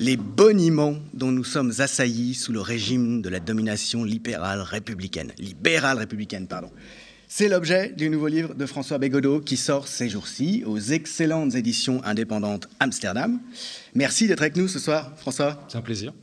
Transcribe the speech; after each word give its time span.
les 0.00 0.16
boniments 0.16 0.96
dont 1.12 1.30
nous 1.30 1.44
sommes 1.44 1.72
assaillis 1.78 2.34
sous 2.34 2.52
le 2.52 2.60
régime 2.60 3.20
de 3.20 3.28
la 3.28 3.38
domination 3.38 4.02
libérale 4.02 4.62
républicaine. 4.62 5.30
Républicaine, 5.98 6.46
pardon. 6.46 6.70
C'est 7.28 7.48
l'objet 7.48 7.90
du 7.90 8.08
nouveau 8.08 8.26
livre 8.26 8.54
de 8.54 8.64
François 8.64 8.96
Bégodeau 8.96 9.40
qui 9.40 9.58
sort 9.58 9.86
ces 9.86 10.08
jours-ci 10.08 10.64
aux 10.66 10.78
excellentes 10.78 11.54
éditions 11.54 12.02
indépendantes 12.02 12.66
Amsterdam. 12.80 13.40
Merci 13.94 14.26
d'être 14.26 14.40
avec 14.40 14.56
nous 14.56 14.68
ce 14.68 14.78
soir, 14.78 15.12
François. 15.18 15.62
C'est 15.68 15.76
un 15.76 15.82
plaisir. 15.82 16.14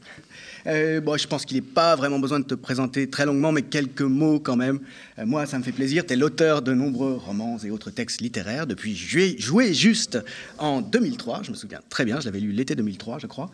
Euh, 0.68 1.00
bon, 1.02 1.18
je 1.18 1.28
pense 1.28 1.46
qu'il 1.46 1.56
n'est 1.58 1.62
pas 1.62 1.96
vraiment 1.96 2.20
besoin 2.20 2.40
de 2.40 2.46
te 2.46 2.56
présenter 2.56 3.10
très 3.10 3.26
longuement, 3.26 3.52
mais 3.52 3.62
quelques 3.62 4.02
mots 4.02 4.40
quand 4.40 4.56
même. 4.56 4.80
Euh, 5.18 5.26
moi, 5.26 5.46
ça 5.46 5.58
me 5.58 5.64
fait 5.64 5.72
plaisir. 5.72 6.06
Tu 6.06 6.14
es 6.14 6.16
l'auteur 6.16 6.62
de 6.62 6.74
nombreux 6.74 7.14
romans 7.14 7.58
et 7.64 7.72
autres 7.72 7.90
textes 7.90 8.22
littéraires 8.22 8.68
depuis 8.68 8.96
Jouer 8.96 9.74
juste 9.74 10.20
en 10.58 10.82
2003. 10.82 11.42
Je 11.44 11.52
me 11.52 11.56
souviens 11.56 11.80
très 11.90 12.06
bien, 12.06 12.20
je 12.20 12.26
l'avais 12.26 12.40
lu 12.40 12.52
l'été 12.52 12.76
2003, 12.76 13.20
je 13.20 13.28
crois. 13.28 13.50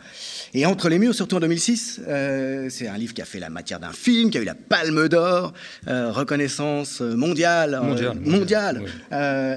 Et 0.54 0.66
Entre 0.66 0.90
les 0.90 0.98
murs, 0.98 1.14
surtout 1.14 1.36
en 1.36 1.40
2006, 1.40 2.02
euh, 2.08 2.68
c'est 2.70 2.88
un 2.88 2.98
livre 2.98 3.14
qui 3.14 3.22
a 3.22 3.26
fait 3.26 3.40
la 3.40 3.50
matière 3.50 3.80
d'un 3.80 3.92
film, 3.92 4.32
qui 4.32 4.38
a 4.38 4.42
eu 4.42 4.46
la 4.46 4.56
Palme 4.56 5.08
d'Or, 5.08 5.54
reconnaissance 5.88 7.02
mondiale. 7.02 7.80
Mondiale. 7.84 8.20
mondiale, 8.20 8.82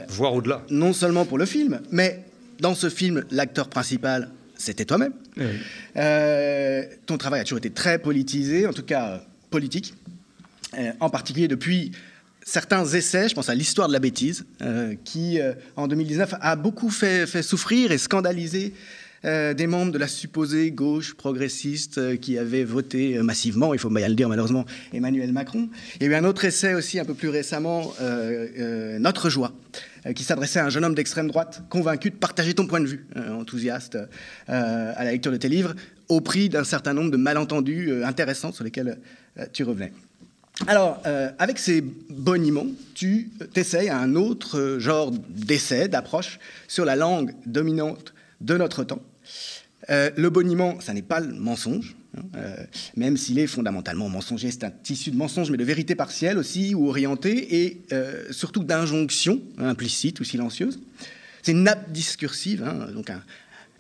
Voire 0.09 0.35
au-delà. 0.35 0.63
Non 0.71 0.93
seulement 0.93 1.25
pour 1.25 1.39
le 1.39 1.47
film, 1.47 1.81
mais 1.91 2.25
dans 2.61 2.75
ce 2.75 2.89
film, 2.89 3.25
l'acteur 3.31 3.69
principal 3.69 4.31
c'était 4.57 4.85
toi-même. 4.85 5.13
Euh, 5.97 6.85
ton 7.07 7.19
travail 7.19 7.41
a 7.41 7.45
toujours 7.45 7.59
été 7.59 7.71
très 7.71 7.99
politisé, 7.99 8.67
en 8.67 8.73
tout 8.73 8.83
cas 8.83 9.09
euh, 9.09 9.19
politique, 9.51 9.95
euh, 10.79 10.93
en 11.01 11.11
particulier 11.11 11.49
depuis 11.49 11.93
certains 12.45 12.85
essais, 12.87 13.29
je 13.29 13.35
pense 13.35 13.49
à 13.49 13.55
l'histoire 13.55 13.89
de 13.89 13.93
la 13.93 13.99
bêtise, 13.99 14.47
qui 15.05 15.41
en 15.75 15.89
2019 15.89 16.35
a 16.41 16.55
beaucoup 16.55 16.91
fait, 16.91 17.27
fait 17.27 17.43
souffrir 17.43 17.91
et 17.91 17.99
scandaliser 17.99 18.73
des 19.25 19.67
membres 19.67 19.91
de 19.91 19.99
la 19.99 20.07
supposée 20.07 20.71
gauche 20.71 21.15
progressiste 21.15 22.21
qui 22.21 22.39
avaient 22.39 22.63
voté 22.63 23.19
massivement, 23.19 23.75
il 23.75 23.81
faut 23.81 23.91
bien 23.91 24.07
le 24.07 24.15
dire 24.15 24.29
malheureusement, 24.29 24.65
Emmanuel 24.93 25.33
Macron. 25.33 25.69
Il 25.97 26.05
y 26.05 26.09
a 26.09 26.13
eu 26.13 26.15
un 26.15 26.23
autre 26.23 26.45
essai 26.45 26.75
aussi 26.75 27.01
un 27.01 27.05
peu 27.05 27.15
plus 27.15 27.31
récemment, 27.31 27.93
Notre 29.01 29.29
joie, 29.29 29.53
qui 30.15 30.25
s'adressait 30.25 30.59
à 30.59 30.67
un 30.67 30.71
jeune 30.71 30.85
homme 30.85 30.95
d'extrême 30.95 31.29
droite 31.29 31.63
convaincu 31.69 32.11
de 32.11 32.17
partager 32.17 32.55
ton 32.55 32.67
point 32.67 32.81
de 32.81 32.87
vue, 32.87 33.07
euh, 33.17 33.33
enthousiaste 33.33 33.97
euh, 33.97 34.93
à 34.97 35.05
la 35.05 35.13
lecture 35.13 35.33
de 35.33 35.37
tes 35.37 35.49
livres, 35.49 35.75
au 36.09 36.21
prix 36.21 36.49
d'un 36.49 36.65
certain 36.65 36.93
nombre 36.93 37.11
de 37.11 37.17
malentendus 37.17 38.05
intéressants 38.05 38.53
sur 38.53 38.65
lesquels 38.65 38.99
tu 39.53 39.65
revenais. 39.65 39.93
Alors, 40.69 41.03
avec 41.39 41.59
ces 41.59 41.81
boniments, 41.81 42.69
tu 42.95 43.31
t'essayes 43.53 43.89
à 43.89 43.99
un 43.99 44.15
autre 44.15 44.77
genre 44.79 45.11
d'essai, 45.11 45.89
d'approche 45.89 46.39
sur 46.69 46.85
la 46.85 46.95
langue 46.95 47.35
dominante 47.45 48.15
de 48.41 48.57
notre 48.57 48.85
temps. 48.85 49.03
Le 49.89 50.29
boniment, 50.29 50.81
ça 50.81 50.93
n'est 50.93 51.03
pas 51.03 51.21
le 51.21 51.33
mensonge, 51.33 51.97
euh, 52.35 52.57
même 52.97 53.17
s'il 53.17 53.39
est 53.39 53.47
fondamentalement 53.47 54.09
mensonger, 54.09 54.51
c'est 54.51 54.65
un 54.65 54.71
tissu 54.71 55.11
de 55.11 55.17
mensonge, 55.17 55.51
mais 55.51 55.57
de 55.57 55.65
vérité 55.65 55.95
partielle 55.95 56.39
aussi, 56.39 56.75
ou 56.75 56.89
orientée, 56.89 57.63
et 57.63 57.83
euh, 57.93 58.25
surtout 58.31 58.65
d'injonctions 58.65 59.41
implicites 59.59 60.21
ou 60.21 60.25
silencieuses. 60.25 60.81
C'est 61.43 61.53
une 61.53 61.63
nappe 61.63 61.91
discursive, 61.93 62.63
hein, 62.65 62.91
donc 62.93 63.11
un, 63.11 63.23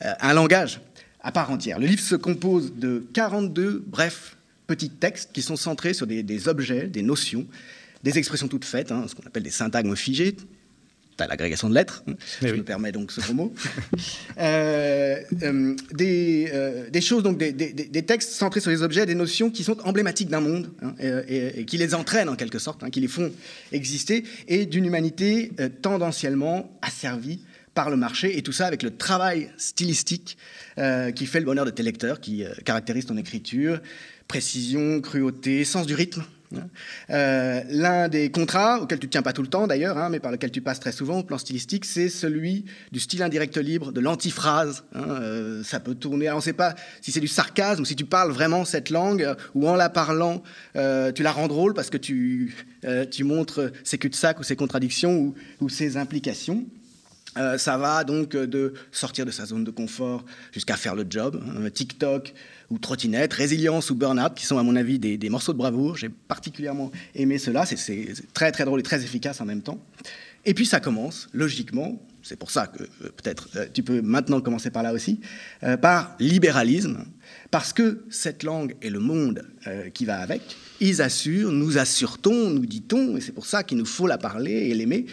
euh, 0.05 0.13
un, 0.21 0.35
langage 0.35 0.81
à 1.21 1.33
part 1.33 1.51
entière. 1.51 1.79
Le 1.79 1.87
livre 1.87 2.03
se 2.03 2.15
compose 2.15 2.75
de 2.75 3.07
42 3.13 3.83
brefs 3.87 4.37
petits 4.67 4.91
textes 4.91 5.31
qui 5.33 5.43
sont 5.43 5.57
centrés 5.57 5.95
sur 5.95 6.07
des, 6.07 6.49
objets, 6.49 6.87
des 6.87 7.03
notions, 7.03 7.47
des 8.03 8.19
expressions 8.19 8.49
toutes 8.49 8.65
faites, 8.65 8.93
hein, 8.93 9.07
ce 9.09 9.15
qu'on 9.15 9.27
appelle 9.27 9.43
des 9.43 9.51
syntagmes 9.51 9.97
figés, 9.97 10.37
à 11.25 11.27
l'agrégation 11.27 11.69
de 11.69 11.75
lettres, 11.75 12.03
hein. 12.09 12.15
je 12.43 12.55
me 12.55 12.63
permets 12.63 12.93
donc 12.93 13.13
ce 13.13 13.33
mot, 13.33 13.53
euh, 14.39 15.21
euh, 15.43 15.77
des, 15.93 16.51
euh, 16.53 16.91
des, 16.91 17.01
choses, 17.01 17.23
donc 17.23 17.39
des, 17.39 17.53
des, 17.53 18.03
textes 18.03 18.33
centrés 18.33 18.61
sur 18.61 18.71
les 18.71 18.83
objets, 18.83 19.07
des 19.07 19.15
notions 19.15 19.51
qui 19.51 19.65
sont 19.65 19.79
emblématiques 19.85 20.29
d'un 20.29 20.41
monde 20.41 20.71
hein, 20.83 20.95
et, 21.01 21.65
qui 21.65 21.79
les 21.79 21.95
entraînent 21.95 22.29
en 22.29 22.37
quelque 22.37 22.59
sorte, 22.59 22.83
hein, 22.83 22.91
qui 22.91 23.01
les 23.01 23.09
font 23.09 23.33
exister, 23.73 24.25
et 24.49 24.67
d'une 24.67 24.85
humanité 24.87 25.53
tendanciellement 25.83 26.71
asservie 26.83 27.41
par 27.75 27.91
le 27.91 27.97
marché, 27.97 28.39
et 28.39 28.43
tout 28.43 28.53
ça 28.53 28.67
avec 28.67 28.83
le 28.83 28.97
travail 28.97 29.51
stylistique 29.59 30.39
qui 31.15 31.27
fait 31.27 31.41
le 31.41 31.45
bonheur 31.45 31.67
de 31.67 31.71
tes 31.71 31.83
lecteurs, 31.83 32.21
qui 32.21 32.45
caractérise 32.65 33.07
ton 33.07 33.19
écriture, 33.19 33.81
précision, 34.29 35.01
cruauté, 35.01 35.65
sens 35.65 35.87
du 35.87 35.95
rythme, 35.95 36.25
euh, 37.11 37.61
l'un 37.69 38.09
des 38.09 38.31
contrats, 38.31 38.81
auxquels 38.81 38.99
tu 38.99 39.07
ne 39.07 39.11
tiens 39.11 39.23
pas 39.23 39.33
tout 39.33 39.43
le 39.43 39.49
temps 39.49 39.67
d'ailleurs, 39.67 39.99
hein, 39.99 40.09
mais 40.11 40.21
par 40.21 40.31
lequel 40.31 40.51
tu 40.51 40.61
passes 40.61 40.81
très 40.81 40.93
souvent 40.93 41.19
au 41.19 41.23
plan 41.23 41.39
stylistique, 41.39 41.85
c'est 41.85 42.09
celui 42.09 42.65
du 42.93 43.01
style 43.01 43.23
indirect 43.23 43.57
libre, 43.57 43.93
de 43.93 44.01
l'antiphrase. 44.01 44.85
Hein, 44.95 45.05
euh, 45.09 45.63
ça 45.63 45.81
peut 45.81 45.95
tourner, 45.95 46.31
on 46.31 46.37
ne 46.37 46.41
sait 46.41 46.53
pas 46.53 46.75
si 47.01 47.13
c'est 47.13 47.21
du 47.21 47.29
sarcasme 47.29 47.85
si 47.85 47.97
tu 47.97 48.05
parles 48.05 48.33
vraiment 48.33 48.65
cette 48.65 48.91
langue, 48.91 49.35
ou 49.55 49.69
en 49.69 49.77
la 49.77 49.89
parlant, 49.89 50.43
euh, 50.77 51.13
tu 51.13 51.23
la 51.23 51.33
rends 51.33 51.49
drôle 51.49 51.75
parce 51.75 51.91
que 51.91 51.97
tu, 51.97 52.55
montres 53.21 53.73
ses 53.83 53.99
cul-de-sac 53.99 54.39
ou 54.39 54.43
ses 54.43 54.57
contradictions 54.57 55.35
ou 55.61 55.69
ses 55.69 55.97
implications. 55.97 56.65
Ça 57.59 57.77
va 57.77 58.05
donc 58.05 58.31
de 58.31 58.75
sortir 58.93 59.27
de 59.27 59.31
sa 59.31 59.47
zone 59.47 59.65
de 59.65 59.71
confort 59.71 60.25
jusqu'à 60.53 60.77
faire 60.77 60.95
le 60.95 61.05
job. 61.09 61.43
Hein, 61.47 61.71
TikTok, 61.71 62.33
ou 62.71 62.79
trottinette, 62.79 63.33
résilience 63.33 63.91
ou 63.91 63.95
burn-out, 63.95 64.35
qui 64.35 64.45
sont 64.45 64.59
à 64.59 64.63
mon 64.63 64.77
avis 64.77 64.99
des, 64.99 65.31
morceaux 65.31 65.53
de 65.53 65.59
bravoure. 65.59 65.97
J'ai 65.97 66.09
particulièrement 66.09 66.91
aimé 67.15 67.39
cela, 67.39 67.67
c'est 67.67 68.15
très 68.33 68.53
très 68.53 68.65
drôle 68.65 68.81
et 68.81 68.83
très 68.83 69.03
efficace 69.03 69.41
en 69.41 69.45
même 69.45 69.63
temps. 69.63 69.81
Et 70.45 70.55
puis 70.55 70.67
ça 70.67 70.79
commence, 70.79 71.29
logiquement, 71.33 72.01
c'est 72.23 72.37
pour 72.37 72.51
ça 72.51 72.69
que 72.69 72.83
euh, 72.83 73.11
peut-être 73.17 73.49
euh, 73.57 73.67
tu 73.73 73.83
peux 73.83 74.01
maintenant 74.01 74.41
commencer 74.41 74.71
par 74.71 74.85
là 74.85 74.93
aussi, 74.93 75.21
euh, 75.65 75.77
par 75.77 76.15
libéralisme, 76.21 77.05
parce 77.51 77.73
que 77.73 78.05
cette 78.11 78.45
langue 78.45 78.77
et 78.83 78.91
le 78.91 79.01
monde 79.01 79.43
qui 79.95 80.05
va 80.05 80.19
avec, 80.19 80.57
ils 80.79 81.03
assurent, 81.03 81.51
nous 81.51 81.79
assure-t-on, 81.79 82.51
nous 82.51 82.67
dit-on, 82.67 83.17
et 83.17 83.21
c'est 83.21 83.33
pour 83.33 83.47
ça 83.47 83.65
qu'il 83.65 83.79
nous 83.79 83.87
faut 83.87 84.07
la 84.07 84.19
parler 84.19 84.53
et 84.53 84.75
l'aimer, 84.75 85.07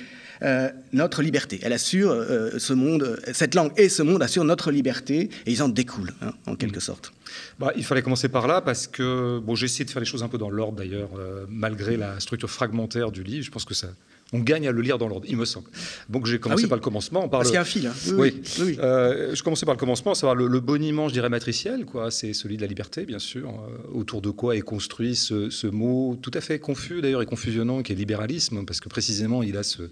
notre 0.91 1.21
liberté. 1.21 1.59
Elle 1.63 1.73
assure 1.73 2.13
ce 2.57 2.73
monde, 2.73 3.19
cette 3.31 3.55
langue 3.55 3.71
et 3.77 3.89
ce 3.89 4.03
monde 4.03 4.21
assurent 4.21 4.43
notre 4.43 4.71
liberté, 4.71 5.29
et 5.45 5.51
ils 5.51 5.63
en 5.63 5.69
découlent, 5.69 6.13
hein, 6.21 6.33
en 6.47 6.55
quelque 6.55 6.79
sorte. 6.79 7.13
Bah, 7.59 7.71
il 7.75 7.83
fallait 7.83 8.01
commencer 8.01 8.29
par 8.29 8.47
là 8.47 8.61
parce 8.61 8.87
que 8.87 9.39
bon, 9.39 9.55
j'ai 9.55 9.65
essayé 9.65 9.85
de 9.85 9.89
faire 9.89 9.99
les 9.99 10.05
choses 10.05 10.23
un 10.23 10.27
peu 10.27 10.37
dans 10.37 10.49
l'ordre 10.49 10.77
d'ailleurs, 10.77 11.09
euh, 11.17 11.45
malgré 11.49 11.97
la 11.97 12.19
structure 12.19 12.49
fragmentaire 12.49 13.11
du 13.11 13.23
livre. 13.23 13.45
Je 13.45 13.51
pense 13.51 13.65
que 13.65 13.73
ça, 13.73 13.87
on 14.33 14.39
gagne 14.39 14.67
à 14.67 14.71
le 14.71 14.81
lire 14.81 14.97
dans 14.97 15.07
l'ordre, 15.07 15.25
il 15.29 15.37
me 15.37 15.45
semble. 15.45 15.67
Donc 16.09 16.25
j'ai 16.25 16.39
commencé 16.39 16.63
ah 16.65 16.69
par 16.69 16.77
le 16.77 16.81
commencement. 16.81 17.29
Par 17.29 17.39
Parce 17.39 17.49
qu'il 17.49 17.55
y 17.55 17.57
a 17.57 17.61
un 17.61 17.65
fil. 17.65 17.87
Hein. 17.87 17.93
Oui. 18.17 18.41
oui. 18.59 18.77
Euh, 18.79 19.35
je 19.35 19.43
commençais 19.43 19.65
par 19.65 19.75
le 19.75 19.79
commencement, 19.79 20.11
à 20.11 20.15
savoir 20.15 20.35
le, 20.35 20.59
boniment, 20.59 21.07
je 21.07 21.13
dirais, 21.13 21.29
matriciel. 21.29 21.85
Quoi. 21.85 22.09
C'est 22.11 22.33
celui 22.33 22.57
de 22.57 22.61
la 22.61 22.67
liberté, 22.67 23.05
bien 23.05 23.19
sûr. 23.19 23.49
Euh, 23.49 23.97
autour 23.97 24.21
de 24.21 24.31
quoi 24.31 24.55
est 24.55 24.61
construit 24.61 25.15
ce, 25.15 25.67
mot 25.67 26.17
tout 26.21 26.31
à 26.33 26.41
fait 26.41 26.59
confus, 26.59 27.01
d'ailleurs, 27.01 27.21
et 27.21 27.25
confusionnant, 27.25 27.83
qui 27.83 27.93
est 27.93 27.95
libéralisme, 27.95 28.65
parce 28.65 28.79
que 28.79 28.89
précisément, 28.89 29.43
il 29.43 29.55
a 29.55 29.63
ce, 29.63 29.83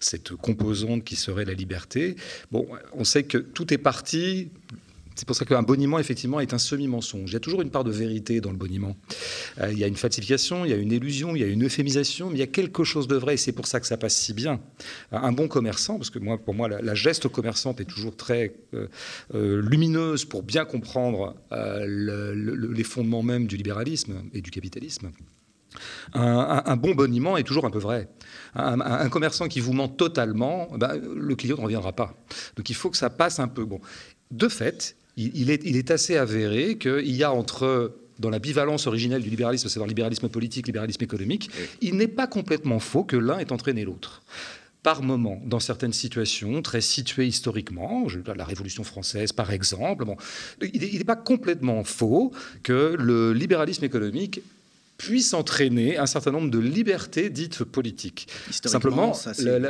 cette 0.00 0.34
composante 0.34 1.02
qui 1.02 1.16
serait 1.16 1.44
la 1.44 1.54
liberté. 1.54 2.16
Bon, 2.52 2.66
on 2.92 3.04
sait 3.04 3.24
que 3.24 3.38
tout 3.38 3.72
est 3.72 3.78
parti 3.78 4.48
c'est 5.16 5.26
pour 5.26 5.34
ça 5.34 5.46
qu'un 5.46 5.62
boniment, 5.62 5.98
effectivement, 5.98 6.40
est 6.40 6.52
un 6.52 6.58
semi-mensonge. 6.58 7.30
Il 7.30 7.32
y 7.32 7.36
a 7.36 7.40
toujours 7.40 7.62
une 7.62 7.70
part 7.70 7.84
de 7.84 7.90
vérité 7.90 8.40
dans 8.42 8.50
le 8.50 8.56
boniment. 8.56 8.96
Euh, 9.58 9.72
il 9.72 9.78
y 9.78 9.84
a 9.84 9.86
une 9.86 9.96
falsification, 9.96 10.64
il 10.66 10.70
y 10.70 10.74
a 10.74 10.76
une 10.76 10.92
illusion, 10.92 11.34
il 11.34 11.40
y 11.40 11.44
a 11.44 11.46
une 11.46 11.64
euphémisation, 11.64 12.28
mais 12.28 12.36
il 12.36 12.40
y 12.40 12.42
a 12.42 12.46
quelque 12.46 12.84
chose 12.84 13.08
de 13.08 13.16
vrai, 13.16 13.34
et 13.34 13.36
c'est 13.38 13.52
pour 13.52 13.66
ça 13.66 13.80
que 13.80 13.86
ça 13.86 13.96
passe 13.96 14.14
si 14.14 14.34
bien. 14.34 14.60
Un 15.10 15.32
bon 15.32 15.48
commerçant, 15.48 15.96
parce 15.96 16.10
que 16.10 16.18
moi, 16.18 16.36
pour 16.36 16.54
moi, 16.54 16.68
la, 16.68 16.94
geste 16.94 17.28
commerçante 17.28 17.80
est 17.80 17.84
toujours 17.84 18.16
très 18.16 18.54
euh, 18.74 18.88
euh, 19.34 19.62
lumineuse 19.62 20.24
pour 20.24 20.42
bien 20.42 20.64
comprendre 20.64 21.34
les 21.50 22.84
fondements 22.84 23.22
même 23.22 23.46
du 23.46 23.56
libéralisme 23.56 24.22
et 24.32 24.40
du 24.40 24.50
capitalisme. 24.50 25.10
Un, 26.14 26.76
bon 26.76 26.94
boniment 26.94 27.36
est 27.36 27.42
toujours 27.42 27.64
un 27.64 27.70
peu 27.70 27.78
vrai. 27.78 28.08
Un, 28.54 29.08
commerçant 29.08 29.48
qui 29.48 29.60
vous 29.60 29.72
ment 29.72 29.88
totalement, 29.88 30.68
ben, 30.76 30.96
le 30.96 31.34
client 31.36 31.56
ne 31.56 31.62
reviendra 31.62 31.92
pas. 31.92 32.14
Donc 32.56 32.70
il 32.70 32.74
faut 32.74 32.90
que 32.90 32.96
ça 32.96 33.10
passe 33.10 33.38
un 33.40 33.48
peu. 33.48 33.64
Bon. 33.64 33.80
De 34.30 34.48
fait, 34.48 34.96
il, 35.16 35.50
est, 35.50 35.90
assez 35.90 36.16
avéré 36.16 36.76
qu'il 36.76 37.16
y 37.16 37.24
a 37.24 37.32
entre 37.32 37.96
dans 38.18 38.30
la 38.30 38.38
bivalence 38.38 38.86
originelle 38.86 39.22
du 39.22 39.30
libéralisme, 39.30 39.68
c'est-à-dire 39.68 39.88
libéralisme 39.88 40.28
politique, 40.28 40.66
libéralisme 40.66 41.02
économique, 41.04 41.50
il 41.80 41.96
n'est 41.96 42.08
pas 42.08 42.26
complètement 42.26 42.78
faux 42.78 43.04
que 43.04 43.16
l'un 43.16 43.38
ait 43.38 43.52
entraîné 43.52 43.84
l'autre. 43.84 44.22
Par 44.82 45.02
moment, 45.02 45.42
dans 45.44 45.58
certaines 45.58 45.92
situations 45.92 46.62
très 46.62 46.80
situées 46.80 47.26
historiquement, 47.26 48.06
la 48.34 48.44
Révolution 48.44 48.84
française 48.84 49.32
par 49.32 49.52
exemple, 49.52 50.04
bon, 50.04 50.16
il 50.62 50.98
n'est 50.98 51.04
pas 51.04 51.16
complètement 51.16 51.82
faux 51.82 52.32
que 52.62 52.94
le 52.98 53.32
libéralisme 53.32 53.84
économique 53.84 54.40
puisse 54.98 55.34
entraîner 55.34 55.98
un 55.98 56.06
certain 56.06 56.32
nombre 56.32 56.50
de 56.50 56.58
libertés 56.58 57.30
dites 57.30 57.64
politiques. 57.64 58.28
Simplement, 58.50 59.12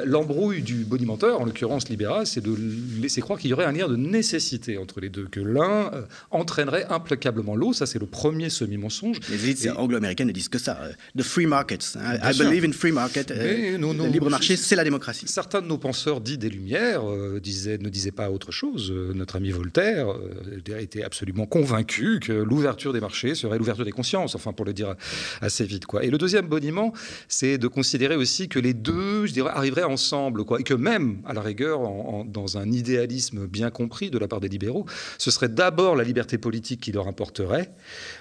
l'embrouille 0.05 0.63
du 0.63 0.85
bonimenteur, 0.85 1.41
en 1.41 1.45
l'occurrence 1.45 1.89
libéral, 1.89 2.27
c'est 2.27 2.41
de 2.41 2.57
laisser 3.01 3.21
croire 3.21 3.39
qu'il 3.39 3.51
y 3.51 3.53
aurait 3.53 3.65
un 3.65 3.73
lien 3.73 3.89
de 3.89 3.97
nécessité 3.97 4.79
entre 4.79 5.01
les 5.01 5.09
deux, 5.09 5.27
que 5.27 5.41
l'un 5.41 5.93
euh, 5.93 6.03
entraînerait 6.31 6.87
implacablement 6.91 7.57
l'autre. 7.57 7.79
Ça, 7.79 7.87
c'est 7.87 7.99
le 7.99 8.07
premier 8.07 8.51
semi-mensonge. 8.51 9.19
Les 9.31 9.45
élites 9.45 9.69
anglo-américaines 9.77 10.29
ne 10.29 10.33
disent 10.33 10.49
que 10.49 10.59
ça. 10.59 10.79
The 11.17 11.23
free 11.23 11.47
markets. 11.47 11.97
Hein. 11.97 12.19
I 12.23 12.37
believe 12.37 12.65
in 12.65 12.73
free 12.73 12.93
market. 12.93 13.31
Euh, 13.31 13.79
le 13.79 14.07
libre 14.09 14.31
marché, 14.31 14.57
c'est 14.57 14.77
la 14.77 14.85
démocratie. 14.85 15.27
Certains 15.27 15.63
de 15.63 15.67
nos 15.67 15.79
penseurs 15.79 16.21
dits 16.21 16.39
des 16.39 16.49
Lumières 16.49 17.09
euh, 17.09 17.41
disaient, 17.41 17.79
ne 17.79 17.89
disaient 17.89 18.13
pas 18.13 18.31
autre 18.31 18.53
chose. 18.53 18.93
notre 19.15 19.37
ami 19.37 19.51
Voltaire 19.51 20.09
était 20.79 21.03
absolument 21.03 21.47
convaincu 21.47 22.21
que 22.21 22.33
l'ouverture 22.33 22.93
des 22.93 23.01
marchés 23.01 23.35
serait 23.35 23.59
l'ouverture 23.59 23.85
des 23.85 23.93
consciences, 23.93 24.35
enfin 24.35 24.53
pour 24.53 24.65
le 24.65 24.73
dire 24.73 24.95
assez 25.41 25.65
vite. 25.65 25.87
Quoi. 25.87 26.05
Et 26.05 26.11
le 26.11 26.19
deuxième 26.19 26.47
boniment, 26.47 26.93
c'est 27.29 27.59
de 27.59 27.69
considérer 27.69 28.17
aussi 28.17 28.49
que 28.49 28.59
les 28.59 28.75
deux, 28.75 29.27
je 29.27 29.33
dirais, 29.33 29.51
arriveraient 29.55 29.85
ensemble, 29.85 30.45
quoi, 30.45 30.61
et 30.61 30.63
que 30.63 30.75
même, 30.75 31.19
à 31.27 31.33
la 31.33 31.41
rigueur, 31.41 31.81
dans 32.25 32.59
un 32.59 32.71
idéalisme 32.71 33.47
bien 33.47 33.71
compris 33.71 34.11
de 34.11 34.19
la 34.19 34.29
part 34.29 34.41
des 34.41 34.49
libéraux, 34.49 34.87
ce 35.19 35.31
serait 35.31 35.49
d'abord 35.49 35.97
la 35.97 36.05
liberté 36.05 36.39
politique 36.39 36.81
qui 36.81 36.93
leur 36.93 37.09
importerait, 37.09 37.71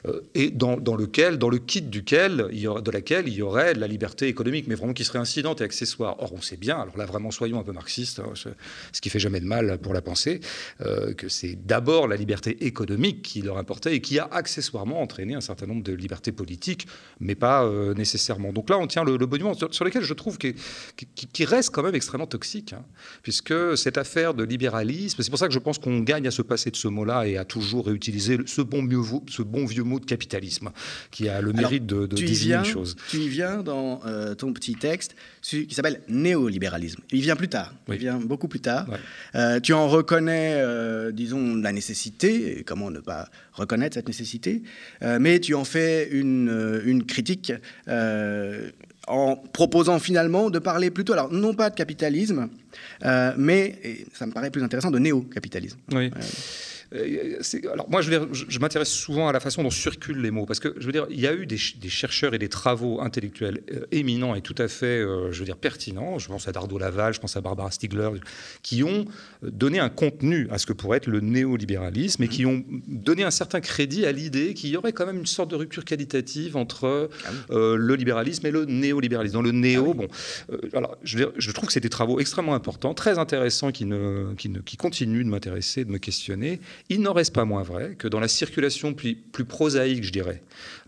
euh, 0.07 0.21
et 0.33 0.50
dans, 0.50 0.77
lequel, 0.95 1.38
dans 1.38 1.50
le 1.50 1.57
kit 1.57 1.81
duquel, 1.81 2.47
il 2.51 2.59
y 2.59 2.68
aurait, 2.68 2.81
de 2.81 2.92
laquelle 2.92 3.27
il 3.27 3.33
y 3.33 3.41
aurait 3.41 3.74
la 3.74 3.88
liberté 3.88 4.27
économique, 4.27 4.68
mais 4.68 4.75
vraiment 4.75 4.94
qui 4.94 5.03
serait 5.03 5.19
incidente 5.19 5.62
et 5.62 5.63
accessoire. 5.63 6.15
Or, 6.19 6.33
on 6.33 6.41
sait 6.41 6.57
bien, 6.57 6.77
alors 6.77 6.98
là, 6.98 7.06
vraiment, 7.06 7.31
soyons 7.31 7.59
un 7.59 7.63
peu 7.63 7.71
marxistes, 7.71 8.19
hein, 8.19 8.33
ce, 8.36 9.01
qui 9.01 9.09
fait 9.09 9.19
jamais 9.19 9.39
de 9.39 9.45
mal 9.45 9.77
pour 9.80 9.94
la 9.94 10.01
pensée, 10.01 10.39
euh, 10.81 11.13
que 11.13 11.30
c'est 11.30 11.57
d'abord 11.65 12.07
la 12.07 12.15
liberté 12.15 12.65
économique 12.65 13.21
qui 13.21 13.41
leur 13.41 13.57
importait 13.57 13.95
et 13.95 14.01
qui 14.01 14.19
a 14.19 14.27
accessoirement 14.31 15.01
entraîné 15.01 15.36
un 15.36 15.41
certain 15.41 15.68
nombre 15.68 15.83
de 15.83 15.94
libertés 15.94 16.31
politiques 16.31 16.85
mais 17.20 17.36
pas 17.36 17.64
euh, 17.64 17.94
nécessairement. 17.94 18.52
Donc 18.52 18.70
là, 18.70 18.78
on 18.78 18.88
tient 18.88 19.04
le, 19.04 19.18
le 19.18 19.26
monument 19.26 19.54
sur, 19.54 19.86
lequel 19.86 20.04
je 20.04 20.14
trouve 20.14 20.38
qu'il 20.38 20.56
qui, 21.16 21.46
reste 21.46 21.70
quand 21.70 21.84
même 21.84 21.96
extrêmement 21.96 22.28
toxique, 22.28 22.74
hein, 22.74 22.84
puisque 23.24 23.78
cette 23.78 23.98
affaire 23.98 24.34
de 24.34 24.44
libéralisme, 24.44 25.22
c'est 25.22 25.30
pour 25.30 25.40
ça 25.40 25.48
que 25.48 25.54
je 25.54 25.60
pense 25.60 25.78
qu'on 25.78 26.00
gagne 26.00 26.28
à 26.28 26.32
se 26.32 26.42
passer 26.42 26.72
de 26.72 26.76
ce 26.76 26.88
mot-là 26.88 27.28
et 27.28 27.38
à 27.38 27.46
toujours 27.46 27.86
réutiliser 27.86 28.38
ce 28.46 28.62
bon, 28.62 28.82
mieux, 28.82 29.02
ce 29.30 29.42
bon 29.42 29.66
vieux 29.66 29.84
mot 29.84 30.00
de 30.00 30.06
capitalisme, 30.06 30.72
qui 31.12 31.30
a 31.30 31.42
le 31.42 31.54
mérite 31.54 31.86
de, 31.86 32.06
de 32.06 32.16
désigner 32.16 32.56
une 32.56 32.66
chose. 32.66 32.96
Tu 33.10 33.18
y 33.18 33.30
viens 33.30 33.64
dans 33.64 34.02
euh, 34.06 34.36
ton 34.36 34.54
petit 34.54 34.76
texte 34.76 35.16
qui 35.42 35.68
s'appelle 35.72 36.02
néolibéralisme. 36.08 37.02
Il 37.12 37.22
vient 37.22 37.36
plus 37.36 37.48
tard, 37.48 37.74
il 37.88 37.96
vient 37.96 38.18
beaucoup 38.18 38.48
plus 38.48 38.60
tard. 38.60 38.88
Euh, 39.36 39.60
tu 39.60 39.74
en 39.74 39.88
reconnais, 39.88 40.62
disons, 41.14 41.56
la 41.56 41.72
nécessité, 41.72 42.60
et 42.60 42.64
comment 42.64 42.90
ne 42.90 43.00
pas 43.00 43.30
reconnaître 43.54 43.94
cette 43.94 44.08
nécessité, 44.08 44.64
mais 45.02 45.40
tu 45.40 45.54
en 45.54 45.64
fais 45.64 46.10
une, 46.12 46.50
une 46.86 47.06
critique 47.06 47.54
euh, 47.88 48.69
en 49.07 49.36
proposant 49.36 50.00
finalement 50.00 50.50
de 50.50 50.60
parler 50.60 50.89
plutôt, 50.89 51.13
alors 51.13 51.31
non 51.31 51.54
pas 51.54 51.69
de 51.69 51.75
capitalisme, 51.75 52.50
euh, 53.04 53.33
mais, 53.38 53.80
ça 54.13 54.25
me 54.25 54.31
paraît 54.31 54.50
plus 54.50 54.63
intéressant, 54.63 54.92
de 54.92 55.00
néo-capitalisme. 55.00 55.77
Oui. 55.92 56.12
Euh, 56.16 56.19
alors 57.71 57.89
moi, 57.89 58.01
je, 58.01 58.12
je, 58.31 58.59
m'intéresse 58.59 58.89
souvent 58.89 59.27
à 59.27 59.33
la 59.33 59.39
façon 59.39 59.63
dont 59.63 59.69
circulent 59.69 60.21
les 60.21 60.31
mots, 60.31 60.45
parce 60.45 60.59
que 60.59 60.74
je 60.77 60.86
veux 60.86 60.92
dire, 60.92 61.07
il 61.09 61.19
y 61.19 61.27
a 61.27 61.33
eu 61.33 61.45
des, 61.45 61.57
chercheurs 61.57 62.33
et 62.33 62.38
des 62.38 62.50
travaux 62.50 63.01
intellectuels 63.01 63.62
euh, 63.71 63.86
éminents 63.92 64.36
et 64.36 64.42
tout 64.42 64.56
à 64.57 64.68
fait, 64.68 64.86
euh, 64.86 65.31
je 65.31 65.39
veux 65.39 65.45
dire, 65.45 65.57
pertinents. 65.57 66.19
Je 66.19 66.27
pense 66.27 66.47
à 66.47 66.51
Dardo 66.51 66.77
Laval, 66.77 67.13
je 67.13 67.19
pense 67.19 67.36
à 67.38 67.42
Barbara 67.42 67.71
Stiegler, 67.71 68.09
qui 68.62 68.83
ont 68.83 69.06
donné 69.42 69.80
un 69.80 69.89
contenu 69.89 70.47
à 70.51 70.57
ce 70.57 70.65
que 70.65 70.74
pourrait 70.74 70.97
être 70.97 71.07
le 71.07 71.19
néolibéralisme 71.19 72.24
et 72.24 72.27
qui 72.27 72.45
ont 72.45 72.63
donné 72.88 73.24
un 73.24 73.31
certain 73.31 73.62
crédit 73.62 74.06
à 74.06 74.12
l'idée 74.12 74.53
qu'il 74.53 74.69
y 74.69 74.77
aurait 74.77 74.94
quand 74.94 75.06
même 75.06 75.18
une 75.18 75.25
sorte 75.25 75.51
de 75.51 75.56
rupture 75.56 75.86
qualitative 75.86 76.57
entre 76.57 77.09
ah 77.25 77.56
le 77.56 77.95
libéralisme 77.95 78.45
et 78.45 78.51
le 78.51 78.65
néolibéralisme. 78.65 79.36
Dans 79.36 79.41
le 79.41 79.51
néo, 79.51 79.91
ah 79.91 79.94
bon, 79.94 80.07
alors 80.74 80.98
je, 81.03 81.18
veux 81.18 81.25
dire, 81.25 81.33
je 81.38 81.51
trouve 81.51 81.68
que 81.68 81.74
c'est 81.74 81.80
des 81.80 81.89
travaux 81.89 82.19
extrêmement 82.19 82.56
importants, 82.56 82.94
très 82.94 83.19
intéressants, 83.19 83.71
qui, 83.71 83.86
ne, 83.86 84.33
qui, 84.38 84.50
ne, 84.50 84.59
qui 84.59 84.77
continuent 84.77 85.24
de 85.24 85.30
m'intéresser, 85.30 85.86
de 85.86 85.91
me 85.91 85.98
questionner. 85.98 86.59
Il 86.90 87.02
n'en 87.02 87.14
reste 87.14 87.34
pas 87.34 87.46
moins 87.46 87.64
vrai 87.64 87.96
que 87.98 88.08
dans 88.08 88.20
la 88.20 88.28
circulation 88.28 88.94
plus, 88.94 89.18
prosaïque, 89.48 90.04
je 90.04 90.12
dirais, 90.12 90.44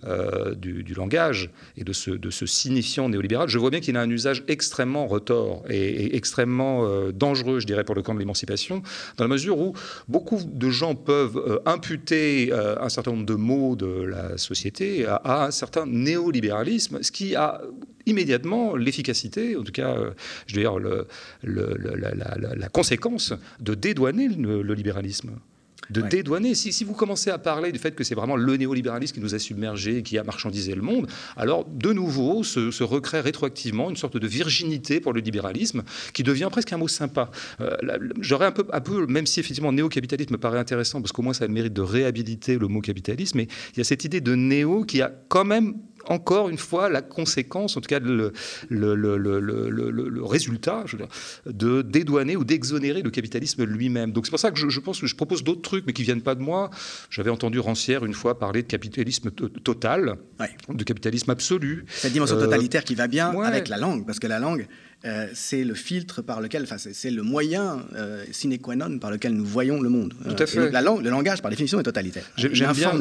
euh, 0.06 0.54
du, 0.54 0.94
langage 0.94 1.50
et 1.76 1.84
de 1.84 1.92
ce, 1.92 2.46
signifiant 2.46 3.10
néolibéral, 3.10 3.50
je 3.50 3.58
vois 3.58 3.72
bien 3.72 3.80
qu'il 3.80 3.98
a 3.98 4.02
un 4.02 4.10
usage 4.10 4.44
extrêmement 4.48 5.08
retors 5.08 5.64
et, 5.70 6.16
extrêmement 6.16 6.86
euh, 6.86 7.12
dangereux, 7.12 7.60
je 7.60 7.66
dirais, 7.66 7.84
pour 7.84 7.96
le 7.96 8.04
camp 8.04 8.14
de 8.14 8.20
l'émancipation, 8.20 8.84
dans 9.18 9.24
la 9.24 9.28
mesure 9.28 9.58
où 9.58 9.74
beaucoup 10.08 10.40
de 10.44 10.70
gens 10.70 10.94
peuvent 10.94 11.38
euh, 11.38 11.60
imputer 11.66 12.52
un 12.54 12.90
certain 12.90 13.12
nombre 13.12 13.26
de 13.26 13.34
mots 13.34 13.76
de 13.76 13.88
la 13.88 14.38
société 14.38 15.06
à, 15.08 15.46
un 15.46 15.52
certain 15.52 15.88
néolibéralisme, 15.88 17.02
ce 17.02 17.12
qui 17.12 17.36
a 17.36 17.62
immédiatement 18.06 18.76
l'efficacité, 18.76 19.58
en 19.58 19.64
tout 19.64 19.72
cas, 19.72 19.96
je 20.46 20.56
veux 20.56 20.62
dire, 20.62 20.78
la, 21.44 22.70
conséquence 22.70 23.34
de 23.60 23.74
dédouaner 23.74 24.28
le 24.28 24.74
libéralisme 24.74 25.32
de 25.90 26.02
dédouaner. 26.02 26.56
Si, 26.56 26.74
si, 26.74 26.84
vous 26.84 26.94
commencez 26.94 27.30
à 27.30 27.38
parler 27.38 27.72
du 27.72 27.80
fait 27.80 27.96
que 27.96 28.04
c'est 28.04 28.16
vraiment 28.16 28.36
le 28.36 28.58
néolibéralisme 28.58 29.16
qui 29.16 29.22
nous 29.22 29.36
a 29.36 29.40
submergés, 29.40 30.04
qui 30.04 30.18
a 30.18 30.24
marchandisé 30.24 30.76
le 30.76 30.82
monde, 30.82 31.08
alors 31.36 31.66
de 31.66 31.94
nouveau 31.94 32.44
se, 32.44 32.84
recrée 32.84 33.20
rétroactivement 33.20 33.90
une 33.90 33.96
sorte 33.96 34.18
de 34.18 34.28
virginité 34.28 35.00
pour 35.00 35.14
le 35.14 35.22
libéralisme 35.22 35.84
qui 36.14 36.24
devient 36.24 36.50
presque 36.52 36.72
un 36.74 36.78
mot 36.78 36.88
sympa. 36.88 37.32
Euh, 37.62 37.76
j'aurais 38.20 38.46
un 38.46 38.52
peu, 38.52 38.66
un 38.72 38.82
peu, 38.82 39.06
même 39.08 39.26
si 39.26 39.40
effectivement 39.40 39.72
néo-capitalisme 39.72 40.34
me 40.34 40.38
paraît 40.38 40.60
intéressant, 40.60 41.02
parce 41.02 41.12
qu'au 41.12 41.22
moins 41.22 41.34
ça 41.34 41.46
a 41.46 41.48
le 41.48 41.54
mérite 41.54 41.74
de 41.74 41.82
réhabiliter 41.82 42.58
le 42.58 42.68
mot 42.68 42.82
capitalisme, 42.82 43.38
mais 43.38 43.48
il 43.74 43.80
y 43.80 43.82
a 43.82 43.84
cette 43.84 44.04
idée 44.06 44.22
de 44.22 44.36
néo 44.36 44.84
qui 44.84 45.02
a 45.02 45.12
quand 45.28 45.46
même 45.46 45.76
encore 46.08 46.50
une 46.50 46.58
fois 46.58 46.90
la 46.90 47.02
conséquence, 47.02 47.78
en 47.78 47.82
tout 47.82 47.88
cas 47.88 48.00
le, 48.00 48.34
le, 48.70 50.24
résultat 50.24 50.86
de 51.46 51.82
dédouaner 51.82 52.36
ou 52.36 52.44
d'exonérer 52.44 53.02
le 53.02 53.10
capitalisme 53.10 53.64
lui-même. 53.64 54.12
Donc 54.12 54.26
c'est 54.26 54.32
pour 54.32 54.40
ça 54.40 54.52
que 54.52 54.58
je, 54.58 54.80
pense 54.80 55.00
que 55.02 55.08
je 55.08 55.16
propose 55.16 55.44
d'autres 55.44 55.62
trucs, 55.62 55.86
mais 55.86 55.94
qui 55.94 56.04
viennent 56.04 56.22
pas 56.22 56.36
de 56.36 56.42
moi. 56.42 56.70
J'avais 57.10 57.30
entendu 57.30 57.60
Rancière 57.60 58.06
une 58.06 58.14
fois 58.14 58.40
parler 58.40 58.64
de 58.64 58.68
capitalisme 58.68 59.32
total, 59.32 60.18
de 60.70 60.84
capitalisme 60.84 61.32
absolu. 61.32 61.86
Cette 61.90 62.14
dimension 62.14 62.38
totalitaire 62.38 62.84
qui 62.84 62.96
va 62.96 63.08
bien 63.08 63.32
avec 63.42 63.68
la 63.68 63.78
langue, 63.78 64.06
parce 64.06 64.20
que 64.20 64.28
la 64.28 64.40
langue, 64.40 64.68
euh, 65.06 65.28
c'est 65.34 65.64
le 65.64 65.76
filtre 65.76 66.24
par 66.24 66.42
lequel, 66.42 66.64
enfin, 66.64 66.78
c'est 66.78 67.12
le 67.12 67.22
moyen 67.22 67.86
euh, 67.96 68.26
sine 68.32 68.58
qua 68.58 68.76
non 68.76 68.98
par 68.98 69.12
lequel 69.12 69.34
nous 69.34 69.46
voyons 69.46 69.80
le 69.80 69.90
monde. 69.90 70.16
Tout 70.24 70.36
à 70.40 70.42
euh, 70.42 70.46
fait. 70.48 70.72
la 70.72 70.82
langue, 70.82 71.04
le 71.04 71.12
langage, 71.12 71.42
par 71.42 71.52
définition, 71.52 71.80
est 71.80 71.84
totalitaire. 71.84 72.24
J'aime 72.36 72.74
bien, 72.74 72.94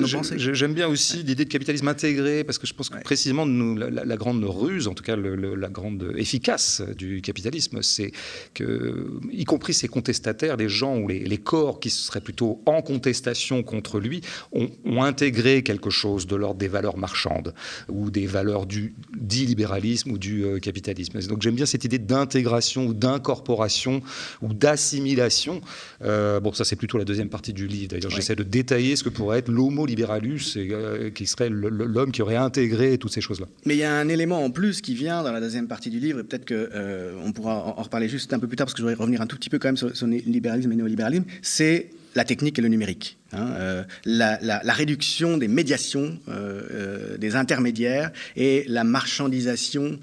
bien, 0.69 0.89
aussi 0.89 1.23
l'idée 1.23 1.47
de 1.47 1.51
capitalisme 1.51 1.89
intégré, 1.89 2.45
parce 2.45 2.59
que 2.59 2.67
je 2.67 2.75
pense 2.75 2.91
que 2.91 2.99
précisément 3.01 3.47
nous, 3.47 3.77
la, 3.77 4.17
grande 4.17 4.45
ruse, 4.45 4.89
en 4.89 4.95
tout 4.95 5.03
cas 5.03 5.17
la 5.17 5.69
grande 5.69 6.13
efficace 6.17 6.83
du 6.97 7.23
capitalisme, 7.23 7.81
c'est 7.81 8.13
que, 8.53 9.07
y 9.33 9.45
compris 9.45 9.73
ses 9.73 9.89
contestataires, 9.89 10.59
les 10.59 10.69
gens 10.69 10.99
ou 10.99 11.09
les, 11.09 11.39
corps 11.39 11.81
qui 11.81 11.91
seraient 11.91 12.21
plutôt 12.21 12.63
en 12.67 12.83
contestation 12.83 13.63
contre 13.63 14.01
lui, 14.01 14.21
ont, 14.53 14.71
ont 14.85 15.03
intégré 15.03 15.63
quelque 15.63 15.91
chose 15.91 16.27
de 16.27 16.37
l'ordre 16.37 16.59
des 16.59 16.69
valeurs 16.69 16.99
marchandes 16.99 17.55
ou 17.89 18.11
des 18.11 18.27
valeurs 18.27 18.67
du 18.67 18.95
dit 19.17 19.47
libéralisme 19.47 20.11
ou 20.11 20.19
du 20.19 20.45
capitalisme. 20.61 21.21
Donc 21.27 21.43
j'aime 21.43 21.55
bien 21.55 21.67
cette 21.67 21.86
idée 21.87 21.99
d'intégration 21.99 22.87
ou 22.87 22.95
d'incorporation 22.95 24.03
ou 24.43 24.53
d'assimilation. 24.53 25.61
Euh, 26.03 26.41
bon, 26.41 26.53
ça 26.53 26.65
c'est 26.65 26.77
plutôt 26.77 26.99
la 26.99 27.05
deuxième 27.05 27.29
partie 27.29 27.53
du 27.53 27.67
livre. 27.67 27.89
D'ailleurs, 27.89 28.11
j'essaie 28.11 28.37
de 28.37 28.43
détailler 28.43 28.97
ce 28.97 29.05
que 29.05 29.09
pourrait 29.09 29.39
être 29.39 29.49
l'homo 29.49 29.87
liberalus, 29.87 30.57
euh, 30.57 31.11
qui 31.11 31.27
serait 31.27 31.49
l'homme 31.51 32.13
qui 32.13 32.23
aurait 32.23 32.37
intégré 32.37 32.99
toutes 32.99 33.13
ces 33.13 33.21
choses-là. 33.21 33.47
Mais 33.65 33.75
il 33.75 33.79
y 33.79 33.85
a 33.85 33.95
un 33.95 34.09
élément 34.09 34.45
en 34.45 34.51
plus 34.51 34.81
qui 34.81 34.95
vient 34.95 35.23
dans 35.23 35.33
la 35.33 35.41
deuxième 35.41 35.69
partie 35.69 35.91
du 35.91 35.99
livre, 35.99 36.21
et 36.21 36.25
peut-être 36.25 36.47
qu'on 36.47 36.55
euh, 36.55 37.33
pourra 37.33 37.55
en, 37.55 37.83
reparler 37.83 38.09
juste 38.09 38.33
un 38.33 38.39
peu 38.39 38.47
plus 38.47 38.57
tard, 38.57 38.67
parce 38.67 38.75
que 38.75 38.79
je 38.79 38.83
voudrais 38.83 39.01
revenir 39.01 39.21
un 39.21 39.27
tout 39.27 39.37
petit 39.37 39.51
peu 39.51 39.59
quand 39.59 39.69
même 39.69 39.77
sur, 39.77 39.97
sur 39.97 40.07
libéralisme 40.07 40.73
et 40.73 40.77
néolibéralisme, 40.77 41.25
c'est 41.43 41.91
la 42.15 42.25
technique 42.25 42.59
et 42.59 42.63
le 42.63 42.69
numérique. 42.69 43.19
Hein, 43.33 43.49
euh, 43.59 43.83
la, 44.05 44.61
réduction 44.73 45.37
des 45.37 45.49
médiations, 45.49 46.17
euh, 46.29 46.63
euh, 46.71 47.19
des 47.19 47.35
intermédiaires 47.35 48.13
et 48.37 48.65
la 48.69 48.85
marchandisation 48.85 49.99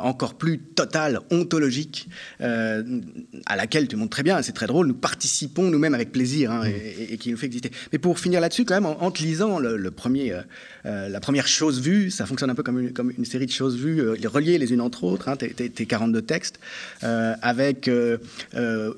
encore 0.00 0.34
plus 0.34 0.58
totale, 0.58 1.20
ontologique, 1.30 2.08
à 2.40 3.56
laquelle 3.56 3.88
tu 3.88 3.96
montres 3.96 4.10
très 4.10 4.22
bien, 4.22 4.40
c'est 4.42 4.52
très 4.52 4.66
drôle, 4.66 4.86
nous 4.86 4.94
participons 4.94 5.64
nous-mêmes 5.64 5.94
avec 5.94 6.12
plaisir 6.12 6.50
hein, 6.52 6.64
et, 6.64 7.16
qui 7.16 7.30
nous 7.30 7.36
fait 7.36 7.46
exister. 7.46 7.70
Mais 7.92 7.98
pour 7.98 8.18
finir 8.18 8.40
là-dessus, 8.40 8.64
quand 8.64 8.74
même, 8.74 8.86
en, 8.86 9.10
te 9.10 9.22
lisant 9.22 9.58
le, 9.58 9.90
premier, 9.90 10.34
la 10.84 11.20
première 11.20 11.48
chose 11.48 11.80
vue, 11.80 12.10
ça 12.10 12.26
fonctionne 12.26 12.50
un 12.50 12.54
peu 12.54 12.62
comme 12.62 12.78
une, 12.78 12.92
comme 12.92 13.12
une 13.16 13.24
série 13.24 13.46
de 13.46 13.52
choses 13.52 13.76
vues, 13.76 14.02
reliées 14.26 14.58
les 14.58 14.72
unes 14.72 14.80
entre 14.80 15.04
autres, 15.04 15.28
hein, 15.28 15.36
tes, 15.36 15.50
tes, 15.50 15.86
42 15.86 16.22
textes, 16.22 16.60
avec 17.02 17.90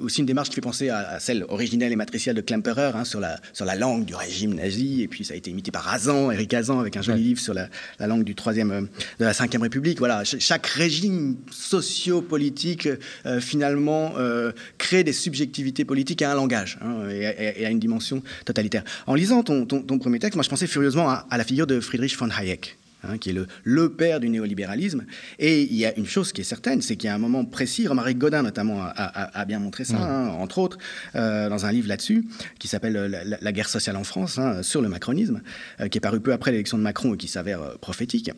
aussi 0.01 0.21
une 0.21 0.27
démarche 0.27 0.49
qui 0.49 0.57
fait 0.57 0.61
penser 0.61 0.89
à, 0.89 1.21
celle 1.21 1.45
originelle 1.49 1.93
et 1.93 1.97
matricielle 1.97 2.37
de 2.37 2.41
Klemperer 2.41 2.93
sur 3.05 3.21
la 3.21 3.41
sur 3.57 3.65
la 3.65 3.75
langue 3.75 4.05
du 4.05 4.15
régime 4.15 4.53
nazi, 4.53 5.01
et 5.01 5.09
puis 5.09 5.25
ça 5.25 5.33
a 5.33 5.37
été 5.39 5.51
imité 5.51 5.71
par 5.71 5.89
Azan, 5.89 6.31
Eric 6.31 6.53
Azan, 6.53 6.79
avec 6.79 6.95
un 6.99 7.01
joli 7.01 7.23
livre 7.23 7.41
sur 7.41 7.55
la, 7.55 7.71
langue 8.07 8.23
du 8.23 8.35
troisième, 8.35 8.71
euh, 8.71 8.83
de 9.19 9.25
la 9.25 9.33
cinquième 9.33 9.63
République. 9.63 9.99
Voilà, 9.99 10.25
chaque 10.25 10.67
régime 10.67 11.39
socio-politique 11.51 12.87
euh, 13.25 13.41
finalement 13.41 14.13
euh, 14.19 14.53
crée 14.77 15.05
des 15.05 15.15
subjectivités 15.15 15.87
politiques 15.87 16.21
et 16.21 16.27
un 16.27 16.35
langage, 16.35 16.79
hein, 16.83 17.09
et, 17.09 17.65
à 17.65 17.71
une 17.71 17.79
dimension 17.79 18.23
totalitaire. 18.45 18.85
En 19.07 19.15
lisant 19.15 19.43
ton, 19.43 19.65
ton, 19.65 19.99
premier 19.99 20.19
texte, 20.19 20.37
moi 20.37 20.43
je 20.43 20.51
pensais 20.51 20.67
furieusement 20.67 21.09
à, 21.09 21.39
la 21.39 21.45
figure 21.45 21.67
de 21.67 21.81
Friedrich 21.81 22.15
von 22.19 22.29
Hayek. 22.29 22.77
Hein, 23.03 23.19
qui 23.19 23.31
est 23.31 23.33
le, 23.33 23.47
le, 23.63 23.93
père 23.93 24.21
du 24.21 24.29
néolibéralisme. 24.29 25.05
Et 25.39 25.63
il 25.63 25.77
y 25.77 25.85
a 25.85 25.97
une 25.97 26.07
chose 26.07 26.33
qui 26.33 26.41
est 26.41 26.45
certaine, 26.45 26.81
c'est 26.81 26.97
qu'il 26.97 27.09
y 27.09 27.11
a 27.11 27.15
un 27.15 27.19
moment 27.19 27.45
précis, 27.45 27.87
Romaric 27.87 28.17
Godin 28.17 28.43
notamment 28.43 28.81
a, 28.83 29.45
bien 29.45 29.59
montré 29.59 29.85
ça, 29.85 29.99
hein, 29.99 30.29
entre 30.29 30.59
autres, 30.59 30.79
euh, 31.15 31.49
dans 31.51 31.67
un 31.67 31.73
livre 31.73 31.89
là-dessus, 31.89 32.25
qui 32.59 32.69
s'appelle 32.69 33.39
la, 33.41 33.53
guerre 33.53 33.69
sociale 33.69 33.97
en 33.97 34.05
France, 34.05 34.39
hein, 34.39 34.63
sur 34.63 34.81
le 34.81 34.89
macronisme, 34.89 35.43
euh, 35.81 35.89
qui 35.89 35.99
est 35.99 36.01
paru 36.01 36.21
peu 36.21 36.33
après 36.33 36.53
l'élection 36.53 36.79
de 36.79 36.83
Macron 36.83 37.15
et 37.15 37.17
qui 37.17 37.29
s'avère 37.29 37.63
euh, 37.63 37.75
prophétique. 37.77 38.31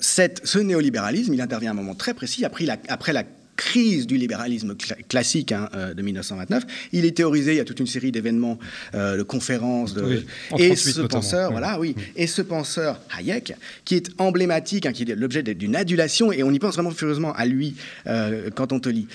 Cette, 0.00 0.46
ce 0.46 0.60
néolibéralisme, 0.60 1.34
il 1.34 1.40
intervient 1.40 1.70
à 1.70 1.72
un 1.72 1.76
moment 1.76 1.96
très 1.96 2.14
précis, 2.14 2.44
après 2.44 2.66
la, 2.66 2.76
après 2.88 3.12
la 3.12 3.24
crise 3.56 4.06
du 4.06 4.16
libéralisme 4.16 4.74
classique 5.08 5.52
hein, 5.52 5.68
euh, 5.74 5.94
de 5.94 6.02
1929. 6.02 6.64
Il 6.92 7.04
est 7.04 7.16
théorisé, 7.16 7.52
il 7.52 7.56
y 7.56 7.60
a 7.60 7.64
toute 7.64 7.80
une 7.80 7.86
série 7.86 8.12
d'événements, 8.12 8.58
euh, 8.94 9.16
de 9.16 9.22
conférences, 9.22 9.94
de... 9.94 10.22
et 10.58 10.76
ce 10.76 11.00
penseur, 11.02 11.50
voilà, 11.50 11.80
oui, 11.80 11.94
et 12.16 12.26
ce 12.26 12.42
penseur 12.42 13.00
Hayek, 13.16 13.54
qui 13.84 13.94
est 13.94 14.10
emblématique, 14.18 14.86
hein, 14.86 14.92
qui 14.92 15.02
est 15.02 15.14
l'objet 15.14 15.42
d'une 15.42 15.76
adulation, 15.76 16.32
et 16.32 16.42
on 16.42 16.50
y 16.50 16.58
pense 16.58 16.74
vraiment 16.74 16.90
furieusement 16.90 17.32
à 17.34 17.46
lui 17.46 17.74
euh, 18.06 18.50
quand 18.54 18.72
on 18.72 18.80
te 18.80 18.88
lit, 18.88 19.08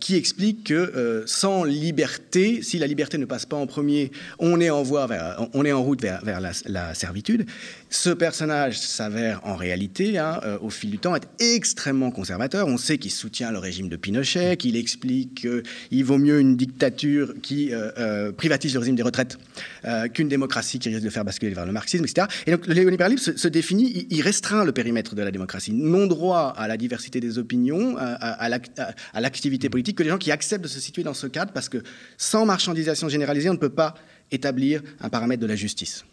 qui 0.00 0.16
explique 0.16 0.64
que 0.64 1.24
sans 1.26 1.64
liberté, 1.64 2.62
si 2.62 2.78
la 2.78 2.86
liberté 2.86 3.18
ne 3.18 3.24
passe 3.24 3.46
pas 3.46 3.56
en 3.56 3.66
premier, 3.66 4.10
on 4.38 4.60
est 4.60 4.70
en 4.70 4.82
voie 4.82 5.06
vers, 5.06 5.46
on 5.54 5.64
est 5.64 5.72
en 5.72 5.82
route 5.82 6.00
vers, 6.02 6.24
vers 6.24 6.40
la, 6.40 6.50
la 6.66 6.94
servitude. 6.94 7.46
Ce 7.90 8.10
personnage 8.10 8.78
s'avère 8.78 9.40
en 9.44 9.56
réalité, 9.56 10.18
hein, 10.18 10.40
au 10.60 10.70
fil 10.70 10.90
du 10.90 10.98
temps, 10.98 11.16
être 11.16 11.28
extrêmement 11.38 12.10
conservateur. 12.10 12.66
On 12.66 12.76
sait 12.76 12.98
qu'il 12.98 13.10
soutient 13.10 13.50
le 13.50 13.58
régime 13.58 13.88
de 13.88 13.96
Pinochet, 13.96 14.56
qu'il 14.56 14.76
explique 14.76 15.46
qu'il 15.88 16.04
vaut 16.04 16.18
mieux 16.18 16.40
une 16.40 16.56
dictature 16.56 17.34
qui 17.42 17.72
euh, 17.72 17.90
euh, 17.98 18.32
privatise 18.32 18.74
le 18.74 18.80
régime 18.80 18.96
des 18.96 19.02
retraites 19.02 19.38
euh, 19.84 20.08
qu'une 20.08 20.28
démocratie 20.28 20.78
qui 20.78 20.88
risque 20.88 21.02
de 21.02 21.10
faire 21.10 21.24
basculer 21.24 21.54
vers 21.54 21.66
le 21.66 21.72
marxisme, 21.72 22.04
etc. 22.04 22.26
Et 22.46 22.52
donc 22.52 22.66
le 22.66 22.74
néolibéralisme 22.74 23.36
se, 23.36 23.48
définit, 23.48 24.06
il, 24.10 24.22
restreint 24.22 24.64
le 24.64 24.72
périmètre 24.72 25.14
de 25.14 25.22
la 25.22 25.30
démocratie. 25.30 25.72
Non-droit 25.72 26.54
à 26.56 26.68
la 26.68 26.76
diversité 26.76 27.20
des 27.20 27.38
opinions, 27.38 27.96
à 27.98 29.20
l'activité 29.20 29.68
politique, 29.68 29.96
que 29.96 30.02
les 30.02 30.10
gens 30.10 30.18
qui 30.18 30.32
acceptent 30.32 30.64
de 30.64 30.68
se 30.68 30.80
situer 30.80 31.02
dans 31.02 31.14
ce 31.14 31.26
cadre, 31.26 31.52
parce 31.52 31.68
que 31.68 31.82
sans 32.16 32.44
marchandisation 32.44 33.08
généralisée, 33.08 33.48
on 33.48 33.54
ne 33.54 33.58
peut 33.58 33.68
pas 33.68 33.94
établir 34.30 34.82
un 35.00 35.08
paramètre 35.08 35.40
de 35.40 35.46
la 35.46 35.56
justice. 35.56 36.04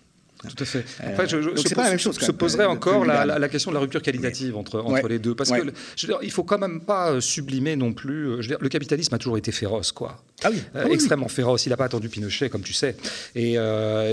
Tout 0.45 0.63
à 0.63 0.65
fait. 0.65 0.85
Après, 1.03 1.27
je, 1.27 1.41
je, 1.41 1.75
pas 1.75 1.83
la 1.83 1.89
même 1.89 1.99
chose, 1.99 2.17
se 2.17 2.31
poserait 2.31 2.65
encore 2.65 3.05
la, 3.05 3.25
la, 3.25 3.49
question 3.49 3.71
de 3.71 3.75
la 3.75 3.81
rupture 3.81 4.01
qualitative 4.01 4.55
entre, 4.57 4.79
entre 4.79 5.07
les 5.07 5.19
deux. 5.19 5.35
Parce 5.35 5.51
que 5.51 5.73
je 5.95 6.07
veux 6.07 6.13
dire, 6.13 6.19
il 6.21 6.31
faut 6.31 6.43
quand 6.43 6.59
même 6.59 6.81
pas 6.81 7.11
euh, 7.11 7.21
sublimer 7.21 7.75
non 7.75 7.93
plus. 7.93 8.25
Euh, 8.25 8.35
je 8.41 8.41
veux 8.41 8.55
dire, 8.55 8.57
le 8.61 8.69
capitalisme 8.69 9.13
a 9.13 9.17
toujours 9.17 9.37
été 9.37 9.51
féroce, 9.51 9.91
quoi. 9.91 10.17
Ah 10.43 10.49
oui. 10.51 10.61
Euh, 10.75 10.85
ah 10.85 10.91
extrêmement 10.91 11.27
féroce. 11.27 11.65
Il 11.65 11.69
n'a 11.69 11.77
pas 11.77 11.85
attendu 11.85 12.09
Pinochet, 12.09 12.49
comme 12.49 12.61
tu 12.61 12.73
sais. 12.73 12.95
Et 13.35 13.57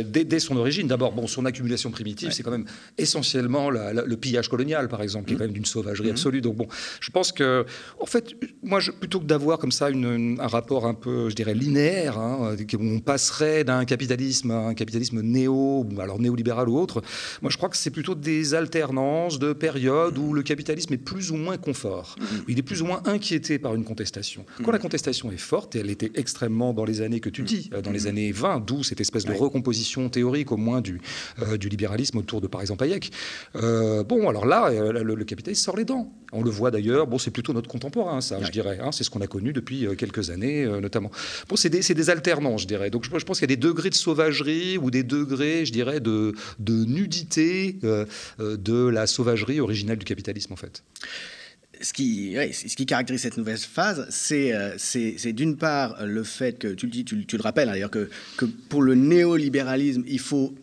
dès, 0.05 0.39
son 0.39 0.57
origine, 0.57 0.87
d'abord, 0.87 1.13
bon, 1.13 1.27
son 1.27 1.45
accumulation 1.45 1.91
primitive, 1.91 2.33
c'est 2.33 2.43
quand 2.43 2.51
même 2.51 2.67
essentiellement 2.99 3.71
le 3.71 4.17
pillage 4.17 4.49
colonial, 4.49 4.89
par 4.89 5.03
exemple, 5.03 5.27
qui 5.27 5.33
est 5.33 5.35
mmh. 5.35 5.39
quand 5.39 5.45
même 5.45 5.53
d'une 5.53 5.65
sauvagerie 5.65 6.09
mmh. 6.09 6.13
absolue. 6.13 6.41
Donc 6.41 6.57
bon, 6.57 6.69
je 7.01 7.11
pense 7.11 7.33
que, 7.33 7.67
en 8.01 8.07
fait, 8.07 8.35
moi, 8.63 8.81
je, 8.81 8.91
plutôt 8.91 9.21
que 9.21 9.25
d'avoir 9.25 9.59
comme 9.59 9.73
ça 9.73 9.91
une, 9.91 10.39
un 10.41 10.47
rapport 10.47 10.87
un 10.87 10.95
peu, 10.95 11.29
je 11.31 11.35
dirais, 11.35 11.55
linéaire, 11.55 12.19
hein, 12.19 12.57
où 12.57 12.85
on 12.85 13.01
passerait 13.01 13.65
d'un 13.65 13.85
capitalisme 13.85 14.51
à 14.51 14.59
un 14.59 14.75
capitalisme 14.75 15.21
néo, 15.21 15.87
alors 15.99 16.21
néolibéral 16.21 16.69
ou 16.69 16.79
autre. 16.79 17.03
Moi, 17.41 17.51
je 17.51 17.57
crois 17.57 17.69
que 17.69 17.77
c'est 17.77 17.91
plutôt 17.91 18.15
des 18.15 18.55
alternances 18.55 19.39
de 19.39 19.53
périodes 19.53 20.19
où 20.19 20.33
le 20.33 20.43
capitalisme 20.43 20.95
est 20.95 20.99
plus 20.99 21.31
ou 21.31 21.37
moins 21.37 21.57
confort, 21.57 22.17
où 22.21 22.51
il 22.51 22.59
est 22.59 22.63
plus 22.63 22.83
ou 22.83 22.87
moins 22.87 23.03
inquiété 23.05 23.59
par 23.59 23.75
une 23.75 23.85
contestation. 23.85 24.45
Quand 24.63 24.73
la 24.73 24.79
contestation 24.79 25.31
est 25.33 25.37
forte, 25.37 25.77
et 25.77 25.81
elle 25.81 25.91
était 25.91 26.12
extrêmement 26.15 26.73
dans 26.73 26.85
les 26.85 27.01
années 27.01 27.21
que 27.21 27.29
tu 27.29 27.43
dis, 27.43 27.71
euh, 27.73 27.83
dans 27.83 27.91
les 27.91 28.07
années 28.07 28.33
20, 28.33 28.65
d'où 28.67 28.83
cette 28.83 29.01
espèce 29.01 29.25
de 29.25 29.33
recomposition 29.33 30.09
théorique 30.09 30.53
au 30.53 30.57
moins 30.57 30.81
du, 30.81 31.01
euh, 31.41 31.57
du 31.57 31.69
libéralisme 31.69 32.19
autour 32.19 32.41
de, 32.41 32.47
par 32.47 32.61
exemple, 32.61 32.85
Hayek. 32.85 33.13
Euh, 33.57 34.05
bon, 34.05 34.29
alors 34.29 34.47
là, 34.47 34.71
le, 34.71 35.25
capitalisme 35.25 35.65
sort 35.65 35.77
les 35.77 35.85
dents. 35.85 36.13
On 36.33 36.43
le 36.43 36.51
voit 36.51 36.71
d'ailleurs, 36.71 37.07
bon, 37.07 37.19
c'est 37.19 37.31
plutôt 37.31 37.53
notre 37.53 37.69
contemporain, 37.69 38.21
ça, 38.21 38.43
je 38.43 38.51
dirais. 38.51 38.79
Hein. 38.83 38.91
c'est 38.91 39.05
ce 39.05 39.11
qu'on 39.11 39.21
a 39.21 39.27
connu 39.27 39.53
depuis 39.53 39.87
quelques 39.97 40.31
années, 40.31 40.67
notamment. 40.81 41.11
Bon, 41.49 41.57
c'est 41.57 41.69
des, 41.69 41.81
des, 41.81 42.11
alternances, 42.11 42.63
je 42.63 42.67
dirais. 42.67 42.91
Donc, 42.91 43.05
je, 43.05 43.11
je 43.19 43.25
pense 43.25 43.39
qu'il 43.39 43.49
y 43.49 43.53
a 43.53 43.55
des 43.55 43.61
degrés 43.61 43.91
de 43.91 43.95
sauvagerie 43.95 44.79
ou 44.79 44.91
des 44.91 45.03
degrés, 45.03 45.65
je 45.65 45.73
dirais, 45.73 46.01
de, 46.01 46.35
de 46.59 46.85
nudité 46.85 47.79
euh, 47.85 48.57
de 48.57 48.87
la 48.87 49.07
sauvagerie 49.07 49.61
originelle 49.61 49.99
du 49.99 50.05
capitalisme, 50.05 50.53
en 50.53 50.57
fait 50.57 50.83
ce 51.83 51.93
qui, 51.93 52.37
ce 52.53 52.77
qui 52.77 52.87
caractérise 52.87 53.23
cette 53.23 53.37
nouvelle 53.37 53.59
phase, 53.59 54.07
c'est 54.11 54.53
euh, 54.53 55.33
d'une 55.33 55.57
part 55.57 56.05
le 56.05 56.23
fait 56.23 56.59
que, 56.59 56.69
tu 56.69 56.87
le 56.87 56.93
dis, 56.93 57.05
tu, 57.05 57.17
le 57.17 57.43
rappelles 57.43 57.69
hein, 57.69 57.73
d'ailleurs, 57.73 57.91
que, 57.91 58.09
que, 58.37 58.45
pour 58.45 58.83
le 58.83 58.95
néolibéralisme, 58.95 60.05
il 60.07 60.21
faut 60.21 60.55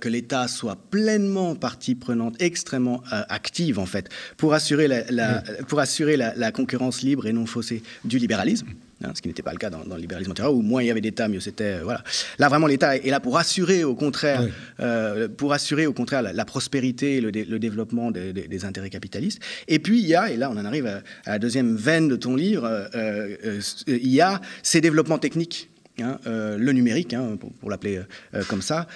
que 0.00 0.08
l'État 0.08 0.48
soit 0.48 0.74
pleinement 0.74 1.54
partie 1.54 1.94
prenante, 1.94 2.34
extrêmement 2.40 3.00
active 3.10 3.78
en 3.78 3.86
fait, 3.86 4.08
pour 4.36 4.52
assurer 4.52 4.88
la, 4.88 5.42
pour 5.68 5.78
assurer 5.78 6.16
la, 6.16 6.50
concurrence 6.50 7.02
libre 7.02 7.28
et 7.28 7.32
non 7.32 7.46
faussée 7.46 7.84
du 8.04 8.18
libéralisme. 8.18 8.66
Hein, 9.04 9.12
ce 9.14 9.22
qui 9.22 9.28
n'était 9.28 9.42
pas 9.42 9.52
le 9.52 9.58
cas 9.58 9.70
dans, 9.70 9.84
le 9.84 10.00
libéralisme 10.00 10.32
antérieur, 10.32 10.52
où 10.52 10.60
moins 10.60 10.82
il 10.82 10.86
y 10.86 10.90
avait 10.90 11.00
d'État, 11.00 11.28
mieux 11.28 11.38
c'était. 11.38 11.78
Euh, 11.78 11.84
voilà. 11.84 12.02
Là, 12.38 12.48
vraiment, 12.48 12.66
l'État 12.66 12.96
est 12.96 13.10
là 13.10 13.20
pour 13.20 13.38
assurer, 13.38 13.84
au 13.84 13.94
contraire, 13.94 14.42
euh, 14.80 15.28
pour 15.28 15.52
assurer, 15.52 15.86
au 15.86 15.92
contraire, 15.92 16.22
la, 16.22 16.44
prospérité 16.44 17.16
et 17.16 17.20
le, 17.20 17.30
développement 17.30 18.10
des, 18.10 18.64
intérêts 18.64 18.90
capitalistes. 18.90 19.40
Et 19.68 19.78
puis, 19.78 20.00
il 20.00 20.06
y 20.06 20.16
a, 20.16 20.32
et 20.32 20.36
là, 20.36 20.50
on 20.50 20.56
en 20.56 20.64
arrive 20.64 20.86
à, 20.86 21.02
la 21.26 21.38
deuxième 21.38 21.76
veine 21.76 22.08
de 22.08 22.16
ton 22.16 22.34
livre, 22.34 22.88
euh, 22.94 23.60
il 23.86 24.08
y 24.08 24.20
a 24.20 24.40
ces 24.62 24.80
développements 24.80 25.18
techniques 25.18 25.70
Hein, 26.00 26.20
le 26.26 26.70
numérique, 26.70 27.12
hein, 27.12 27.36
pour, 27.60 27.70
l'appeler 27.70 28.00
comme 28.46 28.62
ça, 28.62 28.86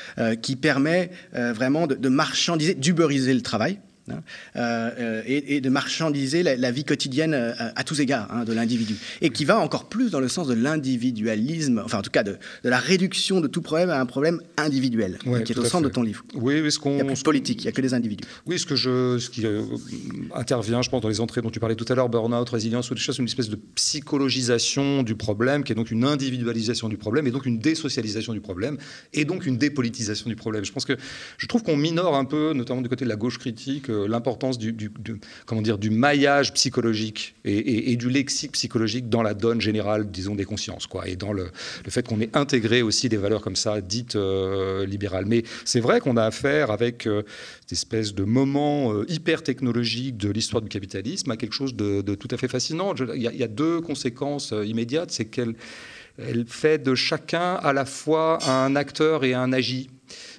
qui 0.41 0.55
permet 0.55 1.11
vraiment 1.33 1.89
de, 1.89 1.97
de 1.97 2.09
marchandiser, 2.09 2.75
d'uberiser 2.75 3.35
le 3.35 3.41
travail. 3.41 3.81
Hein, 4.11 4.23
euh, 4.57 4.91
euh, 4.99 5.23
et, 5.27 5.61
de 5.61 5.69
marchandiser 5.69 6.43
la, 6.43 6.71
vie 6.73 6.83
quotidienne 6.83 7.35
euh, 7.35 7.53
à, 7.57 7.85
tous 7.85 8.01
égards 8.01 8.27
hein, 8.33 8.45
de 8.45 8.53
l'individu. 8.53 8.97
Et 9.21 9.31
qui 9.31 9.45
va 9.45 9.59
encore 9.61 9.89
plus 9.89 10.11
dans 10.11 10.19
le 10.19 10.27
sens 10.29 10.49
de 10.49 10.55
l'individualisme, 10.55 11.81
enfin 11.85 11.99
en 11.99 12.03
tout 12.03 12.11
cas 12.11 12.25
de, 12.25 12.37
la 12.65 12.79
réduction 12.79 13.41
de 13.41 13.47
tout 13.47 13.63
problème 13.63 13.91
à 13.91 14.01
un 14.01 14.07
problème 14.07 14.41
individuel, 14.57 15.19
qui 15.45 15.53
est 15.53 15.59
au 15.59 15.65
centre 15.65 15.85
de 15.85 15.93
ton 15.93 16.03
livre. 16.03 16.25
Oui, 16.35 16.71
ce 16.73 16.81
qu'on, 16.81 16.91
il 16.91 16.95
n'y 16.97 17.01
a 17.03 17.05
plus 17.05 17.19
de 17.19 17.23
politique, 17.23 17.61
il 17.61 17.67
n'y 17.67 17.69
a 17.69 17.73
que 17.73 17.81
des 17.81 17.95
individus. 17.95 18.25
Oui, 18.47 18.59
ce, 18.59 18.67
que 18.67 18.75
je, 18.75 19.19
ce 19.19 19.31
qui 19.31 19.47
intervient, 20.35 20.83
je 20.83 20.91
pense, 20.91 21.01
dans 21.01 21.09
les 21.09 21.21
entrées 21.21 21.41
dont 21.41 21.51
tu 21.51 21.61
parlais 21.61 21.77
tout 21.77 21.87
à 21.89 21.95
l'heure, 21.95 22.09
burn-out, 22.09 22.49
résilience 22.49 22.91
ou 22.91 22.95
des 22.95 23.01
choses, 23.01 23.19
une 23.19 23.27
espèce 23.27 23.51
de 23.51 23.59
psychologisation 23.77 25.05
du 25.05 25.15
problème, 25.15 25.63
qui 25.63 25.73
est 25.73 25.77
donc 25.77 25.93
une 25.93 26.05
individualisation 26.05 26.89
du 26.89 26.97
problème, 26.97 27.29
et 27.29 27.31
donc 27.31 27.47
une 27.47 27.61
désocialisation 27.61 28.33
du 28.33 28.41
problème, 28.41 28.79
et 29.13 29.25
donc 29.25 29.47
une 29.47 29.59
dépolitisation 29.59 30.29
du 30.29 30.37
problème. 30.37 30.65
Je 30.65 30.73
pense 30.73 30.85
que 30.85 30.97
je 31.39 31.47
trouve 31.47 31.63
qu'on 31.63 31.77
minore 31.77 32.17
un 32.17 32.25
peu, 32.25 32.53
notamment 32.53 32.83
du 32.83 32.89
côté 32.89 33.05
de 33.05 33.11
la 33.11 33.17
gauche 33.17 33.39
critique, 33.39 33.92
l'importance 33.93 34.59
du, 34.59 34.91
comment 35.47 35.63
dire, 35.63 35.79
du 35.79 35.91
maillage 35.91 36.53
psychologique 36.55 37.35
et, 37.45 37.97
du 37.97 38.09
lexique 38.09 38.53
psychologique 38.53 39.09
dans 39.09 39.23
la 39.23 39.35
donne 39.35 39.61
générale, 39.61 40.11
disons, 40.11 40.35
des 40.35 40.45
consciences, 40.45 40.87
quoi, 40.87 41.09
et 41.09 41.17
dans 41.17 41.33
le, 41.33 41.51
fait 41.89 42.07
qu'on 42.07 42.21
ait 42.21 42.31
intégré 42.35 42.83
aussi 42.83 43.09
des 43.09 43.17
valeurs 43.17 43.43
comme 43.43 43.57
ça, 43.57 43.81
dites 43.81 44.17
euh, 44.17 44.87
libérales. 44.87 45.27
Mais 45.27 45.43
c'est 45.65 45.81
vrai 45.81 46.01
qu'on 46.01 46.17
a 46.17 46.25
affaire 46.25 46.71
avec 46.71 47.07
euh, 47.07 47.23
cette 47.61 47.73
espèce 47.73 48.15
de 48.15 48.25
moment 48.25 48.93
euh, 48.93 49.05
hyper 49.09 49.43
technologique 49.43 50.17
de 50.17 50.31
l'histoire 50.31 50.63
du 50.63 50.69
capitalisme 50.69 51.31
à 51.31 51.37
quelque 51.37 51.55
chose 51.55 51.75
de, 51.75 52.01
tout 52.15 52.29
à 52.31 52.37
fait 52.37 52.49
fascinant. 52.49 52.95
Il 53.15 53.23
y, 53.23 53.43
a 53.43 53.49
deux 53.49 53.81
conséquences 53.81 54.55
immédiates, 54.65 55.11
c'est 55.11 55.27
qu'elle 55.27 55.55
elle 56.19 56.45
fait 56.47 56.79
de 56.79 56.95
chacun 56.95 57.55
à 57.55 57.73
la 57.73 57.85
fois 57.85 58.39
un 58.49 58.77
acteur 58.77 59.25
et 59.25 59.35
un 59.35 59.53
agi. 59.53 59.89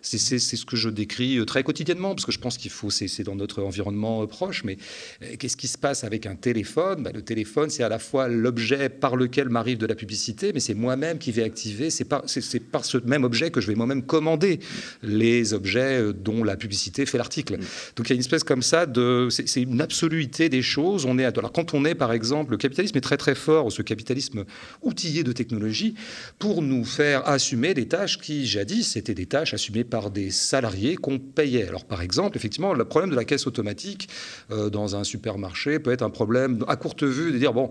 C'est 0.03 0.39
ce 0.39 0.65
que 0.65 0.75
je 0.75 0.89
décris 0.89 1.37
euh, 1.37 1.45
très 1.45 1.63
quotidiennement, 1.63 2.13
parce 2.13 2.25
que 2.25 2.33
je 2.33 2.39
pense 2.39 2.57
qu'il 2.57 2.71
faut, 2.71 2.89
c'est 2.89 3.23
dans 3.23 3.35
notre 3.35 3.63
environnement 3.63 4.21
euh, 4.21 4.27
proche, 4.27 4.65
mais 4.65 4.77
euh, 5.23 5.35
qu'est-ce 5.39 5.55
qui 5.55 5.69
se 5.69 5.77
passe 5.77 6.03
avec 6.03 6.25
un 6.25 6.35
téléphone? 6.35 7.03
Bah, 7.03 7.11
Le 7.13 7.21
téléphone, 7.21 7.69
c'est 7.69 7.83
à 7.83 7.89
la 7.89 7.99
fois 7.99 8.27
l'objet 8.27 8.89
par 8.89 9.15
lequel 9.15 9.47
m'arrive 9.47 9.77
de 9.77 9.85
la 9.85 9.95
publicité, 9.95 10.51
mais 10.53 10.59
c'est 10.59 10.73
moi-même 10.73 11.19
qui 11.19 11.31
vais 11.31 11.43
activer, 11.43 11.89
c'est 11.89 12.03
par, 12.03 12.23
par, 12.71 12.83
ce 12.85 12.97
même 12.97 13.23
objet 13.23 13.49
que 13.49 13.61
je 13.61 13.67
vais 13.67 13.75
moi-même 13.75 14.03
commander 14.03 14.59
les 15.03 15.53
objets 15.53 16.13
dont 16.13 16.43
la 16.43 16.57
publicité 16.57 17.05
fait 17.05 17.17
l'article. 17.17 17.57
Donc 17.95 18.07
il 18.07 18.09
y 18.09 18.13
a 18.13 18.15
une 18.15 18.21
espèce 18.21 18.43
comme 18.43 18.61
ça 18.61 18.85
de... 18.85 19.29
C'est 19.29 19.61
une 19.61 19.81
absoluité 19.81 20.49
des 20.49 20.61
choses. 20.61 21.05
On 21.05 21.17
est, 21.17 21.25
alors 21.25 21.53
quand 21.53 21.73
on 21.73 21.85
est, 21.85 21.95
par 21.95 22.11
exemple, 22.11 22.51
le 22.51 22.57
capitalisme 22.57 22.97
est 22.97 23.01
très 23.01 23.17
très 23.17 23.35
fort, 23.35 23.71
ce 23.71 23.81
capitalisme 23.81 24.43
outillé 24.81 25.23
de 25.23 25.31
technologie, 25.31 25.95
pour 26.39 26.61
nous 26.61 26.83
faire 26.83 27.27
assumer 27.27 27.73
des 27.73 27.87
tâches 27.87 28.17
qui, 28.19 28.45
jadis, 28.45 28.97
étaient 28.97 29.13
des 29.13 29.27
tâches 29.27 29.53
assumées 29.53 29.85
par 29.93 30.09
des 30.09 30.31
salariés 30.31 30.95
qu'on 30.95 31.19
payait. 31.19 31.67
Alors 31.67 31.85
par 31.85 32.01
exemple, 32.01 32.35
effectivement, 32.35 32.73
le 32.73 32.83
problème 32.83 33.11
de 33.11 33.15
la 33.15 33.25
caisse 33.25 33.45
automatique 33.45 34.09
euh, 34.49 34.71
dans 34.71 34.95
un 34.95 35.03
supermarché 35.03 35.77
peut 35.77 35.91
être 35.91 36.01
un 36.01 36.09
problème 36.09 36.65
à 36.67 36.75
courte 36.77 37.03
vue 37.03 37.31
de 37.31 37.37
dire, 37.37 37.53
bon, 37.53 37.69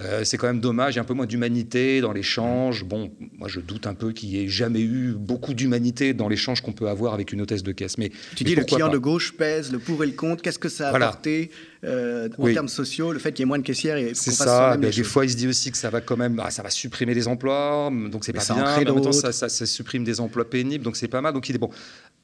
euh, 0.00 0.22
c'est 0.24 0.36
quand 0.36 0.46
même 0.46 0.60
dommage, 0.60 0.94
il 0.94 0.96
y 0.96 0.98
a 1.00 1.02
un 1.02 1.06
peu 1.06 1.14
moins 1.14 1.26
d'humanité 1.26 2.00
dans 2.00 2.12
l'échange. 2.12 2.84
Bon, 2.84 3.10
moi 3.36 3.48
je 3.48 3.60
doute 3.60 3.86
un 3.86 3.94
peu 3.94 4.12
qu'il 4.12 4.28
n'y 4.28 4.44
ait 4.44 4.48
jamais 4.48 4.80
eu 4.80 5.12
beaucoup 5.12 5.54
d'humanité 5.54 6.14
dans 6.14 6.28
l'échange 6.28 6.60
qu'on 6.60 6.72
peut 6.72 6.88
avoir 6.88 7.14
avec 7.14 7.32
une 7.32 7.40
hôtesse 7.40 7.62
de 7.62 7.72
caisse. 7.72 7.98
Mais 7.98 8.10
tu 8.36 8.44
dis 8.44 8.54
le 8.54 8.64
client 8.64 8.88
de 8.88 8.98
gauche 8.98 9.34
pèse 9.36 9.72
le 9.72 9.78
pour 9.78 10.02
et 10.04 10.06
le 10.06 10.12
contre. 10.12 10.42
Qu'est-ce 10.42 10.58
que 10.58 10.68
ça 10.68 10.90
a 10.90 10.96
apporté 10.96 11.50
euh, 11.84 12.28
en 12.38 12.52
termes 12.52 12.68
sociaux, 12.68 13.12
le 13.12 13.18
fait 13.18 13.32
qu'il 13.32 13.40
y 13.40 13.44
ait 13.44 13.46
moins 13.46 13.58
de 13.58 13.64
caissières 13.64 13.96
et 13.96 14.12
C'est 14.14 14.30
ça. 14.30 14.76
Ben, 14.76 14.90
des 14.90 15.02
fois, 15.02 15.24
il 15.24 15.30
se 15.30 15.36
dit 15.36 15.48
aussi 15.48 15.70
que 15.70 15.78
ça 15.78 15.90
va 15.90 16.00
quand 16.00 16.16
même, 16.16 16.40
ah, 16.44 16.50
ça 16.50 16.62
va 16.62 16.70
supprimer 16.70 17.14
des 17.14 17.28
emplois, 17.28 17.90
donc 18.10 18.24
c'est 18.24 18.32
pas 18.32 18.44
bien. 18.44 18.56
Mais 18.56 18.90
en 18.90 18.94
même 18.94 19.04
temps, 19.04 19.12
ça, 19.12 19.32
ça, 19.32 19.66
supprime 19.66 20.04
des 20.04 20.20
emplois 20.20 20.48
pénibles, 20.48 20.84
donc 20.84 20.96
c'est 20.96 21.08
pas 21.08 21.20
mal. 21.20 21.32
Donc 21.32 21.48
il 21.48 21.56
est 21.56 21.58
bon 21.58 21.70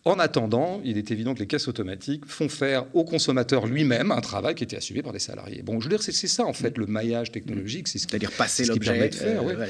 En 0.07 0.19
attendant, 0.19 0.83
il 0.85 0.99
est 0.99 1.11
évident 1.11 1.33
que 1.33 1.39
les 1.39 1.47
caisses 1.47 1.67
automatiques 1.67 2.27
font 2.27 2.51
faire 2.51 2.85
au 2.93 3.05
consommateur 3.05 3.67
lui-même 3.67 4.13
un 4.13 4.21
travail 4.21 4.55
qui 4.55 4.63
était 4.63 4.77
assumé 4.77 5.03
par 5.03 5.15
les 5.15 5.19
salariés. 5.19 5.63
Bon, 5.63 5.81
je 5.81 5.85
veux 5.85 5.97
dire, 5.97 6.03
c'est 6.03 6.13
ça 6.13 6.45
en 6.45 6.53
fait 6.53 6.77
le 6.77 6.85
maillage 6.85 7.33
technologique, 7.33 7.89
c'est 7.89 7.99
ce 7.99 8.07
C'est-à-dire 8.07 8.31
passer 8.31 8.67
l'objet. 8.67 9.09
de 9.09 9.15
faire. 9.15 9.43
Euh, 9.43 9.67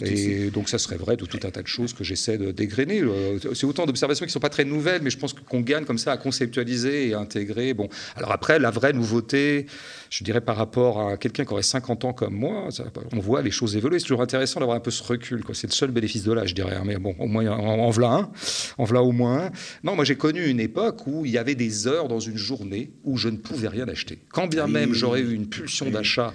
et 0.00 0.50
donc 0.50 0.70
ça 0.70 0.78
serait 0.78 0.96
vrai 0.96 1.18
de 1.18 1.26
tout 1.26 1.38
un 1.46 1.50
tas 1.50 1.60
de 1.60 1.66
choses 1.66 1.92
que 1.92 2.02
j'essaie 2.02 2.38
de 2.38 2.50
dégrainer. 2.50 3.02
Euh, 3.02 3.38
c'est 3.52 3.66
autant 3.66 3.84
d'observations 3.84 4.24
qui 4.24 4.30
ne 4.30 4.32
sont 4.32 4.40
pas 4.40 4.48
très 4.48 4.64
nouvelles, 4.64 5.02
mais 5.02 5.10
je 5.10 5.18
pense 5.18 5.34
qu'on 5.34 5.60
gagne 5.60 5.84
comme 5.84 5.98
ça 5.98 6.12
à 6.12 6.16
conceptualiser 6.16 7.08
et 7.08 7.12
à 7.12 7.18
intégrer. 7.18 7.74
Bon, 7.74 7.90
alors 8.16 8.32
après, 8.32 8.58
la 8.58 8.70
vraie 8.70 8.94
nouveauté, 8.94 9.66
je 10.14 10.22
dirais 10.22 10.40
par 10.40 10.56
rapport 10.56 11.08
à 11.08 11.16
quelqu'un 11.16 11.44
qui 11.44 11.52
aurait 11.52 11.64
50 11.64 12.04
ans 12.04 12.12
comme 12.12 12.34
moi, 12.34 12.68
on 13.12 13.18
voit 13.18 13.42
les 13.42 13.50
choses 13.50 13.76
évoluer. 13.76 13.98
C'est 13.98 14.04
toujours 14.04 14.22
intéressant 14.22 14.60
d'avoir 14.60 14.76
un 14.76 14.80
peu 14.80 14.92
ce 14.92 15.02
recul. 15.02 15.42
C'est 15.54 15.66
le 15.66 15.72
seul 15.72 15.90
bénéfice 15.90 16.22
de 16.22 16.32
l'âge, 16.32 16.50
je 16.50 16.54
dirais. 16.54 16.78
Mais 16.84 16.98
bon, 16.98 17.16
au 17.18 17.26
moins, 17.26 17.48
en, 17.48 17.80
en 17.80 17.90
voilà 17.90 18.10
un, 18.12 18.30
en 18.78 18.84
voilà 18.84 19.02
au 19.02 19.10
moins 19.10 19.46
un. 19.46 19.50
Non, 19.82 19.96
moi 19.96 20.04
j'ai 20.04 20.14
connu 20.14 20.46
une 20.46 20.60
époque 20.60 21.04
où 21.08 21.26
il 21.26 21.32
y 21.32 21.38
avait 21.38 21.56
des 21.56 21.88
heures 21.88 22.06
dans 22.06 22.20
une 22.20 22.36
journée 22.36 22.92
où 23.02 23.16
je 23.16 23.28
ne 23.28 23.38
pouvais 23.38 23.66
rien 23.66 23.88
acheter. 23.88 24.20
Quand 24.30 24.46
bien 24.46 24.68
même 24.68 24.92
j'aurais 24.92 25.20
eu 25.20 25.34
une 25.34 25.48
pulsion 25.48 25.90
d'achat 25.90 26.32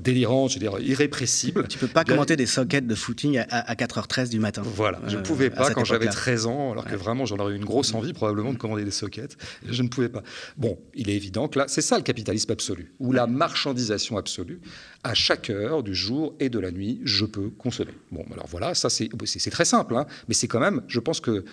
délirante, 0.00 0.52
je 0.52 0.54
veux 0.54 0.60
dire 0.60 0.80
irrépressible. 0.80 1.68
Tu 1.68 1.76
peux 1.76 1.88
pas 1.88 2.04
commenter 2.04 2.36
des 2.36 2.46
sockets 2.46 2.86
de 2.86 2.94
footing 2.94 3.42
à, 3.50 3.74
4h13 3.74 4.30
du 4.30 4.38
matin. 4.38 4.62
Voilà, 4.64 5.00
je 5.06 5.16
ne 5.16 5.20
euh, 5.20 5.22
pouvais 5.22 5.50
pas 5.50 5.70
quand 5.74 5.84
j'avais 5.84 6.06
13 6.06 6.46
ans, 6.46 6.72
alors 6.72 6.86
que 6.86 6.96
vraiment 6.96 7.26
j'en 7.26 7.36
aurais 7.36 7.52
eu 7.52 7.56
une 7.56 7.64
grosse 7.66 7.92
envie 7.92 8.14
probablement 8.14 8.54
de 8.54 8.58
commander 8.58 8.84
des 8.84 8.90
sockets. 8.90 9.36
Je 9.68 9.82
ne 9.82 9.88
pouvais 9.88 10.08
pas. 10.08 10.22
Bon, 10.56 10.78
il 10.94 11.10
est 11.10 11.16
évident 11.16 11.48
que 11.48 11.58
là, 11.58 11.66
c'est 11.68 11.82
ça 11.82 11.98
le 11.98 12.04
capitalisme 12.04 12.50
absolu, 12.50 12.92
ou 13.02 13.12
la 13.12 13.26
marchandisation 13.26 14.16
absolue. 14.16 14.60
À 15.02 15.12
chaque 15.12 15.50
heure 15.50 15.82
du 15.82 15.94
jour 15.94 16.34
et 16.38 16.48
de 16.48 16.60
la 16.60 16.70
nuit, 16.70 17.00
je 17.04 17.24
peux 17.24 17.50
consommer. 17.50 17.92
Bon, 18.12 18.24
alors 18.32 18.46
voilà, 18.46 18.74
ça 18.74 18.88
c'est 18.88 19.10
très 19.50 19.64
simple, 19.64 19.96
hein, 19.96 20.06
mais 20.28 20.34
c'est 20.34 20.46
quand 20.46 20.60
même, 20.60 20.82
je 20.86 21.00
pense 21.00 21.20
que 21.20 21.44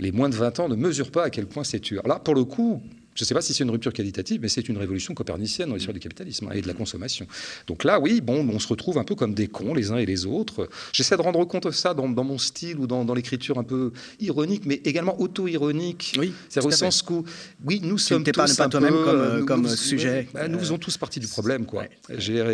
les 0.00 0.10
moins 0.10 0.28
de 0.28 0.34
20 0.34 0.60
ans 0.60 0.68
ne 0.68 0.74
mesure 0.74 1.12
pas 1.12 1.22
à 1.22 1.30
quel 1.30 1.46
point 1.46 1.62
c'est 1.62 1.78
dur. 1.78 2.02
Là, 2.08 2.18
pour 2.18 2.34
le 2.34 2.44
coup, 2.44 2.82
je 3.16 3.22
ne 3.22 3.26
sais 3.26 3.34
pas 3.34 3.40
si 3.40 3.54
c'est 3.54 3.64
une 3.64 3.70
rupture 3.70 3.92
qualitative, 3.92 4.40
mais 4.42 4.48
c'est 4.48 4.68
une 4.68 4.76
révolution 4.76 5.14
copernicienne 5.14 5.70
dans 5.70 5.74
l'histoire 5.74 5.94
du 5.94 6.00
capitalisme 6.00 6.48
hein, 6.48 6.54
et 6.54 6.60
de 6.60 6.66
la 6.66 6.74
consommation. 6.74 7.26
Donc 7.66 7.82
là, 7.82 7.98
oui, 7.98 8.20
bon, 8.20 8.46
on 8.48 8.58
se 8.58 8.68
retrouve 8.68 8.98
un 8.98 9.04
peu 9.04 9.14
comme 9.14 9.34
des 9.34 9.48
cons 9.48 9.74
les 9.74 9.90
uns 9.90 9.96
et 9.96 10.06
les 10.06 10.26
autres. 10.26 10.68
J'essaie 10.92 11.16
de 11.16 11.22
rendre 11.22 11.44
compte 11.46 11.66
de 11.66 11.72
ça 11.72 11.94
dans, 11.94 12.06
mon 12.06 12.38
style 12.38 12.78
ou 12.78 12.86
dans, 12.86 13.14
l'écriture 13.14 13.58
un 13.58 13.64
peu 13.64 13.92
ironique, 14.20 14.64
mais 14.66 14.80
également 14.84 15.18
auto-ironique. 15.20 16.14
Oui, 16.18 16.32
c'est 16.48 16.64
au 16.64 16.70
sens 16.70 17.02
où, 17.08 17.24
oui, 17.64 17.80
nous 17.82 17.98
sommes 17.98 18.22
tous 18.22 18.56
pas 18.56 18.68
toi-même 18.68 18.94
comme, 19.04 19.46
comme 19.46 19.68
sujet. 19.68 20.28
Bah, 20.34 20.48
nous 20.48 20.58
faisons 20.58 20.78
tous 20.78 20.98
partie 20.98 21.20
du 21.20 21.26
problème, 21.26 21.64
quoi. 21.66 21.84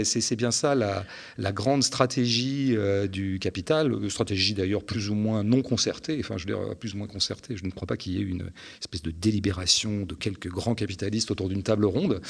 C'est 0.05 0.37
bien 0.37 0.51
ça 0.51 0.75
la, 0.75 1.05
la 1.39 1.53
grande 1.53 1.83
stratégie 1.83 2.75
euh, 2.77 3.07
du 3.07 3.39
capital, 3.39 3.93
euh, 3.93 4.09
stratégie 4.09 4.55
d'ailleurs 4.55 4.85
plus 4.85 5.11
ou 5.11 5.15
moins 5.15 5.43
non 5.43 5.63
concertée. 5.63 6.19
Enfin, 6.21 6.37
je 6.37 6.47
veux 6.47 6.55
dire 6.55 6.77
plus 6.77 6.95
ou 6.95 6.99
moins 6.99 7.07
concertée. 7.07 7.57
Je 7.57 7.65
ne 7.65 7.71
crois 7.71 7.87
pas 7.87 7.97
qu'il 7.97 8.13
y 8.13 8.19
ait 8.19 8.25
une 8.25 8.51
espèce 8.81 9.03
de 9.03 9.11
délibération 9.11 10.05
de 10.05 10.15
quelques 10.15 10.52
grands 10.53 10.75
capitalistes 10.75 11.31
autour 11.31 11.49
d'une 11.49 11.63
table 11.63 11.85
ronde. 11.85 12.21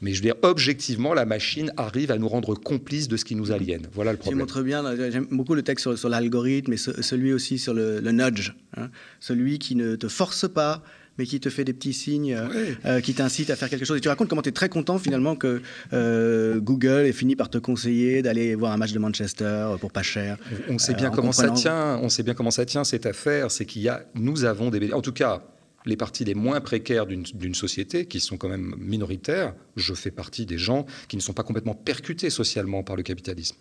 Mais 0.00 0.12
je 0.12 0.16
veux 0.16 0.22
dire, 0.22 0.36
objectivement, 0.42 1.14
la 1.14 1.24
machine 1.24 1.72
arrive 1.76 2.10
à 2.10 2.18
nous 2.18 2.28
rendre 2.28 2.54
complices 2.54 3.08
de 3.08 3.16
ce 3.16 3.24
qui 3.24 3.34
nous 3.34 3.52
aliène. 3.52 3.86
Voilà 3.92 4.12
le 4.12 4.18
problème. 4.18 4.38
Tu 4.38 4.54
montres 4.54 4.62
bien, 4.62 5.10
j'aime 5.10 5.26
beaucoup 5.30 5.54
le 5.54 5.62
texte 5.62 5.96
sur, 5.96 6.08
l'algorithme 6.08 6.72
et 6.72 6.76
celui 6.76 7.32
aussi 7.32 7.58
sur 7.58 7.74
le, 7.74 8.00
nudge. 8.00 8.52
Hein. 8.76 8.88
celui 9.18 9.58
qui 9.58 9.74
ne 9.74 9.96
te 9.96 10.08
force 10.08 10.48
pas, 10.48 10.82
mais 11.20 11.26
qui 11.26 11.38
te 11.38 11.50
fait 11.50 11.64
des 11.64 11.74
petits 11.74 11.92
signes, 11.92 12.32
euh, 12.34 12.48
euh, 12.86 13.00
qui 13.00 13.12
t'incite 13.12 13.50
à 13.50 13.56
faire 13.56 13.68
quelque 13.68 13.84
chose. 13.84 13.98
Et 13.98 14.00
tu 14.00 14.08
racontes 14.08 14.28
comment 14.28 14.42
tu 14.42 14.48
es 14.48 14.52
très 14.52 14.70
content 14.70 14.98
finalement 14.98 15.36
que 15.36 15.60
euh, 15.92 16.60
Google 16.60 17.04
ait 17.04 17.12
fini 17.12 17.36
par 17.36 17.50
te 17.50 17.58
conseiller 17.58 18.22
d'aller 18.22 18.54
voir 18.54 18.72
un 18.72 18.78
match 18.78 18.92
de 18.92 18.98
Manchester 18.98 19.74
pour 19.80 19.92
pas 19.92 20.02
cher. 20.02 20.38
On 20.68 20.78
sait 20.78 20.94
bien 20.94 21.10
comment 21.10 21.32
ça 21.32 21.50
tient. 21.50 21.98
On 22.02 22.08
sait 22.08 22.22
bien 22.22 22.34
comment 22.34 22.50
ça 22.50 22.64
tient 22.64 22.84
cette 22.84 23.04
affaire. 23.04 23.50
C'est 23.50 23.66
qu'il 23.66 23.82
y 23.82 23.88
a, 23.88 24.06
nous 24.14 24.44
avons 24.44 24.70
des, 24.70 24.92
en 24.92 25.02
tout 25.02 25.12
cas 25.12 25.42
les 25.86 25.96
parties 25.96 26.24
les 26.24 26.34
moins 26.34 26.60
précaires 26.60 27.06
d'une 27.06 27.54
société, 27.54 28.06
qui 28.06 28.20
sont 28.20 28.36
quand 28.36 28.48
même 28.48 28.74
minoritaires, 28.78 29.54
je 29.76 29.94
fais 29.94 30.10
partie 30.10 30.46
des 30.46 30.58
gens 30.58 30.86
qui 31.08 31.16
ne 31.16 31.22
sont 31.22 31.32
pas 31.32 31.42
complètement 31.42 31.74
percutés 31.74 32.30
socialement 32.30 32.82
par 32.82 32.96
le 32.96 33.02
capitalisme. 33.02 33.56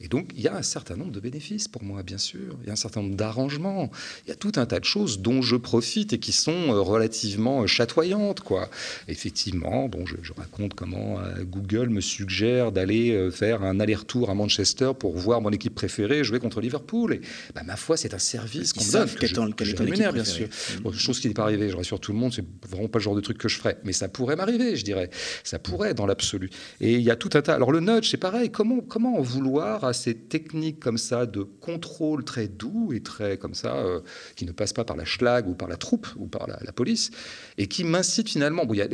Et 0.00 0.08
donc, 0.08 0.30
il 0.36 0.42
y 0.42 0.48
a 0.48 0.56
un 0.56 0.62
certain 0.62 0.96
nombre 0.96 1.12
de 1.12 1.20
bénéfices 1.20 1.68
pour 1.68 1.82
moi, 1.82 2.02
bien 2.02 2.18
sûr. 2.18 2.56
Il 2.62 2.66
y 2.66 2.70
a 2.70 2.72
un 2.72 2.76
certain 2.76 3.02
nombre 3.02 3.16
d'arrangements. 3.16 3.90
Il 4.26 4.28
y 4.28 4.32
a 4.32 4.36
tout 4.36 4.52
un 4.56 4.66
tas 4.66 4.80
de 4.80 4.84
choses 4.84 5.20
dont 5.20 5.40
je 5.42 5.56
profite 5.56 6.12
et 6.12 6.18
qui 6.18 6.32
sont 6.32 6.52
euh, 6.52 6.80
relativement 6.80 7.62
euh, 7.62 7.66
chatoyantes, 7.66 8.40
quoi. 8.40 8.68
Effectivement, 9.08 9.88
bon, 9.88 10.04
je, 10.06 10.16
raconte 10.36 10.74
comment 10.74 11.20
euh, 11.20 11.44
Google 11.44 11.88
me 11.88 12.00
suggère 12.00 12.72
d'aller 12.72 13.30
faire 13.30 13.62
un 13.62 13.80
aller-retour 13.80 14.30
à 14.30 14.34
Manchester 14.34 14.92
pour 14.98 15.16
voir 15.16 15.40
mon 15.40 15.50
équipe 15.50 15.74
préférée 15.74 16.24
jouer 16.24 16.38
contre 16.38 16.60
Liverpool. 16.60 17.14
Et 17.14 17.20
bah, 17.54 17.62
ma 17.64 17.76
foi, 17.76 17.96
c'est 17.96 18.14
un 18.14 18.18
service 18.18 18.72
qu'on 18.72 18.84
me 18.84 18.92
donne. 18.92 19.54
Que 19.54 19.64
je, 19.64 20.12
bien 20.12 20.24
sûr. 20.24 20.48
chose 20.92 21.20
qui 21.20 21.28
n'est 21.28 21.34
pas 21.34 21.44
arrivée 21.44 21.61
je 21.68 21.76
rassure 21.76 22.00
tout 22.00 22.12
le 22.12 22.18
monde, 22.18 22.32
c'est 22.32 22.44
vraiment 22.68 22.88
pas 22.88 22.98
le 22.98 23.02
genre 23.02 23.14
de 23.14 23.20
truc 23.20 23.38
que 23.38 23.48
je 23.48 23.58
ferais. 23.58 23.78
Mais 23.84 23.92
ça 23.92 24.08
pourrait 24.08 24.36
m'arriver, 24.36 24.76
je 24.76 24.84
dirais. 24.84 25.10
Ça 25.44 25.58
pourrait 25.58 25.94
dans 25.94 26.06
l'absolu. 26.06 26.50
Et 26.80 26.94
il 26.94 27.02
y 27.02 27.10
a 27.10 27.16
tout 27.16 27.30
un 27.34 27.42
tas. 27.42 27.54
Alors 27.54 27.72
le 27.72 27.80
nudge, 27.80 28.10
c'est 28.10 28.16
pareil. 28.16 28.50
Comment, 28.50 28.80
comment 28.80 29.16
en 29.16 29.22
vouloir 29.22 29.84
à 29.84 29.92
ces 29.92 30.14
techniques 30.14 30.80
comme 30.80 30.98
ça 30.98 31.26
de 31.26 31.42
contrôle 31.42 32.24
très 32.24 32.48
doux 32.48 32.92
et 32.92 33.00
très 33.00 33.38
comme 33.38 33.54
ça, 33.54 33.76
euh, 33.76 34.00
qui 34.36 34.44
ne 34.44 34.52
passent 34.52 34.72
pas 34.72 34.84
par 34.84 34.96
la 34.96 35.04
schlag 35.04 35.48
ou 35.48 35.54
par 35.54 35.68
la 35.68 35.76
troupe 35.76 36.06
ou 36.16 36.26
par 36.26 36.46
la, 36.46 36.72
police, 36.72 37.10
et 37.58 37.66
qui 37.66 37.84
m'incitent 37.84 38.30
finalement? 38.30 38.64
Bon, 38.64 38.74
il 38.74 38.78
y 38.78 38.82
a 38.82 38.88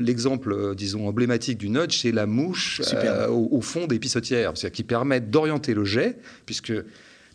l'exemple, 0.00 0.52
euh, 0.52 0.74
disons, 0.74 1.08
emblématique 1.08 1.58
du 1.58 1.68
nudge, 1.68 2.00
c'est 2.02 2.12
la 2.12 2.26
mouche 2.26 2.80
euh, 2.94 3.28
au, 3.28 3.48
au, 3.50 3.60
fond 3.60 3.86
des 3.86 3.98
pissotières, 3.98 4.52
c'est-à-dire 4.54 4.76
qui 4.76 4.84
permettent 4.84 5.30
d'orienter 5.30 5.74
le 5.74 5.84
jet, 5.84 6.18
puisque 6.46 6.72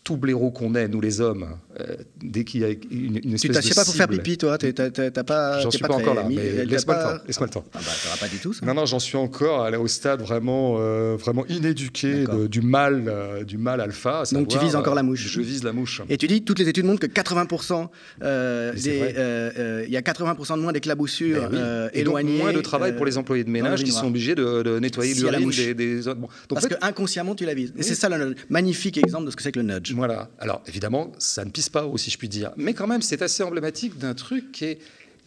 tout 0.10 0.18
blaireau 0.18 0.50
qu'on 0.50 0.74
est, 0.74 0.88
nous 0.88 1.02
les 1.02 1.22
hommes, 1.22 1.46
euh, 1.80 1.96
dès 2.20 2.44
qu'il 2.44 2.62
y 2.62 2.64
a 2.64 2.70
une, 2.70 3.20
une 3.24 3.34
espèce 3.36 3.42
Tu 3.42 3.50
t'assieds 3.50 3.76
pas 3.76 3.86
pour 3.86 3.94
faire 3.94 4.08
pipi, 4.08 4.40
toi 4.40 4.58
T'as 4.58 5.24
pas. 5.24 5.60
J'en 5.60 5.70
suis 5.70 5.80
pas, 5.82 5.94
encore 5.94 6.16
là, 6.16 6.26
mais 6.28 6.66
laisse-moi 6.66 6.96
le 6.96 7.04
temps. 7.04 7.24
Laisse-moi 7.28 7.46
le 7.46 7.54
temps. 7.54 7.66
Ah 7.76 7.80
bah, 7.80 7.92
pas 8.20 8.28
du 8.28 8.40
tout 8.40 8.52
ça. 8.52 8.66
Non, 8.66 8.74
non, 8.74 8.88
j'en 8.88 8.98
suis 8.98 9.18
encore 9.18 9.70
au 9.80 9.88
stade 9.88 10.22
vraiment, 10.22 10.78
euh, 10.80 11.16
vraiment 11.16 11.46
inéduqué 11.46 12.26
du 12.50 12.62
mal, 12.62 13.04
euh, 13.08 13.44
du 13.44 13.60
mal 13.60 13.82
alpha. 13.82 14.24
Donc 14.32 14.48
tu 14.48 14.58
vises 14.58 14.76
encore 14.76 14.96
la 14.96 15.04
mouche. 15.04 15.28
Je 15.28 15.42
vise 15.42 15.64
la 15.64 15.74
mouche. 15.74 16.02
Et 16.10 16.18
tu 16.18 16.26
dis, 16.26 16.42
toutes 16.42 16.58
les 16.58 16.70
études 16.70 16.86
montrent 16.86 17.08
que 17.08 17.12
80%, 17.12 17.88
il 18.22 19.92
y 19.92 19.98
a 19.98 20.02
80% 20.02 20.56
de 20.56 20.62
moins 20.62 20.74
d'éclaboussures 20.74 21.50
ben 21.52 21.92
éloignées. 21.94 22.40
moins 22.40 22.52
de 22.52 22.62
travail 22.62 22.96
pour 22.96 23.06
les 23.06 23.20
employés 23.20 23.44
de 23.44 23.52
ménage 23.52 23.84
qui 23.84 23.92
sont 23.92 24.08
obligés 24.08 24.34
de, 24.34 24.80
nettoyer 24.80 25.14
l'urine 25.14 25.52
des, 25.52 25.76
des, 25.76 26.02
Parce 26.50 26.68
que 26.68 26.76
inconsciemment 26.82 27.36
tu 27.36 27.46
la 27.46 27.54
vises. 27.54 27.74
Et 27.78 27.84
c'est 27.84 27.94
ça 27.94 28.10
le 28.10 28.34
magnifique 28.50 28.98
exemple 28.98 29.26
de 29.26 29.32
ce 29.32 29.36
que 29.36 29.44
c'est 29.44 29.52
que 29.52 29.60
le 29.60 29.66
nudge. 29.66 29.94
Voilà. 30.00 30.30
Alors 30.40 30.62
évidemment, 30.66 31.12
ça 31.18 31.44
ne 31.44 31.50
pisse 31.50 31.70
pas 31.70 31.86
haut, 31.86 31.98
si 31.98 32.10
je 32.10 32.18
puis 32.18 32.30
dire. 32.30 32.52
Mais 32.56 32.74
quand 32.74 32.88
même, 32.88 33.02
c'est 33.02 33.22
assez 33.22 33.44
emblématique 33.44 33.98
d'un 33.98 34.14
truc 34.14 34.52
qui 34.52 34.66
est 34.66 34.80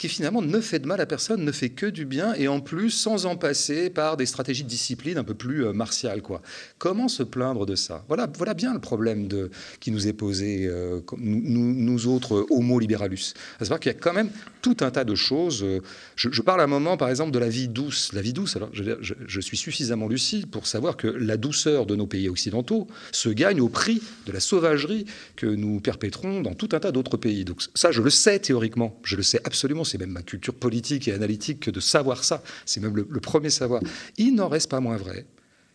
qui 0.02 0.08
finalement 0.08 0.42
ne 0.42 0.60
fait 0.60 0.80
de 0.80 0.88
mal 0.88 1.00
à 1.00 1.06
personne, 1.06 1.44
ne 1.44 1.52
fait 1.52 1.68
que 1.68 1.86
du 1.86 2.06
bien, 2.06 2.34
et 2.34 2.48
en 2.48 2.58
plus 2.58 2.90
sans 2.90 3.24
en 3.24 3.36
passer 3.36 3.88
par 3.88 4.16
des 4.16 4.26
stratégies 4.26 4.64
de 4.64 4.68
discipline 4.68 5.16
un 5.16 5.22
peu 5.22 5.34
plus 5.34 5.64
euh, 5.64 5.72
martiales. 5.72 6.22
Quoi. 6.22 6.42
Comment 6.78 7.06
se 7.06 7.22
plaindre 7.22 7.66
de 7.66 7.76
ça? 7.76 8.04
Voilà, 8.08 8.28
voilà 8.36 8.54
bien 8.54 8.74
le 8.74 8.80
problème 8.80 9.28
de, 9.28 9.52
qui 9.78 9.92
nous 9.92 10.08
est 10.08 10.12
posé, 10.12 10.66
euh, 10.66 11.02
nous, 11.18 12.08
autres 12.08 12.48
homo 12.50 12.80
liberalus. 12.80 13.34
À 13.60 13.64
savoir 13.64 13.78
qu'il 13.78 13.92
y 13.92 13.94
a 13.94 13.98
quand 13.98 14.12
même 14.12 14.30
tout 14.60 14.76
un 14.80 14.90
tas 14.90 15.04
de 15.04 15.14
choses. 15.14 15.62
Euh, 15.62 15.80
je, 16.16 16.42
parle 16.42 16.62
à 16.62 16.64
un 16.64 16.66
moment, 16.66 16.96
par 16.96 17.08
exemple, 17.08 17.30
de 17.30 17.38
la 17.38 17.48
vie 17.48 17.68
douce. 17.68 18.12
La 18.12 18.22
vie 18.22 18.32
douce, 18.32 18.56
alors 18.56 18.70
je, 18.72 18.82
je, 19.00 19.40
suis 19.40 19.56
suffisamment 19.56 20.08
lucide 20.08 20.50
pour 20.50 20.66
savoir 20.66 20.96
que 20.96 21.06
la 21.06 21.36
douceur 21.36 21.86
de 21.86 21.94
nos 21.94 22.08
pays 22.08 22.28
occidentaux 22.28 22.88
se 23.12 23.28
gagne 23.28 23.60
au 23.60 23.68
prix 23.68 24.02
de 24.26 24.32
la 24.32 24.40
sauvagerie 24.40 25.04
que 25.36 25.46
nous 25.46 25.78
perpétrons 25.80 26.40
dans 26.40 26.54
tout 26.54 26.70
un 26.72 26.80
tas 26.80 26.90
d'autres 26.90 27.16
pays. 27.16 27.44
Donc 27.44 27.62
ça, 27.76 27.92
je 27.92 28.02
le 28.02 28.10
sais 28.10 28.40
théoriquement, 28.40 28.98
je 29.04 29.14
le 29.14 29.22
sais 29.22 29.40
absolument 29.44 29.84
c'est 29.92 29.98
même 29.98 30.10
ma 30.10 30.22
culture 30.22 30.54
politique 30.54 31.06
et 31.06 31.12
analytique 31.12 31.60
que 31.60 31.70
de 31.70 31.78
savoir 31.78 32.24
ça. 32.24 32.42
C'est 32.64 32.80
même 32.80 32.96
le, 32.96 33.20
premier 33.20 33.50
savoir. 33.50 33.82
Il 34.16 34.34
n'en 34.34 34.48
reste 34.48 34.70
pas 34.70 34.80
moins 34.80 34.96
vrai 34.96 35.26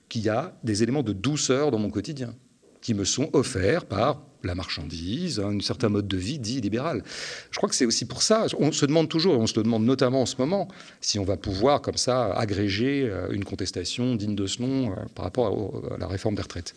qu'il 0.09 0.23
y 0.23 0.29
a 0.29 0.57
des 0.63 0.81
éléments 0.81 1.03
de 1.03 1.13
douceur 1.13 1.69
dans 1.69 1.77
mon 1.77 1.91
quotidien 1.91 2.33
qui 2.81 2.95
me 2.95 3.03
sont 3.03 3.29
offerts 3.33 3.85
par 3.85 4.23
la 4.47 4.55
marchandise, 4.55 5.39
un 5.39 5.59
certain 5.59 5.89
mode 5.89 6.07
de 6.07 6.17
vie 6.17 6.39
dit 6.39 6.61
libéral. 6.61 7.03
Je 7.51 7.57
crois 7.57 7.69
que 7.69 7.75
c'est 7.75 7.85
aussi 7.85 8.05
pour 8.05 8.23
ça, 8.23 8.47
on 8.57 8.71
se 8.71 8.85
demande 8.85 9.09
toujours, 9.09 9.35
et 9.35 9.37
on 9.37 9.47
se 9.47 9.55
le 9.57 9.63
demande 9.63 9.85
notamment 9.85 10.21
en 10.23 10.25
ce 10.25 10.35
moment, 10.39 10.67
si 11.01 11.19
on 11.19 11.23
va 11.23 11.37
pouvoir 11.37 11.81
comme 11.81 11.97
ça 11.97 12.33
agréger 12.33 13.07
euh, 13.09 13.29
une 13.31 13.43
contestation 13.43 14.15
digne 14.15 14.35
de 14.35 14.47
ce 14.47 14.61
nom 14.61 14.91
euh, 14.91 14.95
par 15.13 15.25
rapport 15.25 15.83
à 15.93 15.97
la 15.97 16.07
réforme 16.07 16.35
des 16.35 16.41
retraites. 16.41 16.73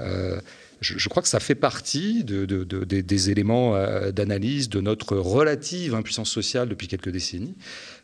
Euh, 0.00 0.40
je, 0.80 1.08
crois 1.10 1.22
que 1.22 1.28
ça 1.28 1.40
fait 1.40 1.54
partie 1.54 2.24
des 2.24 3.30
éléments 3.30 3.74
d'analyse 4.12 4.70
de 4.70 4.80
notre 4.80 5.14
relative 5.18 5.94
impuissance 5.94 6.30
sociale 6.30 6.70
depuis 6.70 6.88
quelques 6.88 7.10
décennies, 7.10 7.54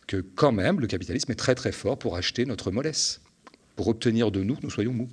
que 0.06 0.18
quand 0.18 0.52
même 0.52 0.78
le 0.80 0.86
capitalisme 0.86 1.32
est 1.32 1.36
très 1.36 1.54
très 1.54 1.72
fort 1.72 1.98
pour 1.98 2.16
acheter 2.16 2.44
notre 2.44 2.70
mollesse, 2.70 3.22
pour 3.76 3.88
obtenir 3.88 4.30
de 4.30 4.42
nous 4.42 4.56
que 4.56 4.62
nous 4.62 4.70
soyons 4.70 4.92
mous. 4.92 5.08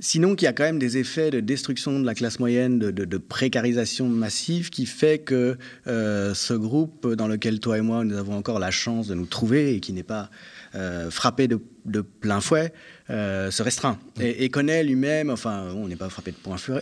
Sinon, 0.00 0.34
qu'il 0.34 0.46
y 0.46 0.48
a 0.48 0.52
quand 0.52 0.64
même 0.64 0.80
des 0.80 0.98
effets 0.98 1.30
de 1.30 1.38
destruction 1.38 2.00
de 2.00 2.04
la 2.04 2.14
classe 2.14 2.40
moyenne, 2.40 2.78
de, 2.78 3.18
précarisation 3.18 4.08
massive, 4.08 4.70
qui 4.70 4.86
fait 4.86 5.20
que 5.20 5.56
euh, 5.86 6.34
ce 6.34 6.52
groupe 6.52 7.14
dans 7.14 7.28
lequel 7.28 7.60
toi 7.60 7.78
et 7.78 7.80
moi, 7.80 8.04
nous 8.04 8.16
avons 8.16 8.36
encore 8.36 8.58
la 8.58 8.72
chance 8.72 9.06
de 9.06 9.14
nous 9.14 9.26
trouver 9.26 9.76
et 9.76 9.80
qui 9.80 9.92
n'est 9.92 10.02
pas 10.02 10.30
euh, 10.74 11.10
frappé 11.10 11.46
de, 11.46 11.60
plein 12.00 12.40
fouet, 12.40 12.72
euh, 13.10 13.52
se 13.52 13.62
restreint. 13.62 13.98
Et, 14.20 14.48
connaît 14.48 14.82
lui-même, 14.82 15.30
enfin, 15.30 15.68
on 15.76 15.86
n'est 15.86 15.96
pas 15.96 16.08
frappé 16.08 16.34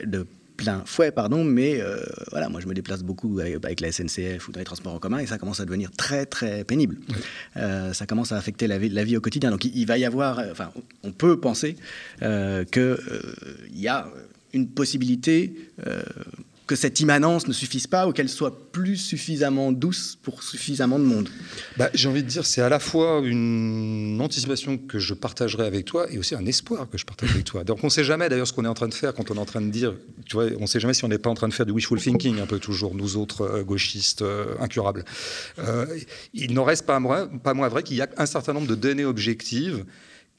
de, 0.07 0.27
plein 0.57 0.83
fouet, 0.87 1.11
pardon, 1.11 1.45
mais 1.45 1.81
euh, 1.81 1.97
voilà, 2.31 2.49
moi 2.49 2.61
je 2.61 2.67
me 2.67 2.75
déplace 2.75 3.03
beaucoup 3.03 3.41
avec, 3.41 3.81
la 3.81 3.91
SNCF 3.91 4.49
ou 4.49 4.53
dans 4.53 4.59
les 4.59 4.65
transports 4.65 4.95
en 4.95 4.99
commun 4.99 5.19
et 5.19 5.27
ça 5.27 5.39
commence 5.39 5.61
à 5.61 5.65
devenir 5.65 5.91
très 5.91 6.27
très 6.27 6.65
pénible. 6.65 6.99
Euh, 7.57 7.93
ça 7.93 8.07
commence 8.07 8.33
à 8.33 8.37
affecter 8.37 8.67
la 8.67 8.79
vie, 8.79 8.89
la 8.89 9.05
vie 9.05 9.17
au 9.17 9.21
quotidien. 9.21 9.51
Donc 9.51 9.65
il, 9.65 9.85
va 9.87 9.99
y 9.99 10.05
avoir, 10.05 10.41
enfin, 10.51 10.71
on 11.03 11.13
peut 11.13 11.41
penser 11.41 11.77
euh, 12.23 12.65
qu'il 12.65 13.81
y 13.81 13.89
a 13.89 14.09
une 14.53 14.69
possibilité 14.69 15.55
que 16.67 16.77
cette 16.77 17.01
immanence 17.01 17.49
ne 17.49 17.53
suffise 17.53 17.87
pas 17.87 18.07
ou 18.07 18.13
qu'elle 18.13 18.29
soit 18.29 18.71
plus 18.73 18.97
suffisamment 18.97 19.73
douce 19.73 20.17
pour 20.23 20.43
suffisamment 20.43 20.99
de 20.99 21.05
monde 21.05 21.29
bah, 21.77 21.91
J'ai 21.93 22.09
envie 22.09 22.23
de 22.23 22.29
dire, 22.29 22.47
c'est 22.47 22.63
à 22.63 22.69
la 22.69 22.79
fois 22.79 23.21
une 23.25 24.19
anticipation 24.21 24.79
que 24.79 24.99
je 24.99 25.15
partagerai 25.15 25.67
avec 25.67 25.85
toi 25.85 26.11
et 26.11 26.19
aussi 26.19 26.35
un 26.35 26.47
espoir 26.47 26.89
que 26.89 26.99
je 26.99 27.05
partage 27.05 27.31
avec 27.33 27.45
toi. 27.45 27.65
Donc 27.65 27.79
on 27.83 27.89
ne 27.89 27.91
sait 27.91 28.05
jamais 28.05 28.29
d'ailleurs 28.29 28.47
ce 28.47 28.53
qu'on 28.53 28.65
est 28.65 28.69
en 28.69 28.75
train 28.75 28.89
de 28.89 28.95
faire 28.95 29.13
quand 29.15 29.31
on 29.31 29.35
est 29.35 29.41
en 29.41 29.45
train 29.45 29.61
de 29.61 29.71
dire, 29.71 29.95
tu 30.25 30.35
vois, 30.35 30.47
on 30.59 30.63
ne 30.63 30.67
sait 30.67 30.81
jamais 30.81 30.95
si 30.95 31.05
on 31.05 31.09
n'est 31.09 31.19
pas 31.19 31.31
en 31.31 31.35
train 31.35 31.49
de 31.49 31.55
faire 31.55 31.67
du 31.67 31.73
wishful 31.73 32.01
thinking 32.01 32.41
un 32.41 32.47
peu 32.47 32.59
toujours, 32.59 32.95
nous 32.95 33.17
autres 33.17 33.43
euh, 33.43 33.63
gauchistes 33.63 34.23
euh, 34.23 34.55
incurables. 34.61 35.05
Euh, 35.59 35.87
il 36.33 36.55
n'en 36.55 36.65
reste 36.65 36.87
pas 36.87 37.01
moins, 37.01 37.27
pas 37.27 37.55
moins 37.55 37.69
vrai 37.69 37.83
qu'il 37.83 37.97
y 37.97 38.03
a 38.03 38.09
un 38.17 38.27
certain 38.27 38.53
nombre 38.53 38.69
de 38.69 38.75
données 38.75 39.05
objectives 39.05 39.85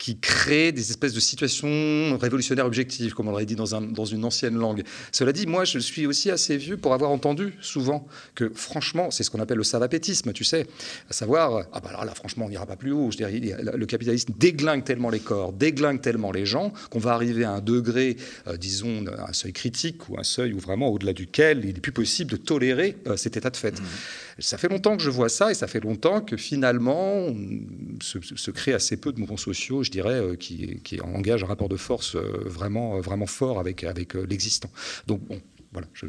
qui 0.04 0.18
crée 0.18 0.74
des 0.74 0.90
espèces 0.90 1.14
de 1.14 1.22
situations 1.22 2.18
révolutionnaires 2.18 2.66
objectives, 2.66 3.14
comme 3.14 3.30
on 3.30 3.32
l'aurait 3.32 3.46
dit 3.46 3.56
dans, 3.56 3.74
un, 3.74 3.80
dans, 3.80 4.04
une 4.04 4.26
ancienne 4.26 4.56
langue. 4.56 4.84
Cela 5.14 5.32
dit, 5.32 5.48
moi, 5.48 5.64
je 5.64 5.80
suis 5.80 6.06
aussi 6.06 6.30
assez 6.30 6.58
vieux 6.58 6.76
pour 6.76 6.94
avoir 6.94 7.10
entendu 7.10 7.54
souvent 7.62 8.06
que, 8.36 8.52
franchement, 8.54 9.12
c'est 9.12 9.24
ce 9.24 9.32
qu'on 9.32 9.40
appelle 9.40 9.60
le 9.60 9.64
savapétisme, 9.64 10.34
tu 10.34 10.44
sais, 10.44 10.68
à 11.10 11.14
savoir, 11.14 11.68
ah 11.72 11.80
bah 11.80 11.88
alors 11.88 12.04
là, 12.04 12.14
franchement, 12.16 12.48
on 12.48 12.50
n'ira 12.50 12.66
pas 12.66 12.76
plus 12.76 12.92
haut. 12.92 13.12
Je 13.12 13.16
dirais, 13.16 13.32
le 13.32 13.86
capitalisme 13.86 14.34
déglingue 14.38 14.84
tellement 14.84 15.10
les 15.10 15.22
corps, 15.22 15.54
déglingue 15.54 16.02
tellement 16.02 16.34
les 16.34 16.46
gens, 16.46 16.74
qu'on 16.90 17.00
va 17.00 17.14
arriver 17.14 17.46
à 17.46 17.52
un 17.52 17.62
degré, 17.62 18.18
euh, 18.48 18.58
disons, 18.58 19.06
un 19.08 19.32
seuil 19.32 19.54
critique 19.54 20.10
ou 20.10 20.20
un 20.20 20.24
seuil 20.24 20.52
où 20.52 20.60
vraiment 20.60 20.90
au-delà 20.90 21.14
duquel 21.14 21.64
il 21.64 21.76
n'est 21.76 21.80
plus 21.80 21.94
possible 21.94 22.30
de 22.30 22.36
tolérer 22.36 22.98
euh, 23.08 23.16
cet 23.16 23.38
état 23.38 23.52
de 23.52 23.56
fait. 23.56 23.80
Mmh. 23.80 23.86
Ça 24.40 24.58
fait 24.58 24.70
longtemps 24.70 24.98
que 24.98 25.04
je 25.04 25.10
vois 25.10 25.30
ça 25.30 25.52
et 25.52 25.54
ça 25.54 25.68
fait 25.68 25.80
longtemps 25.80 26.22
que 26.22 26.38
finalement, 26.38 27.34
se, 28.02 28.20
se 28.22 28.52
crée 28.52 28.74
assez 28.74 28.98
peu 28.98 29.12
de 29.12 29.20
mouvements 29.20 29.38
sociaux, 29.38 29.84
je 29.84 29.92
dirais, 29.92 30.20
euh, 30.20 30.36
qui, 30.36 30.80
qui 30.84 31.00
engagent 31.02 31.44
un 31.44 31.48
rapport 31.48 31.70
de 31.70 31.78
force 31.78 32.16
euh, 32.16 32.44
vraiment, 32.46 33.00
vraiment 33.00 33.28
fort 33.28 33.60
avec, 33.60 33.84
avec 33.84 34.16
euh, 34.16 34.26
l'existant. 34.28 34.72
Donc, 35.08 35.22
bon, 35.22 35.40
voilà, 35.72 35.88
je, 35.94 36.06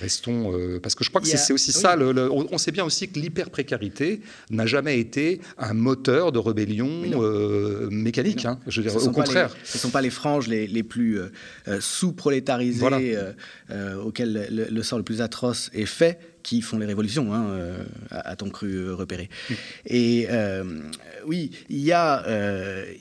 restons 0.00 0.54
parce 0.82 0.94
que 0.94 1.04
je 1.04 1.10
crois 1.10 1.20
que 1.20 1.26
c'est 1.26 1.52
aussi 1.52 1.70
ça. 1.70 1.98
on, 1.98 2.56
sait 2.56 2.70
bien 2.70 2.82
aussi 2.82 3.10
que 3.10 3.18
l'hyper-précarité 3.18 4.22
n'a 4.48 4.64
jamais 4.64 4.98
été 4.98 5.42
un 5.58 5.74
moteur 5.74 6.32
de 6.32 6.38
rébellion 6.38 7.90
mécanique. 7.90 8.46
Hein, 8.46 8.58
je 8.66 8.80
veux 8.80 9.06
au 9.06 9.10
contraire. 9.10 9.54
ce 9.64 9.76
ne 9.76 9.80
sont 9.82 9.90
pas 9.90 10.00
les 10.00 10.08
franges 10.08 10.48
les, 10.48 10.66
les 10.66 10.82
plus 10.82 11.20
sous-prolétarisées 11.78 13.18
auxquelles 14.02 14.48
le, 14.50 14.68
le, 14.70 14.82
sort 14.82 14.96
le 14.96 15.04
plus 15.04 15.20
atroce 15.20 15.68
est 15.74 15.84
fait 15.84 16.18
qui 16.42 16.62
font 16.62 16.78
les 16.78 16.86
révolutions, 16.86 17.34
hein, 17.34 17.46
euh, 17.50 17.84
a-t-on 18.10 18.50
cru 18.50 18.74
euh, 18.74 18.94
repérer. 18.94 19.28
Et 19.86 20.26
euh, 20.30 20.82
oui, 21.26 21.50
il 21.68 21.80
y 21.80 21.92
a, 21.92 22.24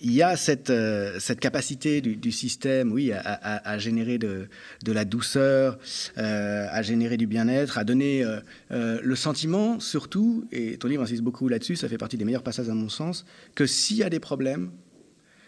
il 0.01 0.11
y 0.11 0.21
a 0.21 0.35
cette, 0.35 0.71
cette 1.19 1.39
capacité 1.39 2.01
du, 2.01 2.31
système 2.31 2.91
oui, 2.91 3.11
à, 3.11 3.77
générer 3.77 4.17
de, 4.17 4.47
de, 4.83 4.91
la 4.91 5.05
douceur, 5.05 5.79
à 6.15 6.81
générer 6.81 7.17
du 7.17 7.27
bien-être, 7.27 7.77
à 7.77 7.83
donner 7.83 8.25
le 8.69 9.15
sentiment, 9.15 9.79
surtout, 9.79 10.45
et 10.51 10.77
ton 10.77 10.87
livre 10.87 11.03
insiste 11.03 11.23
beaucoup 11.23 11.47
là-dessus, 11.47 11.75
ça 11.75 11.87
fait 11.87 11.97
partie 11.97 12.17
des 12.17 12.25
meilleurs 12.25 12.43
passages 12.43 12.69
à 12.69 12.73
mon 12.73 12.89
sens, 12.89 13.25
que 13.55 13.65
s'il 13.65 13.97
y 13.97 14.03
a 14.03 14.09
des 14.09 14.19
problèmes, 14.19 14.71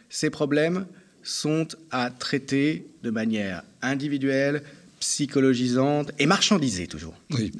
ces 0.10 0.30
problèmes 0.30 0.86
sont 1.24 1.68
à 1.92 2.10
traiter 2.10 2.88
de 3.04 3.12
manière 3.12 3.64
individuelle, 3.82 4.64
psychologisante 5.02 6.12
et 6.20 6.26
marchandisée 6.26 6.88
toujours. 6.88 7.16
Oui. 7.32 7.52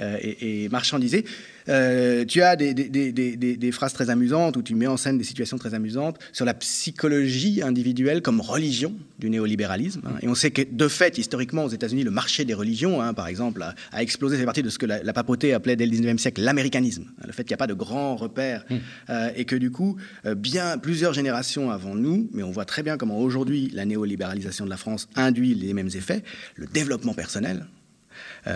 Euh, 0.00 0.18
et, 0.20 0.64
et, 0.64 0.68
marchandisée. 0.68 1.24
Euh, 1.68 2.24
tu 2.24 2.42
as 2.42 2.56
des, 2.56 2.74
des, 2.74 3.12
des, 3.12 3.36
des, 3.36 3.72
phrases 3.72 3.92
très 3.92 4.10
amusantes 4.10 4.56
où 4.56 4.62
tu 4.62 4.74
mets 4.74 4.86
en 4.86 4.96
scène 4.96 5.18
des 5.18 5.24
situations 5.24 5.58
très 5.58 5.74
amusantes 5.74 6.18
sur 6.32 6.44
la 6.44 6.54
psychologie 6.54 7.62
individuelle 7.62 8.22
comme 8.22 8.40
religion 8.40 8.94
du 9.18 9.30
néolibéralisme. 9.30 10.02
Hein. 10.06 10.18
Et 10.22 10.28
on 10.28 10.34
sait 10.34 10.50
que, 10.50 10.62
de 10.62 10.88
fait, 10.88 11.18
historiquement, 11.18 11.64
aux 11.64 11.68
États-Unis, 11.68 12.04
le 12.04 12.10
marché 12.10 12.44
des 12.44 12.54
religions, 12.54 13.02
hein, 13.02 13.14
par 13.14 13.28
exemple, 13.28 13.62
a, 13.62 14.02
explosé. 14.02 14.36
C'est 14.36 14.44
partie 14.44 14.62
de 14.62 14.70
ce 14.70 14.78
que 14.78 14.86
la, 14.86 15.12
papauté 15.12 15.54
appelait 15.54 15.76
dès 15.76 15.86
le 15.86 15.92
19e 15.92 16.18
siècle 16.18 16.42
l'américanisme. 16.42 17.06
Le 17.24 17.32
fait 17.32 17.44
qu'il 17.44 17.52
n'y 17.52 17.54
a 17.54 17.58
pas 17.58 17.66
de 17.66 17.74
grands 17.74 18.16
repères 18.16 18.64
mmh. 18.68 18.74
euh, 19.10 19.30
et 19.34 19.44
que, 19.44 19.56
du 19.56 19.70
coup, 19.70 19.96
bien 20.36 20.78
plusieurs 20.78 21.14
générations 21.14 21.70
avant 21.70 21.94
nous, 21.94 22.28
mais 22.32 22.42
on 22.42 22.50
voit 22.50 22.64
très 22.64 22.82
bien 22.82 22.96
comment 22.96 23.18
aujourd'hui 23.18 23.70
la 23.72 23.84
néolibéralisation 23.84 24.64
de 24.64 24.70
la 24.70 24.76
France 24.76 25.08
induit 25.16 25.54
les 25.54 25.72
mêmes 25.72 25.90
effets, 25.94 26.22
le 26.56 26.66
développement 26.66 27.14
personnel, 27.14 27.66
euh, 27.66 27.75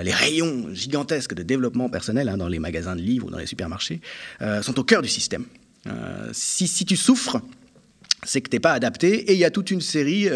les 0.02 0.12
rayons 0.12 0.68
gigantesques 0.72 1.34
de 1.34 1.42
développement 1.42 1.88
personnel 1.88 2.28
hein, 2.28 2.36
dans 2.36 2.48
les 2.48 2.58
magasins 2.58 2.96
de 2.96 3.00
livres 3.00 3.26
ou 3.26 3.30
dans 3.30 3.38
les 3.38 3.46
supermarchés 3.46 4.00
euh, 4.42 4.62
sont 4.62 4.78
au 4.78 4.84
cœur 4.84 5.02
du 5.02 5.08
système. 5.08 5.44
Euh, 5.86 6.28
si, 6.32 6.68
si, 6.68 6.84
tu 6.84 6.96
souffres, 6.96 7.40
c'est 8.22 8.40
que 8.40 8.50
tu 8.50 8.56
n'es 8.56 8.60
pas 8.60 8.72
adapté 8.72 9.30
et 9.30 9.32
il 9.32 9.38
y 9.38 9.44
a 9.44 9.50
toute 9.50 9.70
une 9.70 9.80
série 9.80 10.28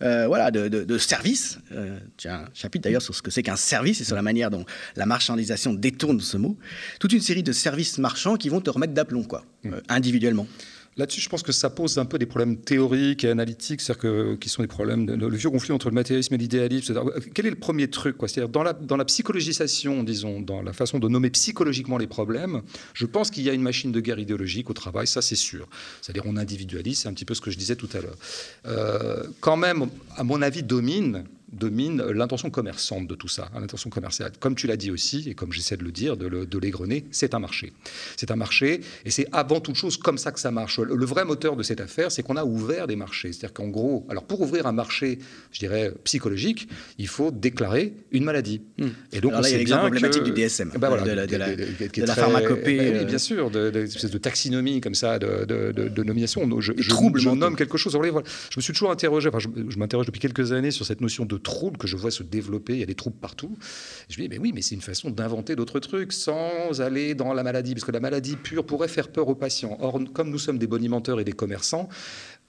voilà, 0.00 0.50
de, 0.52 0.68
de, 0.68 0.98
services. 0.98 1.58
tu 2.16 2.28
as 2.28 2.42
un 2.42 2.44
chapitre 2.54 2.84
d'ailleurs 2.84 3.02
sur 3.02 3.14
ce 3.14 3.22
que 3.22 3.32
c'est 3.32 3.42
qu'un 3.42 3.56
service 3.56 4.00
et 4.00 4.04
sur 4.04 4.14
la 4.14 4.22
manière 4.22 4.50
dont 4.50 4.64
la 4.94 5.06
marchandisation 5.06 5.74
détourne 5.74 6.20
ce 6.20 6.36
mot. 6.36 6.56
Toute 7.00 7.12
une 7.12 7.20
série 7.20 7.42
de 7.42 7.52
services 7.52 7.98
marchands 7.98 8.36
qui 8.36 8.48
vont 8.48 8.60
te 8.60 8.70
remettre 8.70 8.92
d'aplomb, 8.92 9.24
quoi, 9.24 9.44
mmh. 9.64 9.72
individuellement. 9.88 10.46
Là-dessus, 10.98 11.22
je 11.22 11.28
pense 11.30 11.42
que 11.42 11.52
ça 11.52 11.70
pose 11.70 11.96
un 11.96 12.04
peu 12.04 12.18
des 12.18 12.26
problèmes 12.26 12.58
théoriques 12.58 13.24
et 13.24 13.30
analytiques, 13.30 13.80
c'est-à-dire 13.80 14.38
qui 14.38 14.50
sont 14.50 14.60
des 14.60 14.68
problèmes, 14.68 15.06
de, 15.06 15.14
le 15.14 15.36
vieux 15.36 15.48
conflit 15.48 15.72
entre 15.72 15.88
le 15.88 15.94
matérialisme 15.94 16.34
et 16.34 16.36
l'idéalisme. 16.36 17.00
Quel 17.34 17.46
est 17.46 17.50
le 17.50 17.56
premier 17.56 17.88
truc 17.88 18.16
C'est-à-dire 18.20 18.50
dans 18.50 18.62
la, 18.62 18.74
dans 18.74 18.98
la 18.98 19.06
psychologisation, 19.06 20.02
disons, 20.02 20.42
dans 20.42 20.60
la 20.60 20.74
façon 20.74 20.98
de 20.98 21.08
nommer 21.08 21.30
psychologiquement 21.30 21.96
les 21.96 22.06
problèmes, 22.06 22.60
je 22.92 23.06
pense 23.06 23.30
qu'il 23.30 23.42
y 23.42 23.48
a 23.48 23.54
une 23.54 23.62
machine 23.62 23.90
de 23.90 24.00
guerre 24.00 24.18
idéologique 24.18 24.68
au 24.68 24.74
travail, 24.74 25.06
ça 25.06 25.22
c'est 25.22 25.34
sûr. 25.34 25.66
C'est-à-dire 26.02 26.24
on 26.26 26.36
individualise, 26.36 26.98
c'est 26.98 27.08
un 27.08 27.14
petit 27.14 27.24
peu 27.24 27.34
ce 27.34 27.40
que 27.40 27.50
je 27.50 27.56
disais 27.56 27.76
tout 27.76 27.88
à 27.94 28.00
l'heure. 28.00 28.16
Euh, 28.66 29.24
quand 29.40 29.56
même, 29.56 29.86
à 30.16 30.24
mon 30.24 30.42
avis, 30.42 30.62
domine 30.62 31.24
domine 31.52 32.02
l'intention 32.02 32.50
commerçante 32.50 33.06
de 33.06 33.14
tout 33.14 33.28
ça, 33.28 33.50
hein, 33.54 33.60
l'intention 33.60 33.90
commerciale. 33.90 34.32
Comme 34.40 34.54
tu 34.54 34.66
l'as 34.66 34.76
dit 34.76 34.90
aussi, 34.90 35.28
et 35.28 35.34
comme 35.34 35.52
j'essaie 35.52 35.76
de 35.76 35.84
le 35.84 35.92
dire, 35.92 36.16
de, 36.16 36.58
l'égrener, 36.58 37.04
c'est 37.10 37.34
un 37.34 37.38
marché. 37.38 37.72
C'est 38.16 38.30
un 38.30 38.36
marché, 38.36 38.80
et 39.04 39.10
c'est 39.10 39.26
avant 39.32 39.60
toute 39.60 39.74
chose 39.74 39.96
comme 39.96 40.18
ça 40.18 40.32
que 40.32 40.40
ça 40.40 40.50
marche. 40.50 40.78
Le, 40.78 41.04
vrai 41.04 41.24
moteur 41.24 41.56
de 41.56 41.62
cette 41.62 41.80
affaire, 41.80 42.10
c'est 42.10 42.22
qu'on 42.22 42.36
a 42.36 42.44
ouvert 42.44 42.86
des 42.86 42.96
marchés. 42.96 43.32
C'est-à-dire 43.32 43.52
qu'en 43.52 43.68
gros, 43.68 44.06
alors 44.08 44.24
pour 44.24 44.40
ouvrir 44.40 44.66
un 44.66 44.72
marché, 44.72 45.18
je 45.50 45.58
dirais, 45.58 45.92
psychologique, 46.04 46.68
il 46.98 47.08
faut 47.08 47.30
déclarer 47.30 47.92
une 48.12 48.24
maladie. 48.24 48.62
Hmm. 48.78 48.88
Et 49.12 49.20
donc, 49.20 49.32
alors 49.32 49.42
là, 49.42 49.48
il 49.48 49.52
y 49.52 49.54
a 49.56 49.58
l'exemple 49.58 49.86
emblématique 49.86 50.22
du 50.22 50.32
DSM, 50.32 50.72
ben 50.78 50.88
voilà, 50.88 51.02
de, 51.02 51.10
la, 51.10 51.26
de, 51.26 52.06
la, 52.06 52.14
pharmacopée. 52.14 52.98
Oui, 52.98 53.04
bien 53.04 53.18
sûr, 53.18 53.50
de, 53.50 53.70
de, 53.70 54.08
de, 54.08 54.18
taxinomie 54.18 54.80
comme 54.80 54.94
ça, 54.94 55.18
de, 55.18 56.02
nomination. 56.02 56.48
Je, 56.60 56.72
je, 56.76 56.90
je 56.90 57.28
nomme 57.28 57.56
quelque 57.56 57.76
chose. 57.76 57.92
Je 57.92 58.56
me 58.56 58.62
suis 58.62 58.72
toujours 58.72 58.90
interrogé, 58.90 59.28
enfin, 59.28 59.38
je 59.38 59.78
m'interroge 59.78 60.06
depuis 60.06 60.20
quelques 60.20 60.52
années 60.52 60.70
sur 60.70 60.86
cette 60.86 61.00
notion 61.00 61.24
de 61.24 61.36
troubles 61.42 61.76
que 61.76 61.86
je 61.86 61.96
vois 61.96 62.10
se 62.10 62.22
développer, 62.22 62.74
il 62.74 62.80
y 62.80 62.82
a 62.82 62.86
des 62.86 62.94
troubles 62.94 63.16
partout. 63.16 63.56
je 64.08 64.20
me 64.20 64.26
dis, 64.26 64.28
mais 64.28 64.38
oui, 64.38 64.52
mais 64.54 64.62
c'est 64.62 64.74
une 64.74 64.80
façon 64.80 65.10
d'inventer 65.10 65.56
d'autres 65.56 65.80
trucs 65.80 66.12
sans 66.12 66.80
aller 66.80 67.14
dans 67.14 67.32
la 67.32 67.42
maladie, 67.42 67.74
parce 67.74 67.84
que 67.84 67.92
la 67.92 68.00
maladie 68.00 68.36
pure 68.36 68.64
pourrait 68.64 68.88
faire 68.88 69.08
peur 69.08 69.28
aux 69.28 69.34
patients. 69.34 69.76
Or, 69.80 70.00
comme 70.12 70.30
nous 70.30 70.38
sommes 70.38 70.58
des 70.58 70.66
bonimenteurs 70.66 71.20
et 71.20 71.24
des 71.24 71.32
commerçants, 71.32 71.88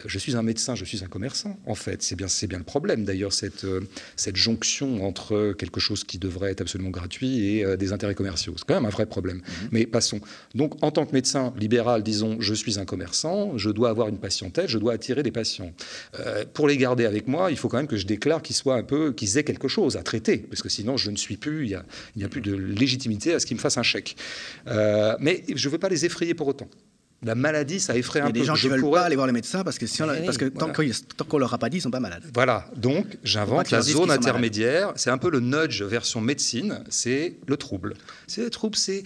je 0.06 0.20
suis 0.20 0.36
un 0.36 0.44
médecin, 0.44 0.76
je 0.76 0.86
suis 0.86 1.04
un 1.04 1.08
commerçant, 1.08 1.58
en 1.66 1.76
fait. 1.76 2.02
C'est 2.04 2.16
bien, 2.16 2.28
c'est 2.28 2.48
bien 2.48 2.58
le 2.58 2.64
problème, 2.64 3.06
d'ailleurs, 3.06 3.34
cette, 3.34 3.64
euh, 3.64 3.82
cette 4.16 4.36
jonction 4.36 5.06
entre 5.06 5.54
quelque 5.58 5.80
chose 5.80 6.04
qui 6.04 6.18
devrait 6.18 6.52
être 6.52 6.62
absolument 6.62 6.90
gratuit 6.90 7.46
et 7.46 7.66
euh, 7.66 7.78
des 7.78 7.94
intérêts 7.94 8.16
commerciaux. 8.16 8.54
C'est 8.58 8.66
quand 8.66 8.74
même 8.74 8.86
un 8.86 8.90
vrai 8.90 9.06
problème. 9.06 9.38
Mhm. 9.38 9.70
Mais 9.72 9.86
passons. 9.86 10.20
Donc, 10.56 10.84
en 10.84 10.92
tant 10.92 11.06
que 11.06 11.14
médecin 11.14 11.54
libéral, 11.58 12.04
disons, 12.04 12.38
je 12.40 12.54
suis 12.54 12.80
un 12.80 12.86
commerçant, 12.86 13.58
je 13.58 13.70
dois 13.70 13.90
avoir 13.90 14.10
une 14.10 14.18
patientèle, 14.18 14.68
je 14.68 14.78
dois 14.78 14.94
attirer 14.94 15.24
des 15.24 15.32
patients. 15.32 15.74
Euh, 16.20 16.44
pour 16.54 16.68
les 16.68 16.78
garder 16.78 17.06
avec 17.06 17.28
moi, 17.28 17.52
il 17.52 17.58
faut 17.58 17.70
quand 17.70 17.78
même 17.78 17.88
que 17.88 17.98
je 17.98 18.06
déclare 18.06 18.42
qu'ils 18.42 18.56
soient 18.56 18.76
un 18.76 18.84
peu, 18.84 19.14
qu'ils 19.14 19.38
aient 19.38 19.44
quelque 19.44 19.68
chose 19.68 19.96
à 19.96 20.04
traiter, 20.04 20.38
parce 20.38 20.62
que 20.62 20.70
sinon, 20.70 20.98
je 20.98 21.12
ne 21.12 21.18
suis 21.18 21.38
plus, 21.38 21.66
il 21.66 21.70
n'y 22.18 22.24
a, 22.24 22.26
a, 22.26 22.30
plus 22.30 22.42
de 22.42 22.54
légitimité 22.54 23.34
à 23.34 23.40
ce 23.40 23.46
qu'ils 23.46 23.58
me 23.58 23.62
fassent 23.62 23.78
un 23.78 23.84
chèque. 23.84 24.16
mais 25.20 25.44
je 25.54 25.68
ne 25.68 25.72
veux 25.72 25.78
pas 25.78 25.90
les 25.90 26.06
effrayer 26.06 26.34
pour 26.34 26.48
autant 26.48 26.68
la 27.24 27.36
maladie, 27.36 27.80
ça 27.80 27.96
effraie 27.96 28.20
un 28.20 28.26
peu. 28.26 28.32
Il 28.32 28.38
y 28.38 28.40
a 28.40 28.42
des 28.42 28.46
gens 28.46 28.54
qui 28.56 28.68
ne 28.68 28.72
veulent 28.72 28.92
pas 28.92 29.04
aller 29.04 29.16
voir 29.16 29.28
les 29.28 29.34
médecins 29.34 29.64
parce 29.64 29.78
que, 29.78 29.88
si 29.88 30.02
parce 30.26 30.38
que 30.38 30.46
tant 30.46 30.72
qu'on 30.72 31.38
ne 31.38 31.40
leur 31.40 31.54
a 31.54 31.58
pas 31.58 31.70
dit, 31.70 31.78
ils 31.78 31.80
ne 31.80 31.84
sont 31.84 31.92
pas 31.92 32.00
malades. 32.00 32.24
Voilà, 32.34 32.66
donc 32.76 33.18
j'invente 33.24 33.72
la 33.72 33.82
zone 33.82 34.12
intermédiaire. 34.12 34.94
C'est 34.96 35.10
un 35.10 35.18
peu 35.18 35.30
le 35.30 35.40
nudge 35.40 35.82
version 35.84 36.22
médecine, 36.22 36.84
c'est 36.90 37.36
le 37.48 37.58
trouble. 37.58 37.96
C'est 38.28 38.42
le 38.42 38.50
trouble, 38.50 38.76
c'est 38.76 39.04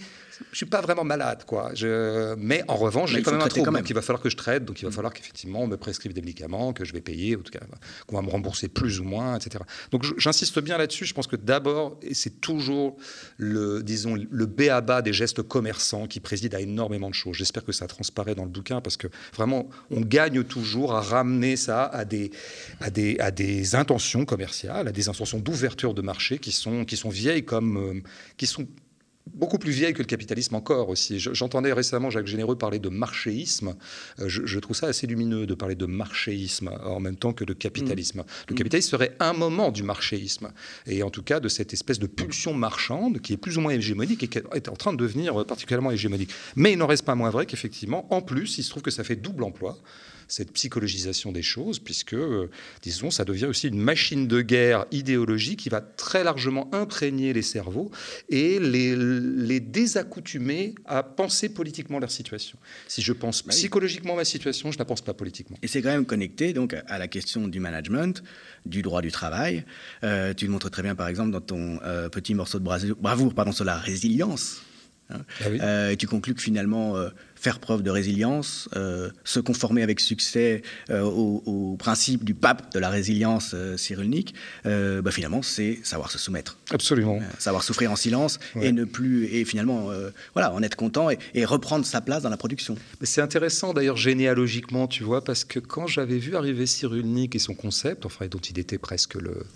je 0.52 0.56
suis 0.56 0.66
pas 0.66 0.80
vraiment 0.80 1.04
malade, 1.04 1.44
quoi. 1.46 1.70
Je... 1.74 2.34
Mais 2.36 2.64
en 2.68 2.76
revanche, 2.76 3.12
j'ai 3.12 3.22
quand 3.22 3.32
même 3.32 3.40
un 3.40 3.48
trouble. 3.48 3.72
Donc 3.72 3.90
il 3.90 3.94
va 3.94 4.02
falloir 4.02 4.22
que 4.22 4.30
je 4.30 4.36
traite. 4.36 4.64
Donc 4.64 4.80
il 4.80 4.84
va 4.84 4.90
mm. 4.90 4.94
falloir 4.94 5.12
qu'effectivement 5.12 5.62
on 5.62 5.66
me 5.66 5.76
prescrive 5.76 6.12
des 6.12 6.20
médicaments 6.20 6.72
que 6.72 6.84
je 6.84 6.92
vais 6.92 7.00
payer, 7.00 7.36
en 7.36 7.40
tout 7.40 7.52
cas 7.52 7.60
qu'on 8.06 8.16
va 8.16 8.22
me 8.22 8.30
rembourser 8.30 8.68
plus 8.68 9.00
ou 9.00 9.04
moins, 9.04 9.36
etc. 9.36 9.64
Donc 9.90 10.04
j'insiste 10.18 10.60
bien 10.60 10.78
là-dessus. 10.78 11.04
Je 11.04 11.14
pense 11.14 11.26
que 11.26 11.36
d'abord, 11.36 11.98
et 12.02 12.14
c'est 12.14 12.40
toujours 12.40 12.96
le, 13.36 13.82
disons, 13.82 14.16
le 14.16 14.46
béaba 14.46 15.02
des 15.02 15.12
gestes 15.12 15.42
commerçants 15.42 16.06
qui 16.06 16.20
préside 16.20 16.54
à 16.54 16.60
énormément 16.60 17.08
de 17.08 17.14
choses. 17.14 17.36
J'espère 17.36 17.64
que 17.64 17.72
ça 17.72 17.86
transparaît 17.86 18.34
dans 18.34 18.44
le 18.44 18.50
bouquin, 18.50 18.80
parce 18.80 18.96
que 18.96 19.08
vraiment, 19.34 19.68
on 19.90 20.00
gagne 20.00 20.44
toujours 20.44 20.94
à 20.94 21.00
ramener 21.00 21.56
ça 21.56 21.84
à 21.84 22.04
des, 22.04 22.30
à 22.80 22.90
des, 22.90 23.18
à 23.18 23.30
des 23.30 23.74
intentions 23.74 24.24
commerciales, 24.24 24.88
à 24.88 24.92
des 24.92 25.08
intentions 25.08 25.38
d'ouverture 25.38 25.94
de 25.94 26.02
marché 26.02 26.38
qui 26.38 26.52
sont, 26.52 26.84
qui 26.84 26.96
sont 26.96 27.10
vieilles 27.10 27.44
comme... 27.44 27.76
Euh, 27.76 28.02
qui 28.36 28.46
sont 28.46 28.66
beaucoup 29.34 29.58
plus 29.58 29.72
vieille 29.72 29.92
que 29.92 30.02
le 30.02 30.06
capitalisme 30.06 30.54
encore 30.54 30.88
aussi. 30.88 31.18
J'entendais 31.18 31.72
récemment 31.72 32.10
Jacques 32.10 32.26
Généreux 32.26 32.56
parler 32.56 32.78
de 32.78 32.88
marchéisme. 32.88 33.74
Euh, 34.20 34.28
je, 34.28 34.58
trouve 34.58 34.76
ça 34.76 34.86
assez 34.86 35.06
lumineux 35.06 35.46
de 35.46 35.54
parler 35.54 35.74
de 35.74 35.86
marchéisme 35.86 36.70
en 36.84 37.00
même 37.00 37.16
temps 37.16 37.32
que 37.32 37.44
de 37.44 37.52
capitalisme. 37.52 38.24
Le 38.48 38.54
mmh. 38.54 38.56
capitalisme 38.56 38.90
serait 38.90 39.16
un 39.20 39.32
moment 39.32 39.70
du 39.70 39.82
marchéisme, 39.82 40.50
et 40.86 41.02
en 41.02 41.10
tout 41.10 41.22
cas 41.22 41.40
de 41.40 41.48
cette 41.48 41.72
espèce 41.72 41.98
de 41.98 42.06
pulsion 42.06 42.54
marchande 42.54 43.20
qui 43.20 43.32
est 43.32 43.36
plus 43.36 43.58
ou 43.58 43.60
moins 43.60 43.72
hégémonique 43.72 44.22
et 44.22 44.28
qui 44.28 44.38
est 44.38 44.68
en 44.68 44.76
train 44.76 44.92
de 44.92 44.98
devenir 44.98 45.44
particulièrement 45.46 45.90
hégémonique. 45.90 46.30
Mais 46.56 46.72
il 46.72 46.78
n'en 46.78 46.86
reste 46.86 47.04
pas 47.04 47.14
moins 47.14 47.30
vrai 47.30 47.46
qu'effectivement, 47.46 48.12
en 48.12 48.20
plus, 48.20 48.58
il 48.58 48.62
se 48.62 48.70
trouve 48.70 48.82
que 48.82 48.90
ça 48.90 49.04
fait 49.04 49.16
double 49.16 49.44
emploi 49.44 49.78
cette 50.28 50.52
psychologisation 50.52 51.32
des 51.32 51.42
choses, 51.42 51.78
puisque, 51.78 52.14
euh, 52.14 52.50
disons, 52.82 53.10
ça 53.10 53.24
devient 53.24 53.46
aussi 53.46 53.68
une 53.68 53.80
machine 53.80 54.28
de 54.28 54.42
guerre 54.42 54.84
idéologique 54.92 55.60
qui 55.60 55.70
va 55.70 55.80
très 55.80 56.22
largement 56.22 56.72
imprégner 56.74 57.32
les 57.32 57.42
cerveaux 57.42 57.90
et 58.28 58.58
les, 58.58 58.94
les 58.94 59.60
désaccoutumer 59.60 60.74
à 60.84 61.02
penser 61.02 61.48
politiquement 61.48 61.98
leur 61.98 62.10
situation. 62.10 62.58
Si 62.86 63.00
je 63.02 63.12
pense 63.12 63.42
bah 63.42 63.50
psychologiquement 63.50 64.16
ma 64.16 64.24
situation, 64.24 64.70
je 64.70 64.76
ne 64.76 64.78
la 64.78 64.84
pense 64.84 65.00
pas 65.00 65.14
politiquement. 65.14 65.56
Et 65.62 65.66
c'est 65.66 65.80
quand 65.80 65.90
même 65.90 66.06
connecté 66.06 66.52
donc 66.52 66.76
à 66.86 66.98
la 66.98 67.08
question 67.08 67.48
du 67.48 67.58
management, 67.58 68.22
du 68.66 68.82
droit 68.82 69.00
du 69.00 69.10
travail. 69.10 69.64
Euh, 70.04 70.34
tu 70.34 70.44
le 70.44 70.52
montres 70.52 70.70
très 70.70 70.82
bien, 70.82 70.94
par 70.94 71.08
exemple, 71.08 71.30
dans 71.30 71.40
ton 71.40 71.80
euh, 71.82 72.08
petit 72.10 72.34
morceau 72.34 72.58
de 72.58 72.64
bravoure 72.64 73.34
pardon, 73.34 73.52
sur 73.52 73.64
la 73.64 73.76
résilience. 73.76 74.62
Hein. 75.10 75.20
Ah 75.40 75.90
et 75.90 75.96
tu 75.96 76.06
conclus 76.06 76.34
que 76.34 76.42
finalement, 76.42 76.96
faire 77.38 77.60
preuve 77.60 77.82
de 77.82 77.90
résilience, 77.90 78.68
euh, 78.76 79.10
se 79.24 79.40
conformer 79.40 79.82
avec 79.82 80.00
succès 80.00 80.62
euh, 80.90 81.02
au, 81.02 81.76
principe 81.78 82.24
du 82.24 82.34
pape 82.34 82.72
de 82.72 82.78
la 82.78 82.88
résilience 82.88 83.52
euh, 83.54 83.76
cyrulnique, 83.76 84.34
bah, 84.64 85.10
finalement, 85.10 85.42
c'est 85.42 85.78
savoir 85.84 86.10
se 86.10 86.18
soumettre. 86.18 86.58
Absolument. 86.70 87.20
savoir 87.38 87.62
souffrir 87.62 87.92
en 87.92 87.96
silence 87.96 88.38
et 88.60 88.72
ne 88.72 88.84
plus, 88.84 89.26
et 89.26 89.44
finalement, 89.44 89.90
voilà, 90.34 90.52
en 90.52 90.62
être 90.62 90.76
content 90.76 91.08
et, 91.10 91.44
reprendre 91.44 91.86
sa 91.86 92.00
place 92.00 92.22
dans 92.22 92.30
la 92.30 92.36
production. 92.36 92.76
C'est 93.02 93.22
intéressant 93.22 93.72
d'ailleurs 93.72 93.96
généalogiquement, 93.96 94.86
tu 94.86 95.02
vois, 95.02 95.24
parce 95.24 95.44
que 95.44 95.58
quand 95.58 95.86
j'avais 95.86 96.18
vu 96.18 96.36
arriver 96.36 96.66
Cyrulnik 96.66 97.34
et 97.34 97.38
son 97.38 97.54
concept, 97.54 98.04
enfin, 98.04 98.26
dont 98.26 98.38
il 98.38 98.58
était 98.58 98.78
presque 98.78 99.14
le, 99.14 99.46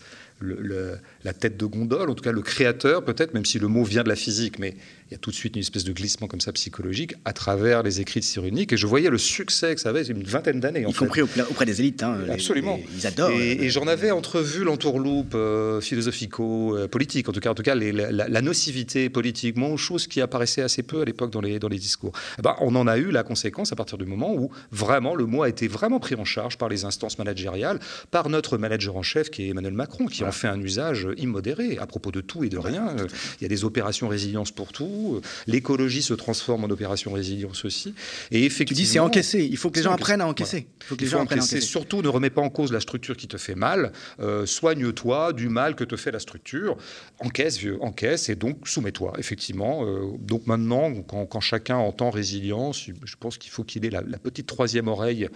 la 0.43 1.33
tête 1.33 1.57
de 1.57 1.67
gondole, 1.67 2.11
en 2.11 2.15
tout 2.15 2.25
cas 2.25 2.33
le 2.33 2.43
créateur 2.43 3.05
peut-être, 3.05 3.35
même 3.35 3.45
si 3.45 3.59
le 3.59 3.69
mot 3.69 3.85
vient 3.85 4.03
de 4.03 4.09
la 4.09 4.17
physique, 4.17 4.59
mais 4.59 4.75
il 5.11 5.13
y 5.13 5.15
a 5.15 5.19
tout 5.19 5.31
de 5.31 5.37
suite 5.37 5.57
une 5.57 5.61
espèce 5.61 5.85
de 5.85 5.93
glissement 5.93 6.27
comme 6.27 6.41
ça 6.41 6.53
psychologique 6.53 7.15
à 7.27 7.33
travers 7.33 7.83
les 7.83 8.01
écrits 8.01 8.21
de 8.21 8.25
Cyrulnik. 8.25 8.73
Et 8.73 8.77
je 8.79 8.87
voyais 8.87 9.11
le 9.11 9.19
succès 9.19 9.75
que 9.75 9.81
ça 9.81 9.91
avait, 9.91 10.05
une 10.05 10.23
vingtaine 10.23 10.59
d'années. 10.59 10.87
Y 10.89 10.95
compris 10.95 11.21
auprès 11.21 11.67
des 11.67 11.81
élites. 11.81 12.03
Hein, 12.03 12.19
Absolument. 12.31 12.81
ils 12.97 13.07
adorent. 13.07 13.31
Et, 13.31 13.69
j'en 13.69 13.87
avais 13.87 14.11
entrevu 14.11 14.65
l'entourloupe 14.65 15.35
euh, 15.35 15.81
philosophico-politique, 15.81 17.29
en 17.29 17.33
tout 17.33 17.41
cas, 17.41 17.51
en 17.51 17.55
tout 17.55 17.63
cas 17.63 17.75
la, 17.75 18.41
nocivité 18.41 19.11
politique, 19.11 19.57
chose 19.77 20.07
qui 20.07 20.21
apparaissait 20.21 20.63
assez 20.63 20.83
peu 20.83 21.03
à 21.03 21.05
l'époque 21.05 21.31
dans 21.31 21.41
les, 21.41 21.59
dans 21.59 21.69
les 21.69 21.79
discours. 21.79 22.13
Eh 22.39 22.43
ben, 22.43 22.57
on 22.61 22.75
en 22.75 22.87
a 22.87 22.97
eu 22.97 23.11
la 23.11 23.23
conséquence 23.23 23.73
à 23.73 23.77
partir 23.77 23.99
du 23.99 24.07
moment 24.07 24.35
où 24.35 24.51
vraiment 24.71 25.15
le 25.15 25.27
mot 25.27 25.43
a 25.43 25.49
été 25.49 25.69
vraiment 25.69 26.01
pris 26.01 26.15
en 26.15 26.25
charge 26.25 26.57
par 26.57 26.69
les 26.69 26.85
instances 26.85 27.19
managériales, 27.19 27.81
par 28.11 28.29
notre 28.29 28.59
manager 28.59 28.97
en 28.97 29.03
chef 29.03 29.31
qui 29.31 29.45
est 29.45 29.49
Emmanuel 29.49 29.75
Macron, 29.75 30.07
qui 30.07 30.25
en 30.25 30.32
fait 30.33 30.49
un 30.49 30.61
usage 30.61 31.09
immodéré 31.17 31.79
à 31.79 31.87
propos 31.87 32.11
de 32.11 32.21
tout 32.21 32.45
et 32.45 32.49
de 32.49 32.59
rien. 32.59 32.97
Il 33.41 33.43
y 33.43 33.47
a 33.47 33.49
des 33.49 33.65
opérations 33.65 34.09
résilience 34.09 34.51
pour 34.51 34.73
tout 34.73 35.21
L'écologie 35.47 36.03
se 36.03 36.15
transforme 36.15 36.65
en 36.65 36.71
opération 36.71 37.13
résilience 37.13 37.65
aussi. 37.65 37.95
Et 38.31 38.45
effectivement, 38.45 38.79
tu 38.79 38.83
dis 38.83 38.87
c'est 38.87 38.99
encaissé. 38.99 39.45
Il 39.45 39.57
faut 39.57 39.71
que 39.71 39.77
les 39.77 39.83
gens 39.83 39.93
apprennent 39.93 40.21
à 40.21 40.27
encaisser. 40.27 40.67
Il 40.81 40.85
faut 40.85 40.97
que 40.97 41.03
les 41.03 41.07
gens 41.07 41.23
apprennent 41.23 41.41
à 41.41 41.43
encaisser. 41.43 41.61
Surtout, 41.61 42.03
ne 42.03 42.09
remets 42.09 42.31
pas 42.31 42.43
en 42.43 42.51
cause 42.51 42.73
la 42.73 42.81
structure 42.81 43.17
qui 43.17 43.29
te 43.29 43.37
fait 43.37 43.55
mal. 43.55 43.93
Euh, 44.21 44.47
soigne-toi 44.47 45.33
du 45.33 45.49
mal 45.49 45.75
que 45.75 45.85
te 45.85 45.97
fait 45.97 46.11
la 46.11 46.19
structure. 46.19 46.77
Encaisse, 47.19 47.59
vieux, 47.59 47.79
encaisse, 47.83 48.29
et 48.29 48.37
donc 48.37 48.69
soumets-toi. 48.69 49.15
Effectivement. 49.19 49.85
Euh, 49.85 50.13
donc 50.19 50.47
maintenant, 50.47 50.93
quand, 51.03 51.41
chacun 51.41 51.77
entend 51.77 52.11
résilience, 52.11 52.87
je 53.05 53.17
pense 53.19 53.39
qu'il 53.39 53.51
faut 53.51 53.65
qu'il 53.65 53.85
ait 53.85 53.91
la, 53.91 54.03
petite 54.03 54.47
troisième 54.47 54.89
oreille 54.89 55.29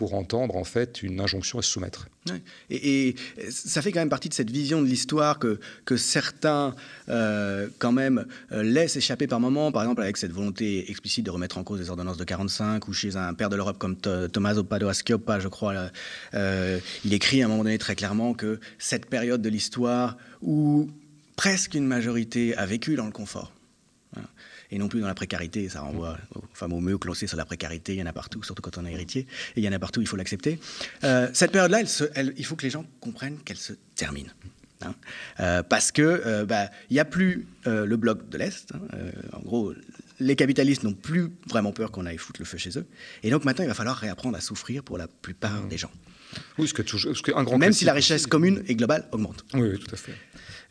pour 0.00 0.14
entendre 0.14 0.56
en 0.56 0.64
fait 0.64 1.02
une 1.02 1.20
injonction 1.20 1.58
à 1.58 1.62
se 1.62 1.70
soumettre. 1.72 2.08
Et, 2.70 3.14
ça 3.50 3.82
fait 3.82 3.92
quand 3.92 4.00
même 4.00 4.08
partie 4.08 4.30
de 4.30 4.34
cette 4.34 4.50
vision 4.50 4.80
de 4.80 4.86
l'histoire 4.86 5.38
que, 5.38 5.60
que 5.84 5.98
certains, 5.98 6.74
euh, 7.10 7.68
quand 7.78 7.92
même, 7.92 8.24
laissent 8.50 8.96
échapper 8.96 9.26
par 9.26 9.40
moment, 9.40 9.72
par 9.72 9.82
exemple 9.82 10.00
avec 10.00 10.16
cette 10.16 10.32
volonté 10.32 10.90
explicite 10.90 11.26
de 11.26 11.30
remettre 11.30 11.58
en 11.58 11.64
cause 11.64 11.80
les 11.80 11.90
ordonnances 11.90 12.16
de 12.16 12.24
45, 12.24 12.88
ou 12.88 12.94
chez 12.94 13.16
un 13.16 13.34
père 13.34 13.50
de 13.50 13.56
l'Europe 13.56 13.76
comme 13.76 13.94
Tommaso 13.94 14.64
Padoa 14.64 14.94
Schioppa, 14.94 15.38
je 15.38 15.48
crois, 15.48 15.90
euh, 16.32 16.80
il 17.04 17.12
écrit 17.12 17.42
à 17.42 17.44
un 17.44 17.48
moment 17.48 17.64
donné 17.64 17.76
très 17.76 17.94
clairement 17.94 18.32
que 18.32 18.58
cette 18.78 19.04
période 19.04 19.42
de 19.42 19.50
l'histoire 19.50 20.16
où 20.40 20.88
presque 21.36 21.74
une 21.74 21.86
majorité 21.86 22.56
a 22.56 22.64
vécu 22.64 22.96
dans 22.96 23.04
le 23.04 23.12
confort, 23.12 23.52
et 24.70 24.78
non 24.78 24.88
plus 24.88 25.00
dans 25.00 25.06
la 25.06 25.14
précarité. 25.14 25.68
Ça 25.68 25.80
renvoie 25.80 26.18
aux 26.34 26.42
fameux 26.54 26.98
sait 27.14 27.26
sur 27.26 27.36
la 27.36 27.44
précarité. 27.44 27.94
Il 27.94 27.98
y 27.98 28.02
en 28.02 28.06
a 28.06 28.12
partout, 28.12 28.42
surtout 28.42 28.62
quand 28.62 28.78
on 28.78 28.86
est 28.86 28.92
héritier. 28.92 29.26
Et 29.56 29.60
il 29.60 29.64
y 29.64 29.68
en 29.68 29.72
a 29.72 29.78
partout, 29.78 30.00
il 30.00 30.06
faut 30.06 30.16
l'accepter. 30.16 30.58
Euh, 31.04 31.28
cette 31.32 31.52
période-là, 31.52 31.82
il 32.36 32.44
faut 32.44 32.56
que 32.56 32.64
les 32.64 32.70
gens 32.70 32.84
comprennent 33.00 33.38
qu'elle 33.38 33.56
se 33.56 33.72
termine. 33.94 34.32
Hein. 34.82 34.94
Euh, 35.40 35.62
parce 35.62 35.92
que 35.92 36.02
euh, 36.02 36.44
bah, 36.44 36.70
il 36.88 36.94
n'y 36.94 37.00
a 37.00 37.04
plus 37.04 37.46
euh, 37.66 37.84
le 37.84 37.96
bloc 37.96 38.28
de 38.28 38.38
l'Est. 38.38 38.72
Hein. 38.74 38.80
en 39.32 39.40
gros, 39.40 39.74
les 40.18 40.36
capitalistes 40.36 40.82
n'ont 40.82 40.94
plus 40.94 41.30
vraiment 41.48 41.72
peur 41.72 41.90
qu'on 41.90 42.06
aille 42.06 42.18
foutre 42.18 42.40
le 42.40 42.46
feu 42.46 42.58
chez 42.58 42.78
eux. 42.78 42.86
Et 43.22 43.30
donc 43.30 43.44
maintenant, 43.44 43.64
il 43.64 43.68
va 43.68 43.74
falloir 43.74 43.96
réapprendre 43.96 44.36
à 44.36 44.40
souffrir 44.40 44.82
pour 44.82 44.98
la 44.98 45.08
plupart 45.08 45.66
des 45.68 45.78
gens. 45.78 45.90
Oui, 46.58 46.68
ce 46.68 46.74
que, 46.74 46.86
ce 46.86 47.22
que 47.22 47.32
un 47.34 47.42
grand 47.42 47.58
Même 47.58 47.72
si 47.72 47.84
la 47.84 47.92
richesse 47.92 48.26
commune 48.26 48.62
et 48.68 48.74
globale 48.74 49.08
augmente. 49.12 49.44
Oui, 49.54 49.78
tout 49.78 49.92
à 49.92 49.96
fait. 49.96 50.14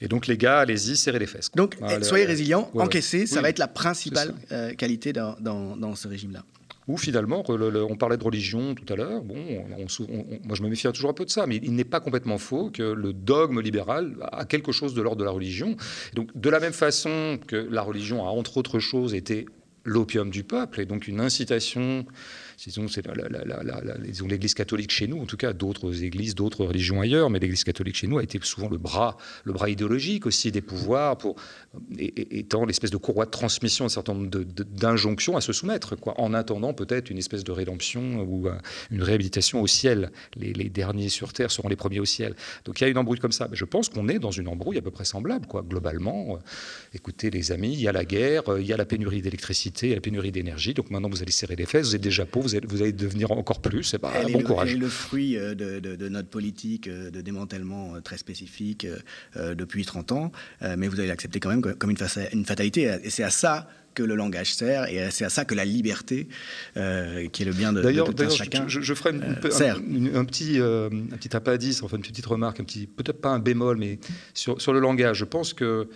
Et 0.02 0.08
donc, 0.08 0.28
les 0.28 0.38
gars, 0.38 0.60
allez-y, 0.60 0.96
serrez 0.96 1.20
les 1.20 1.28
fesses. 1.28 1.52
Donc, 1.56 1.78
soyez 2.02 2.26
résilients, 2.26 2.70
encaissez, 2.76 3.26
ça 3.28 3.42
va 3.42 3.50
être 3.50 3.60
la 3.60 3.68
principale 3.68 4.34
qualité 4.78 5.14
dans, 5.14 5.36
dans 5.40 5.96
ce 5.96 6.08
régime-là. 6.08 6.44
Ou 6.88 6.98
finalement, 6.98 7.44
on 7.48 7.96
parlait 7.98 8.18
de 8.18 8.24
religion 8.24 8.74
tout 8.74 8.92
à 8.92 8.96
l'heure, 8.96 9.22
bon, 9.22 9.36
moi 10.44 10.56
je 10.56 10.64
me 10.64 10.70
méfie 10.70 10.92
toujours 10.92 11.12
un 11.12 11.14
peu 11.14 11.24
de 11.24 11.30
ça, 11.30 11.46
mais 11.46 11.58
il 11.58 11.76
n'est 11.76 11.84
pas 11.84 12.00
complètement 12.00 12.40
faux 12.40 12.72
que 12.72 12.82
le 12.82 13.14
dogme 13.14 13.62
libéral 13.62 14.16
a 14.32 14.44
quelque 14.46 14.72
chose 14.72 14.96
de 14.96 15.02
l'ordre 15.04 15.20
de 15.20 15.24
la 15.24 15.30
religion. 15.30 15.78
Donc 16.16 16.32
de 16.34 16.50
la 16.50 16.60
même 16.60 16.74
façon 16.74 17.38
que 17.46 17.56
la 17.56 17.84
religion 17.84 18.26
a 18.26 18.32
entre 18.32 18.58
autres 18.58 18.80
choses 18.80 19.14
été 19.14 19.46
l'opium 19.84 20.32
du 20.32 20.44
peuple, 20.44 20.82
et 20.82 20.86
donc 20.88 21.08
une 21.08 21.20
incitation 21.20 22.08
disons, 22.66 22.88
c'est 22.88 23.06
l'Église 24.28 24.54
catholique 24.54 24.92
chez 24.92 25.08
nous, 25.08 25.22
en 25.22 25.26
tout 25.26 25.38
cas 25.38 25.54
d'autres 25.54 26.04
églises, 26.04 26.36
d'autres 26.36 26.66
religions 26.66 27.02
ailleurs, 27.02 27.30
mais 27.30 27.40
l'Église 27.40 27.64
catholique 27.64 27.96
chez 27.96 28.08
nous 28.08 28.18
a 28.18 28.24
été 28.24 28.40
souvent 28.44 28.70
le 28.70 28.78
bras, 28.78 29.18
le 29.44 29.54
bras 29.54 29.70
idéologique 29.70 30.26
aussi 30.26 30.52
des 30.52 30.62
pouvoirs, 30.62 31.18
pour, 31.18 31.36
étant 31.98 32.66
l'espèce 32.66 32.92
de 32.92 32.98
courroie 32.98 33.26
de 33.26 33.32
transmission 33.32 33.86
d'un 33.86 33.90
certain 33.90 34.14
nombre 34.14 34.30
d'injonctions 34.30 35.38
à 35.38 35.42
se 35.42 35.54
soumettre, 35.54 35.96
quoi, 35.96 36.20
en 36.20 36.34
attendant 36.34 36.74
peut-être 36.74 37.10
une 37.10 37.18
espèce 37.18 37.44
de 37.44 37.52
rédemption 37.52 38.22
ou 38.22 38.48
euh, 38.48 38.58
une 38.92 39.04
réhabilitation 39.04 39.62
au 39.62 39.68
ciel. 39.68 40.12
Les, 40.36 40.70
derniers 40.70 41.10
sur 41.10 41.34
Terre 41.34 41.52
seront 41.52 41.68
les 41.68 41.76
premiers 41.76 42.00
au 42.00 42.06
ciel. 42.06 42.36
Donc 42.66 42.80
il 42.80 42.84
y 42.84 42.88
a 42.88 42.90
une 42.90 42.98
embrouille 42.98 43.20
comme 43.20 43.32
ça. 43.32 43.48
Mais 43.50 43.56
je 43.56 43.66
pense 43.66 43.90
qu'on 43.90 44.08
est 44.08 44.20
dans 44.20 44.32
une 44.32 44.48
embrouille 44.48 44.78
à 44.78 44.82
peu 44.82 44.92
près 44.92 45.06
semblable, 45.06 45.48
quoi, 45.48 45.64
globalement. 45.68 46.36
Euh, 46.36 46.40
écoutez, 46.94 47.30
les 47.30 47.52
amis, 47.52 47.74
il 47.74 47.82
y 47.82 47.88
a 47.88 47.92
la 47.92 48.06
guerre, 48.06 48.50
euh, 48.50 48.62
il 48.62 48.68
y 48.68 48.74
a 48.74 48.78
la 48.78 48.86
pénurie 48.86 49.22
d'électricité, 49.22 49.96
la 49.96 50.02
pénurie 50.02 50.32
d'énergie. 50.32 50.74
Donc 50.74 50.90
maintenant, 50.90 51.10
vous 51.10 51.22
allez 51.22 51.32
serrer 51.32 51.56
les 51.56 51.66
fesses, 51.66 51.88
vous 51.88 51.96
êtes 51.96 52.02
déjà 52.02 52.26
pauvre, 52.26 52.49
vous 52.68 52.82
allez, 52.82 52.92
devenir 52.92 53.32
encore 53.32 53.62
plus. 53.62 53.96
Bah, 54.02 54.12
bon 54.32 54.42
courage. 54.42 54.76
le 54.76 54.88
fruit 54.88 55.38
euh, 55.38 55.56
de, 55.56 56.10
notre 56.10 56.30
politique 56.30 56.88
euh, 56.88 57.10
de 57.10 57.22
démantèlement 57.22 57.96
euh, 57.96 58.02
très 58.02 58.18
spécifique 58.18 58.88
depuis 59.36 59.86
30 59.86 60.12
ans, 60.12 60.32
mais 60.78 60.88
vous 60.88 61.00
allez 61.00 61.08
l'accepter 61.08 61.40
quand 61.40 61.50
même 61.50 61.62
comme 61.62 61.90
une, 61.90 62.46
fatalité. 62.46 62.98
Et 63.04 63.10
c'est 63.10 63.24
à 63.24 63.30
ça 63.30 63.68
que 63.94 64.04
le 64.04 64.16
langage 64.16 64.54
sert 64.54 64.86
et 64.86 65.10
c'est 65.12 65.26
à 65.26 65.30
ça 65.30 65.46
que 65.46 65.56
la 65.56 65.66
liberté, 65.66 66.28
qui 66.74 66.80
est 66.80 67.46
le 67.46 67.52
bien 67.52 67.74
de, 67.74 67.82
de 67.82 68.30
chacun, 68.30 68.68
je, 68.68 68.82
je, 68.82 68.94
ferai 68.94 69.10
un, 69.12 70.26
petit, 70.26 70.60
un 70.60 71.18
petit 71.18 71.36
appendice, 71.36 71.84
enfin 71.84 71.98
une 71.98 72.04
petite 72.04 72.26
remarque, 72.26 72.60
un 72.60 72.64
petit, 72.64 72.88
peut-être 72.88 73.22
pas 73.22 73.30
un 73.30 73.40
bémol, 73.40 73.78
mais 73.78 74.00
sur, 74.34 74.62
sur 74.62 74.74
le 74.74 74.80
langage. 74.80 75.18
Je 75.18 75.26
pense 75.26 75.54
que 75.54 75.88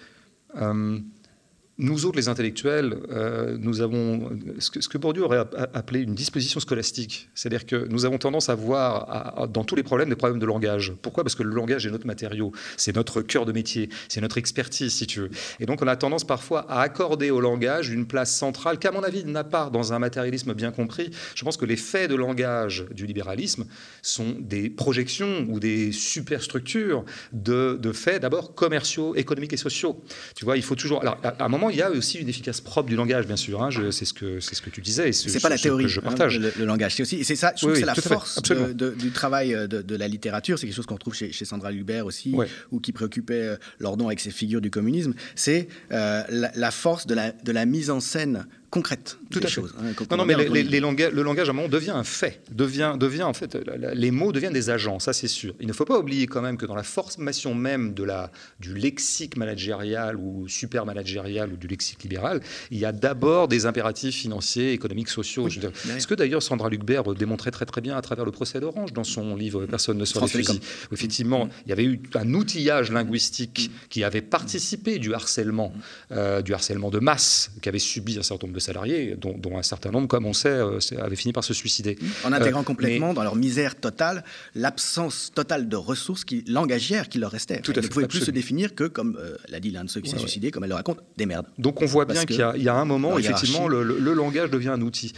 nous 1.79 2.05
autres, 2.05 2.17
les 2.17 2.29
intellectuels, 2.29 2.95
euh, 3.09 3.57
nous 3.59 3.81
avons 3.81 4.29
ce 4.59 4.69
que, 4.69 4.97
Bourdieu 4.97 5.23
aurait 5.23 5.39
appelé 5.73 6.01
une 6.01 6.13
disposition 6.13 6.59
scolastique. 6.59 7.29
C'est-à-dire 7.33 7.65
que 7.65 7.87
nous 7.89 8.05
avons 8.05 8.19
tendance 8.19 8.49
à 8.49 8.55
voir 8.55 9.47
dans 9.49 9.63
tous 9.63 9.75
les 9.75 9.83
problèmes 9.83 10.09
des 10.09 10.15
problèmes 10.15 10.39
de 10.39 10.45
langage. 10.45 10.93
Pourquoi? 11.01 11.23
Parce 11.23 11.35
que 11.35 11.43
le 11.43 11.53
langage 11.53 11.87
est 11.87 11.89
notre 11.89 12.05
matériau, 12.05 12.51
c'est 12.77 12.95
notre 12.95 13.21
cœur 13.21 13.45
de 13.45 13.51
métier, 13.51 13.89
c'est 14.07 14.21
notre 14.21 14.37
expertise, 14.37 14.93
si 14.93 15.07
tu 15.07 15.21
veux. 15.21 15.31
Et 15.59 15.65
donc 15.65 15.81
on 15.81 15.87
a 15.87 15.95
tendance 15.95 16.23
parfois 16.23 16.69
à 16.71 16.81
accorder 16.81 17.31
au 17.31 17.41
langage 17.41 17.89
une 17.89 18.05
place 18.05 18.35
centrale 18.35 18.77
qu'à 18.77 18.91
mon 18.91 19.01
avis 19.01 19.25
n'a 19.25 19.43
pas 19.43 19.69
dans 19.71 19.93
un 19.93 19.99
matérialisme 19.99 20.53
bien 20.53 20.71
compris. 20.71 21.09
Je 21.35 21.43
pense 21.43 21.57
que 21.57 21.65
les 21.65 21.77
faits 21.77 22.09
de 22.09 22.15
langage 22.15 22.85
du 22.91 23.07
libéralisme 23.07 23.65
sont 24.01 24.35
des 24.39 24.69
projections 24.69 25.47
ou 25.49 25.59
des 25.59 25.91
superstructures 25.91 27.03
de 27.31 27.91
faits 27.93 28.21
d'abord 28.21 28.53
commerciaux, 28.55 29.15
économiques 29.15 29.53
et 29.53 29.57
sociaux. 29.57 30.03
Tu 30.35 30.45
vois, 30.45 30.57
il 30.57 30.63
faut 30.63 30.75
toujours... 30.75 31.01
Alors, 31.01 31.17
à 31.23 31.43
un 31.43 31.49
moment, 31.49 31.62
il 31.69 31.77
y 31.77 31.81
a 31.81 31.91
aussi 31.91 32.19
une 32.19 32.29
efficace 32.29 32.61
propre 32.61 32.89
du 32.89 32.95
langage, 32.95 33.25
bien 33.27 33.35
sûr. 33.35 33.63
Hein, 33.63 33.69
c'est 33.91 34.05
ce 34.05 34.13
que 34.13 34.39
c'est 34.39 34.55
ce 34.55 34.61
que 34.61 34.69
tu 34.69 34.81
disais. 34.81 35.11
C'est 35.11 35.41
pas 35.41 35.49
la 35.49 35.57
théorie. 35.57 35.83
Que 35.83 35.89
je 35.89 35.99
hein, 35.99 36.03
partage. 36.03 36.39
le, 36.39 36.65
langage, 36.65 36.95
c'est 36.95 37.03
aussi. 37.03 37.23
C'est 37.23 37.35
ça. 37.35 37.53
Je 37.55 37.61
trouve 37.61 37.73
que 37.73 37.79
c'est 37.79 37.85
la 37.85 37.95
force 37.95 38.41
du 38.41 39.11
travail 39.11 39.55
de, 39.67 39.95
la 39.95 40.07
littérature. 40.07 40.57
C'est 40.57 40.67
quelque 40.67 40.75
chose 40.75 40.85
qu'on 40.85 40.97
trouve 40.97 41.13
chez, 41.13 41.31
Sandra 41.45 41.71
Lubert 41.71 42.05
aussi, 42.05 42.35
ou 42.71 42.79
qui 42.79 42.91
préoccupait 42.91 43.57
Lordon 43.79 44.07
avec 44.07 44.19
ses 44.19 44.31
figures 44.31 44.61
du 44.61 44.71
communisme. 44.71 45.13
C'est 45.35 45.67
la, 45.89 46.25
la, 46.29 46.71
force 46.71 47.07
de 47.07 47.15
la, 47.15 47.31
de 47.31 47.51
la 47.51 47.65
mise 47.65 47.89
en 47.89 47.99
scène 47.99 48.45
concrète. 48.73 49.19
Tout 49.29 49.39
à 49.43 49.47
choses. 49.47 49.75
Hein, 49.77 49.93
non, 50.09 50.17
non, 50.17 50.25
mais 50.25 50.35
les, 50.35 50.63
les 50.63 50.79
le 50.79 51.21
langage 51.21 51.47
à 51.47 51.51
un 51.51 51.53
moment 51.53 51.67
devient 51.67 51.91
un 51.91 52.03
fait, 52.03 52.41
devient, 52.51 52.95
devient 52.99 53.21
en 53.21 53.33
fait, 53.33 53.55
les 53.93 54.09
mots 54.09 54.31
deviennent 54.31 54.53
des 54.53 54.71
agents, 54.71 54.97
ça 54.97 55.13
c'est 55.13 55.27
sûr. 55.27 55.53
Il 55.59 55.67
ne 55.67 55.73
faut 55.73 55.85
pas 55.85 55.99
oublier 55.99 56.25
quand 56.25 56.41
même 56.41 56.57
que 56.57 56.65
dans 56.65 56.73
la 56.73 56.81
formation 56.81 57.53
même 57.53 57.93
de 57.93 58.03
la, 58.03 58.31
du 58.59 58.73
lexique 58.73 59.37
managérial 59.37 60.15
ou 60.17 60.47
super 60.47 60.87
managérial 60.87 61.53
ou 61.53 61.55
du 61.55 61.67
lexique 61.67 62.01
libéral, 62.01 62.41
il 62.71 62.79
y 62.79 62.85
a 62.85 62.91
d'abord 62.91 63.47
des 63.47 63.67
impératifs 63.67 64.15
financiers, 64.15 64.71
économiques, 64.71 65.09
sociaux. 65.09 65.47
ce 65.49 66.07
que 66.07 66.15
d'ailleurs 66.15 66.41
Sandra 66.41 66.69
Lucbert 66.69 67.03
démontrait 67.13 67.51
très 67.51 67.67
très 67.67 67.81
bien 67.81 67.95
à 67.95 68.01
travers 68.01 68.25
le 68.25 68.31
procès 68.31 68.59
d'Orange 68.59 68.91
dans 68.91 69.03
son 69.03 69.35
livre 69.35 69.67
Personne 69.67 69.99
ne 69.99 70.05
sort 70.05 70.23
les 70.23 70.29
fusils. 70.29 70.61
Effectivement, 70.91 71.47
il 71.67 71.69
y 71.69 71.73
avait 71.73 71.85
eu 71.85 72.01
un 72.15 72.33
outillage 72.33 72.91
linguistique 72.91 73.69
qui 73.89 74.03
avait 74.03 74.23
participé 74.23 74.97
du 74.97 75.13
harcèlement, 75.13 75.73
euh, 76.11 76.41
du 76.41 76.55
harcèlement 76.55 76.89
de 76.89 76.97
masse 76.97 77.51
qu'avait 77.61 77.77
subi 77.77 78.17
un 78.17 78.23
certain 78.23 78.47
nombre 78.47 78.55
de 78.55 78.62
salariés, 78.63 79.15
dont, 79.17 79.57
un 79.57 79.63
certain 79.63 79.91
nombre, 79.91 80.07
comme 80.07 80.25
on 80.25 80.33
sait, 80.33 80.49
euh, 80.49 80.79
avaient 80.99 81.15
fini 81.15 81.33
par 81.33 81.43
se 81.43 81.53
suicider. 81.53 81.97
En 82.23 82.33
intégrant 82.33 82.61
euh, 82.61 82.63
complètement 82.63 83.13
dans 83.13 83.23
leur 83.23 83.35
misère 83.35 83.75
totale 83.79 84.23
l'absence 84.55 85.31
totale 85.33 85.69
de 85.69 85.75
ressources 85.75 86.25
qui, 86.25 86.43
langagières 86.47 87.09
qui 87.09 87.19
leur 87.19 87.31
restaient. 87.31 87.61
Tout 87.61 87.73
Ils 87.75 87.83
ne 87.83 87.87
pouvaient 87.87 88.07
plus 88.07 88.21
se 88.21 88.31
définir 88.31 88.75
que, 88.75 88.85
comme 88.85 89.17
euh, 89.19 89.35
l'a 89.49 89.59
dit 89.59 89.71
l'un 89.71 89.83
de 89.83 89.89
ceux 89.89 90.01
qui 90.01 90.09
s'est 90.09 90.17
suicidé, 90.17 90.51
comme 90.51 90.63
elle 90.63 90.69
le 90.69 90.75
raconte, 90.75 90.99
des 91.17 91.25
merdes. 91.25 91.47
Donc 91.57 91.81
on 91.81 91.85
voit 91.85 92.05
bien 92.05 92.25
qu'il 92.25 92.37
y, 92.37 92.69
a 92.69 92.75
un 92.75 92.85
moment, 92.85 93.17
effectivement, 93.17 93.67
le, 93.67 94.13
langage 94.13 94.49
devient 94.49 94.69
un 94.69 94.81
outil. 94.81 95.13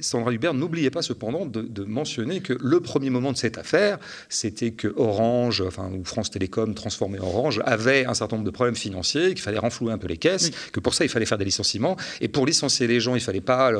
Sandra 0.00 0.32
Hubert, 0.32 0.54
n'oubliez 0.54 0.90
pas 0.90 1.02
cependant 1.02 1.46
de, 1.46 1.84
mentionner 1.84 2.40
que 2.40 2.52
le 2.60 2.80
premier 2.80 3.10
moment 3.10 3.32
de 3.32 3.36
cette 3.36 3.58
affaire, 3.58 3.98
c'était 4.28 4.72
que 4.72 4.92
Orange, 4.96 5.62
enfin, 5.66 5.90
ou 5.92 6.04
France 6.04 6.30
Télécom, 6.30 6.74
transformé 6.74 7.18
Orange, 7.18 7.60
avait 7.64 8.04
un 8.04 8.14
certain 8.14 8.36
nombre 8.36 8.46
de 8.46 8.50
problèmes 8.50 8.76
financiers, 8.76 9.28
qu'il 9.28 9.40
fallait 9.40 9.58
renflouer 9.58 9.92
un 9.92 9.98
peu 9.98 10.08
les 10.08 10.16
caisses, 10.16 10.50
que 10.72 10.80
pour 10.80 10.94
ça, 10.94 11.04
il 11.04 11.08
fallait 11.08 11.26
faire 11.26 11.38
des 11.38 11.44
licenciements. 11.44 11.96
Et 12.20 12.28
pour 12.28 12.46
licencier 12.46 12.86
les 12.86 13.00
gens, 13.00 13.12
il 13.12 13.18
ne 13.18 13.24
fallait 13.24 13.40
pas 13.40 13.72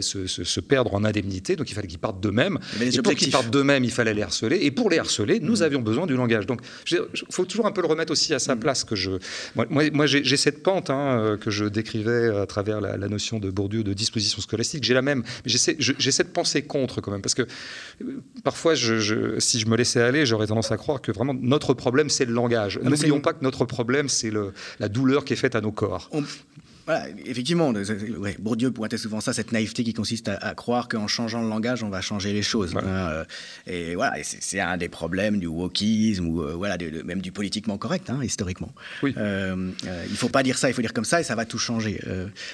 se, 0.00 0.60
perdre 0.60 0.94
en 0.94 1.04
indemnité, 1.04 1.56
donc 1.56 1.70
il 1.70 1.74
fallait 1.74 1.88
qu'ils 1.88 1.98
partent 1.98 2.20
d'eux-mêmes. 2.20 2.58
Et 2.80 3.02
pour 3.02 3.14
qu'ils 3.14 3.30
partent 3.30 3.50
d'eux-mêmes, 3.50 3.84
il 3.84 3.92
fallait 3.92 4.14
les 4.14 4.22
harceler. 4.22 4.58
Et 4.62 4.70
pour 4.70 4.90
les 4.90 4.98
harceler, 4.98 5.40
nous 5.40 5.58
mm. 5.58 5.62
avions 5.62 5.80
besoin 5.80 6.06
du 6.06 6.14
langage. 6.14 6.46
Donc 6.46 6.60
il 6.90 6.98
faut 7.30 7.44
toujours 7.44 7.66
un 7.66 7.72
peu 7.72 7.80
le 7.80 7.86
remettre 7.86 8.12
aussi 8.12 8.34
à 8.34 8.38
sa 8.38 8.54
mm. 8.54 8.60
place. 8.60 8.84
Que 8.84 8.96
je, 8.96 9.12
moi, 9.54 9.66
moi, 9.92 10.06
j'ai 10.06 10.36
cette 10.36 10.62
pente 10.62 10.90
hein, 10.90 11.38
que 11.40 11.50
je 11.50 11.64
décrivais 11.64 12.28
à 12.36 12.46
travers 12.46 12.80
la, 12.80 12.96
la, 12.96 13.08
notion 13.08 13.38
de 13.38 13.50
Bourdieu 13.50 13.84
de 13.84 13.92
disposition 13.92 14.40
scolastique. 14.40 14.84
J'ai 14.84 14.94
la 14.94 15.02
même 15.02 15.22
j'essaie 15.56 16.24
de 16.24 16.28
penser 16.28 16.62
contre 16.62 17.00
quand 17.00 17.10
même, 17.10 17.22
parce 17.22 17.34
que 17.34 17.42
euh, 17.42 18.22
parfois, 18.44 18.74
je, 18.74 19.38
si 19.38 19.60
je 19.60 19.66
me 19.66 19.76
laissais 19.76 20.00
aller, 20.00 20.26
j'aurais 20.26 20.46
tendance 20.46 20.72
à 20.72 20.76
croire 20.76 21.00
que 21.00 21.12
vraiment 21.12 21.34
notre 21.34 21.74
problème, 21.74 22.10
c'est 22.10 22.24
le 22.24 22.32
langage. 22.32 22.78
N'oublions 22.82 23.20
pas 23.20 23.32
que 23.32 23.42
notre 23.42 23.64
problème, 23.64 24.08
c'est 24.08 24.32
la 24.78 24.88
douleur 24.88 25.24
qui 25.24 25.32
est 25.32 25.36
faite 25.36 25.54
à 25.54 25.60
nos 25.60 25.72
corps. 25.72 26.08
Voilà, 26.86 27.06
effectivement, 27.24 27.70
ouais, 27.70 28.36
Bourdieu 28.38 28.70
pointait 28.70 28.96
souvent 28.96 29.20
ça, 29.20 29.32
cette 29.32 29.50
naïveté 29.50 29.82
qui 29.82 29.92
consiste 29.92 30.28
à, 30.28 30.54
croire 30.54 30.88
qu'en 30.88 31.08
changeant 31.08 31.42
le 31.42 31.48
langage, 31.48 31.82
on 31.82 31.88
va 31.88 32.00
changer 32.00 32.32
les 32.32 32.42
choses. 32.42 32.76
Hein, 32.76 32.86
euh, 32.86 33.24
et 33.66 33.96
voilà, 33.96 34.14
c'est 34.22 34.60
un 34.60 34.76
des 34.76 34.88
problèmes 34.88 35.40
du 35.40 35.48
wokisme 35.48 36.28
ou 36.28 36.42
euh, 36.42 36.54
voilà, 36.54 36.76
même 37.04 37.20
du 37.20 37.32
politiquement 37.32 37.76
correct, 37.76 38.08
hein, 38.08 38.20
historiquement. 38.22 38.72
Oui. 39.02 39.14
Euh, 39.16 39.72
il 39.84 40.12
ne 40.12 40.16
faut 40.16 40.28
pas 40.28 40.44
dire 40.44 40.58
ça, 40.58 40.70
il 40.70 40.74
faut 40.74 40.80
dire 40.80 40.92
comme 40.92 41.04
ça 41.04 41.20
et 41.20 41.24
ça 41.24 41.34
va 41.34 41.44
tout 41.44 41.58
changer. 41.58 42.00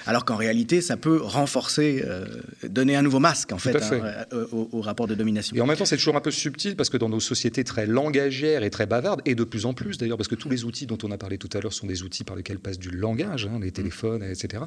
alors 0.06 0.24
qu'en 0.24 0.36
réalité, 0.36 0.80
ça 0.80 0.96
peut 0.96 1.20
renforcer, 1.22 2.02
donner 2.66 2.96
un 2.96 3.02
nouveau 3.02 3.18
masque 3.18 3.52
en 3.52 3.58
fait 3.58 3.76
hein, 3.76 4.24
au, 4.50 4.80
rapport 4.80 5.06
de 5.06 5.14
domination. 5.14 5.54
Et 5.54 5.60
en 5.60 5.66
même 5.66 5.76
temps, 5.76 5.84
c'est 5.84 5.98
toujours 5.98 6.16
un 6.16 6.20
peu 6.20 6.30
subtil 6.30 6.74
parce 6.74 6.88
que 6.88 6.96
dans 6.96 7.10
nos 7.10 7.20
sociétés 7.20 7.64
très 7.64 7.86
langagères 7.86 8.62
et 8.62 8.70
très 8.70 8.86
bavardes, 8.86 9.20
et 9.26 9.34
de 9.34 9.44
plus 9.44 9.66
en 9.66 9.74
plus 9.74 9.98
d'ailleurs, 9.98 10.16
parce 10.16 10.28
que 10.28 10.34
tous 10.34 10.48
les 10.48 10.64
outils 10.64 10.86
dont 10.86 10.98
on 11.02 11.10
a 11.10 11.18
parlé 11.18 11.36
tout 11.36 11.50
à 11.52 11.60
l'heure 11.60 11.74
sont 11.74 11.86
des 11.86 12.02
outils 12.02 12.24
par 12.24 12.36
lesquels 12.36 12.58
passe 12.58 12.78
du 12.78 12.90
langage, 12.90 13.46
les 13.60 13.72
téléphones 13.72 14.21
etc. 14.30 14.64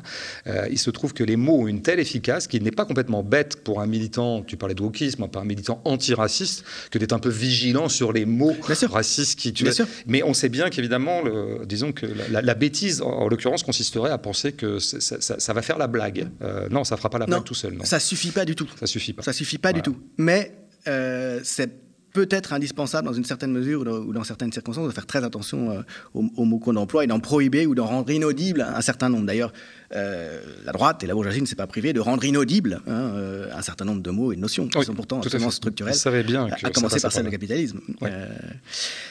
Euh, 0.48 0.68
il 0.70 0.80
se 0.80 0.90
trouve 0.90 1.14
que 1.14 1.24
les 1.24 1.36
mots 1.36 1.62
ont 1.62 1.68
une 1.68 1.82
telle 1.82 2.00
efficace 2.00 2.48
qu'il 2.48 2.64
n'est 2.64 2.72
pas 2.72 2.86
complètement 2.86 3.24
bête 3.24 3.64
pour 3.64 3.82
un 3.82 3.88
militant, 3.88 4.42
tu 4.42 4.58
parlais 4.58 4.76
de 4.76 4.82
wokisme, 4.82 5.28
par 5.28 5.42
un 5.42 5.46
militant 5.46 5.82
antiraciste, 5.86 6.64
que 6.92 6.98
d'être 6.98 7.14
un 7.14 7.20
peu 7.20 7.30
vigilant 7.30 7.90
sur 7.90 8.14
les 8.14 8.26
mots 8.26 8.56
racistes 8.62 9.40
qui 9.40 9.54
tu 9.54 9.66
Mais 10.08 10.24
on 10.24 10.34
sait 10.34 10.50
bien 10.50 10.70
qu'évidemment, 10.70 11.24
disons 11.66 11.92
que 11.92 12.06
la, 12.30 12.54
bêtise, 12.54 13.02
en, 13.02 13.28
l'occurrence, 13.28 13.64
consisterait 13.64 14.12
à 14.12 14.18
penser 14.18 14.54
que 14.54 14.80
ça, 14.80 15.54
va 15.54 15.62
faire 15.62 15.78
la 15.78 15.88
blague. 15.88 16.28
Euh, 16.42 16.68
non, 16.70 16.84
ça 16.84 16.98
fera 16.98 17.10
pas 17.10 17.20
la 17.20 17.26
blague 17.26 17.44
tout 17.44 17.54
seul. 17.54 17.74
Non. 17.74 17.86
Ça 17.86 18.00
suffit 18.00 18.32
pas 18.32 18.46
du 18.46 18.56
tout. 18.56 18.70
Ça 18.80 18.88
suffit 18.88 19.14
pas. 19.14 19.22
Ça 19.22 19.34
suffit 19.34 19.58
pas 19.58 19.74
du 19.74 19.82
tout. 19.82 19.98
Mais 20.18 20.52
euh, 20.88 21.40
c'est 21.44 21.85
peut 22.16 22.28
être 22.32 22.54
indispensable 22.54 23.06
dans 23.06 23.14
une 23.14 23.26
certaine 23.26 23.52
mesure 23.52 23.82
ou 23.82 24.14
dans, 24.14 24.24
certaines 24.24 24.54
circonstances 24.54 24.88
de 24.88 24.94
faire 24.94 25.06
très 25.06 25.26
attention 25.26 25.84
aux, 26.14 26.46
mots 26.46 26.60
qu'on 26.60 26.78
emploie 26.78 27.04
et 27.04 27.08
d'en 27.08 27.20
prohiber 27.20 27.68
ou 27.68 27.76
d'en 27.76 27.86
rendre 27.86 28.10
inaudible 28.10 28.62
un 28.62 28.82
certain 28.82 29.10
nombre. 29.10 29.26
D'ailleurs, 29.26 29.52
euh, 29.94 30.42
la 30.66 30.72
droite 30.72 31.04
et 31.04 31.08
la 31.08 31.14
bourgeoisie 31.14 31.42
ne 31.42 31.46
s'est 31.46 31.56
pas 31.56 31.68
privée 31.68 31.94
de 31.94 32.00
rendre 32.00 32.24
inaudible 32.24 32.82
hein, 32.88 32.92
euh, 32.92 33.50
un 33.56 33.62
certain 33.62 33.86
nombre 33.86 34.02
de 34.02 34.10
mots 34.10 34.32
et 34.32 34.36
de 34.36 34.42
notions 34.42 34.68
qui 34.68 34.84
sont 34.84 34.94
pourtant 34.94 35.20
absolument 35.20 35.52
structurelles, 35.52 35.96
bien 36.26 36.48
à, 36.64 36.70
commencer 36.72 37.00
par 37.00 37.12
celle 37.12 37.26
du 37.26 37.32
capitalisme. 37.32 37.80
Euh, 38.02 38.28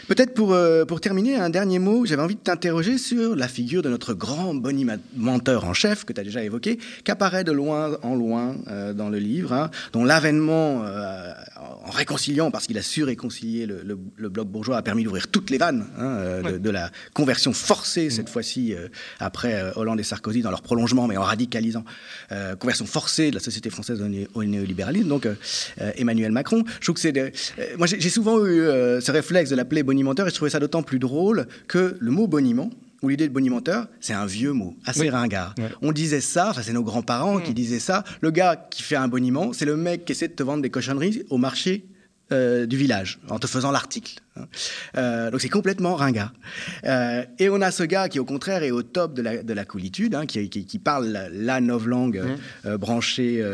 peut-être 0.09 0.35
pour, 0.35 0.57
pour 0.89 1.01
terminer, 1.01 1.37
un 1.37 1.51
dernier 1.51 1.79
mot, 1.79 2.07
j'avais 2.07 2.23
envie 2.23 2.35
de 2.35 2.41
t'interroger 2.41 2.99
sur 2.99 3.37
la 3.37 3.49
figure 3.49 3.83
de 3.83 3.89
notre 3.89 4.15
grand 4.15 4.55
bonimenteur 4.55 5.65
en 5.65 5.75
chef, 5.75 6.05
que 6.05 6.13
tu 6.13 6.21
as 6.21 6.25
déjà 6.25 6.43
évoqué, 6.43 6.79
qu'apparaît 7.05 7.45
de 7.45 7.53
loin 7.53 7.97
en 8.03 8.15
loin 8.15 8.57
dans 8.95 9.09
le 9.09 9.19
livre, 9.19 9.53
hein, 9.53 9.71
dont 9.93 10.05
l'avènement, 10.05 10.85
en 11.85 11.91
réconciliant, 11.91 12.51
parce 12.51 12.67
qu'il 12.67 12.79
a 12.79 12.83
su 12.83 13.05
réconcilier 13.05 13.67
le, 13.67 13.95
bloc 14.29 14.49
bourgeois, 14.49 14.77
a 14.77 14.83
permis 14.83 15.05
d'ouvrir 15.05 15.29
toutes 15.29 15.51
les 15.51 15.59
vannes 15.59 15.87
hein, 15.99 16.43
de, 16.43 16.59
de, 16.59 16.71
la 16.71 16.91
conversion 17.13 17.53
forcée, 17.53 18.11
cette 18.11 18.29
mm. 18.29 18.33
fois-ci, 18.33 18.75
après 19.21 19.73
Hollande 19.77 20.01
et 20.01 20.05
Sarkozy, 20.05 20.43
dans 20.43 20.51
leur 20.51 20.63
prolongement, 20.64 21.07
mais 21.07 21.16
en 21.16 21.22
radicalisant, 21.22 21.85
euh, 22.33 22.57
conversion 22.57 22.87
forcée 22.87 23.31
de 23.31 23.37
la 23.37 23.40
société 23.40 23.70
française 23.70 24.03
au, 24.35 24.44
néolibéralisme, 24.44 25.09
donc 25.09 25.27
euh, 25.27 25.35
euh, 25.81 25.92
Emmanuel 25.96 26.33
Macron. 26.33 26.64
Je 26.81 26.87
trouve 26.87 26.96
que 26.96 27.00
c'est. 27.00 27.77
moi, 27.79 27.87
j'ai 27.87 28.11
souvent 28.11 28.44
eu 28.44 28.59
ce 29.00 29.12
réflexe 29.12 29.50
de 29.50 29.57
l'appeler 29.57 29.85
bonimenteur, 29.85 30.27
et 30.27 30.31
je 30.31 30.35
trouvais 30.35 30.50
ça 30.50 30.59
d'autant 30.59 30.83
plus 30.83 30.98
drôle 30.98 31.46
que 31.68 31.96
le 32.00 32.11
mot 32.11 32.27
boniment, 32.27 32.70
ou 33.03 33.11
l'idée 33.11 33.29
de 33.29 33.33
bonimenteur, 33.33 33.87
c'est 34.00 34.14
un 34.14 34.27
vieux 34.27 34.53
mot, 34.53 34.74
assez 34.87 35.09
ringard. 35.11 35.55
On 35.83 35.92
disait 35.92 36.22
ça, 36.22 36.50
enfin 36.50 36.62
c'est 36.62 36.72
nos 36.72 36.83
grands-parents 36.83 37.38
qui 37.38 37.50
mm. 37.50 37.55
disaient 37.55 37.79
ça. 37.79 38.03
Le 38.22 38.31
gars 38.31 38.57
qui 38.70 38.83
fait 38.83 38.96
un 38.96 39.09
boniment, 39.09 39.53
c'est 39.53 39.66
le 39.66 39.77
mec 39.77 40.05
qui 40.07 40.12
essaie 40.12 40.29
de 40.29 40.33
te 40.33 40.42
vendre 40.42 40.62
des 40.62 40.70
cochonneries 40.70 41.22
au 41.31 41.37
marché 41.37 41.85
euh, 42.33 42.65
du 42.65 42.79
village 42.79 43.19
en 43.29 43.39
te 43.39 43.47
faisant 43.47 43.71
l'article. 43.71 44.15
Hein. 44.37 44.47
Euh, 44.97 45.31
donc 45.31 45.43
c'est 45.43 45.51
complètement 45.51 45.95
ringard. 45.95 46.33
Euh, 46.85 47.23
et 47.39 47.51
on 47.51 47.61
a 47.61 47.71
ce 47.71 47.83
gars 47.83 48.09
qui 48.09 48.19
au 48.19 48.25
contraire 48.25 48.63
est 48.63 48.71
au 48.71 48.83
top 48.83 49.13
de 49.13 49.21
la, 49.21 49.43
de 49.43 49.53
la 49.53 49.67
coolitude, 49.67 50.15
hein, 50.15 50.25
qui, 50.25 50.49
qui, 50.49 50.79
parle 50.79 51.09
la, 51.09 51.29
la 51.29 51.61
langue 51.61 52.25
mmh. 52.65 52.77
branchée 52.77 53.45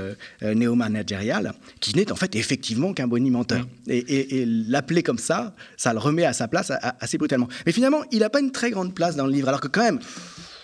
néo-managériale, 0.43 1.53
qui 1.81 1.97
n'est 1.97 2.13
en 2.13 2.17
fait 2.17 2.37
effectivement 2.37 2.93
qu'un 2.95 3.09
bonimenteur. 3.09 3.61
Mmh. 3.61 3.91
Et, 3.91 4.41
et, 4.41 4.47
l'appeler 4.47 5.03
comme 5.03 5.19
ça, 5.19 5.53
ça 5.77 5.93
le 5.93 5.99
remet 5.99 6.25
à 6.25 6.33
sa 6.33 6.47
place 6.47 6.73
assez 7.01 7.19
brutalement. 7.19 7.49
Mais 7.67 7.73
finalement, 7.73 8.05
il 8.13 8.21
n'a 8.21 8.31
pas 8.31 8.41
une 8.41 8.53
très 8.53 8.71
grande 8.71 8.95
place 8.95 9.17
dans 9.17 9.27
le 9.27 9.33
livre, 9.33 9.49
alors 9.49 9.61
que 9.61 9.69
quand 9.69 9.83
même, 9.83 9.99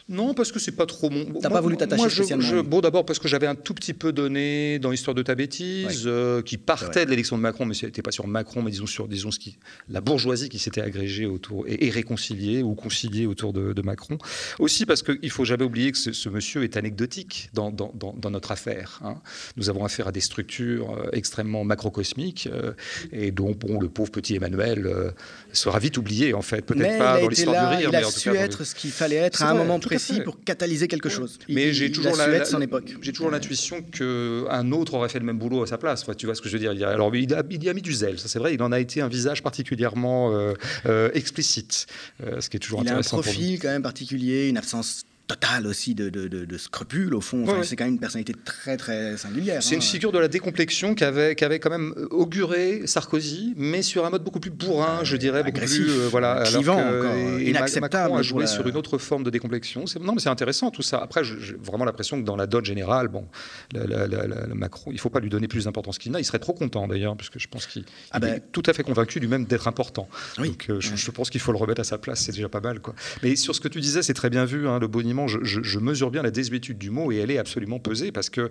non, 0.08 0.34
parce 0.34 0.52
que 0.52 0.60
c'est 0.60 0.72
pas 0.72 0.86
trop 0.86 1.10
mon. 1.10 1.24
T'as 1.40 1.50
pas 1.50 1.60
voulu 1.60 1.76
t'attacher 1.76 2.08
spécialement. 2.08 2.62
bon, 2.62 2.80
d'abord 2.80 3.04
parce 3.04 3.18
que 3.18 3.26
j'avais 3.26 3.48
un 3.48 3.56
tout 3.56 3.74
petit 3.74 3.92
peu 3.92 4.12
donné 4.12 4.78
dans 4.78 4.92
l'histoire 4.92 5.16
de 5.16 5.22
ta 5.22 5.34
bêtise, 5.34 6.04
euh, 6.06 6.42
qui 6.42 6.58
partait 6.58 7.04
de 7.04 7.10
l'élection 7.10 7.36
de 7.36 7.42
Macron, 7.42 7.66
mais 7.66 7.74
c'était 7.74 8.02
pas 8.02 8.12
sur 8.12 8.28
Macron, 8.28 8.62
mais 8.62 8.70
disons 8.70 8.86
sur 8.86 9.08
disons 9.08 9.32
ce 9.32 9.40
qui, 9.40 9.58
la 9.88 10.00
bourgeoisie 10.00 10.48
qui 10.48 10.60
s'était 10.60 10.80
agrégée 10.80 11.26
autour 11.26 11.64
et, 11.66 11.90
réconciliée 11.90 12.62
ou 12.62 12.74
conciliée 12.74 13.26
autour 13.26 13.52
de, 13.52 13.82
Macron. 13.82 14.18
Aussi 14.58 14.84
parce 14.84 15.02
qu'il 15.02 15.30
faut 15.30 15.44
jamais 15.44 15.64
oublier 15.64 15.92
que 15.92 15.98
ce, 15.98 16.28
monsieur 16.28 16.64
est 16.64 16.76
anecdotique 16.76 17.50
dans, 17.52 17.70
dans, 17.70 17.92
dans, 17.94 18.30
notre 18.30 18.50
affaire. 18.50 19.00
Hein. 19.04 19.20
Nous 19.56 19.70
avons 19.70 19.84
affaire 19.84 20.08
à 20.08 20.12
des 20.12 20.20
structures 20.20 20.90
euh, 20.90 21.08
extrêmement 21.12 21.62
macrocosmiques 21.62 22.48
euh, 22.52 22.72
et 23.12 23.30
dont 23.30 23.52
bon, 23.52 23.78
le 23.78 23.88
pauvre 23.88 24.10
petit 24.10 24.34
Emmanuel 24.34 25.12
sera 25.52 25.78
vite 25.78 25.98
oublié 25.98 26.34
en 26.34 26.42
fait. 26.42 26.62
Peut-être 26.62 26.98
pas 26.98 27.20
dans 27.20 27.28
l'histoire 27.28 27.70
du 27.70 27.76
rire, 27.76 27.90
il 27.92 27.96
a 27.96 28.04
su 28.10 28.30
être 28.30 28.64
ce 28.64 28.74
qu'il 28.74 28.90
fallait 28.90 29.16
être 29.16 29.42
à 29.42 29.50
un 29.50 29.54
moment 29.54 29.78
précis 29.98 30.20
pour 30.20 30.42
catalyser 30.44 30.88
quelque 30.88 31.08
chose? 31.08 31.38
Mais 31.48 31.72
j'ai 31.72 31.90
toujours 31.90 32.16
la, 32.16 32.44
son 32.44 32.60
époque. 32.60 32.94
J'ai 33.00 33.12
toujours 33.12 33.30
l'intuition 33.30 33.82
qu'un 33.82 34.72
autre 34.72 34.94
aurait 34.94 35.08
fait 35.08 35.18
le 35.18 35.24
même 35.24 35.38
boulot 35.38 35.62
à 35.62 35.66
sa 35.66 35.78
place. 35.78 36.04
tu 36.16 36.26
vois 36.26 36.34
ce 36.34 36.42
que 36.42 36.48
je 36.48 36.56
veux 36.56 36.74
dire? 36.74 36.88
Alors 36.88 37.14
il 37.14 37.32
a, 37.34 37.42
il 37.50 37.68
a, 37.68 37.74
mis 37.74 37.82
du 37.82 37.92
zèle, 37.92 38.18
ça 38.18 38.28
c'est 38.28 38.38
vrai. 38.38 38.54
Il 38.54 38.62
en 38.62 38.72
a 38.72 38.80
été 38.80 39.00
un 39.00 39.08
visage 39.08 39.42
particulièrement 39.42 40.32
euh, 40.32 40.54
euh, 40.86 41.10
explicite, 41.14 41.86
euh, 42.24 42.40
ce 42.40 42.48
qui 42.50 42.56
est 42.56 42.60
toujours 42.60 42.80
intéressant. 42.80 43.16
Il 43.16 43.18
a 43.18 43.20
un 43.20 43.22
profil 43.22 43.58
quand 43.60 43.68
même 43.68 43.82
particulier, 43.82 44.48
une 44.48 44.58
absence 44.58 45.04
total 45.26 45.66
aussi 45.66 45.94
de, 45.94 46.08
de, 46.08 46.58
scrupules, 46.58 47.14
au 47.14 47.20
fond. 47.20 47.44
C'est 47.62 47.76
quand 47.76 47.84
même 47.84 47.94
une 47.94 48.00
personnalité 48.00 48.34
très, 48.44 48.76
très 48.76 49.16
singulière. 49.16 49.62
C'est 49.62 49.74
une 49.74 49.80
hein. 49.80 49.84
figure 49.84 50.12
de 50.12 50.18
la 50.18 50.28
décomplexion 50.28 50.94
qu'avait 50.94 51.36
avait 51.46 51.58
quand 51.60 51.70
même 51.70 51.94
auguré 52.10 52.86
Sarkozy, 52.86 53.54
mais 53.56 53.82
sur 53.82 54.04
un 54.04 54.10
mode 54.10 54.24
beaucoup 54.24 54.40
plus 54.40 54.50
bourrin, 54.50 55.04
je 55.04 55.16
dirais, 55.16 55.42
beaucoup 55.42 55.60
plus. 55.60 55.88
Euh, 55.88 56.08
voilà, 56.10 56.42
clivant, 56.44 56.78
alors 56.78 57.38
inacceptable. 57.38 58.04
Macron 58.04 58.16
a 58.16 58.22
joué 58.22 58.46
sur 58.46 58.66
une 58.66 58.76
autre 58.76 58.98
forme 58.98 59.22
de 59.22 59.30
décomplexion. 59.30 59.84
Non, 60.00 60.14
mais 60.14 60.20
c'est 60.20 60.28
intéressant 60.28 60.70
tout 60.70 60.82
ça. 60.82 60.98
Après, 60.98 61.24
j'ai 61.24 61.56
vraiment 61.62 61.84
l'impression 61.84 62.20
que 62.20 62.24
dans 62.24 62.36
la 62.36 62.46
dot 62.46 62.64
générale, 62.64 63.08
bon, 63.08 63.26
le, 63.74 64.54
Macron, 64.54 64.90
il 64.90 64.94
ne 64.94 65.00
faut 65.00 65.10
pas 65.10 65.20
lui 65.20 65.30
donner 65.30 65.48
plus 65.48 65.64
d'importance 65.64 65.98
qu'il 65.98 66.12
n'a. 66.12 66.20
Il 66.20 66.24
serait 66.24 66.38
trop 66.38 66.52
content 66.52 66.86
d'ailleurs, 66.88 67.16
parce 67.16 67.30
que 67.30 67.38
je 67.38 67.48
pense 67.48 67.66
qu'il 67.66 67.84
ah 68.10 68.18
ben 68.18 68.34
est 68.34 68.42
tout 68.52 68.62
à 68.66 68.72
fait 68.72 68.82
convaincu 68.82 69.20
lui-même 69.20 69.44
d'être 69.44 69.68
important. 69.68 70.08
Donc 70.38 70.66
euh, 70.68 70.80
je, 70.80 71.10
pense 71.10 71.30
qu'il 71.30 71.40
faut 71.40 71.52
le 71.52 71.58
remettre 71.58 71.80
à 71.80 71.84
sa 71.84 71.98
place, 71.98 72.20
c'est 72.20 72.32
déjà 72.32 72.48
pas 72.48 72.60
mal. 72.60 72.80
Quoi. 72.80 72.94
Mais 73.22 73.36
sur 73.36 73.54
ce 73.54 73.60
que 73.60 73.68
tu 73.68 73.80
disais, 73.80 74.02
c'est 74.02 74.14
très 74.14 74.30
bien 74.30 74.44
vu, 74.44 74.68
hein, 74.68 74.78
le 74.78 74.88
boniment 74.88 75.15
je, 75.26 75.78
mesure 75.78 76.10
bien 76.10 76.22
la 76.22 76.30
désuétude 76.30 76.78
du 76.78 76.90
mot 76.90 77.12
et 77.12 77.16
elle 77.16 77.30
est 77.30 77.38
absolument 77.38 77.78
pesée 77.78 78.12
parce 78.12 78.28
que, 78.28 78.50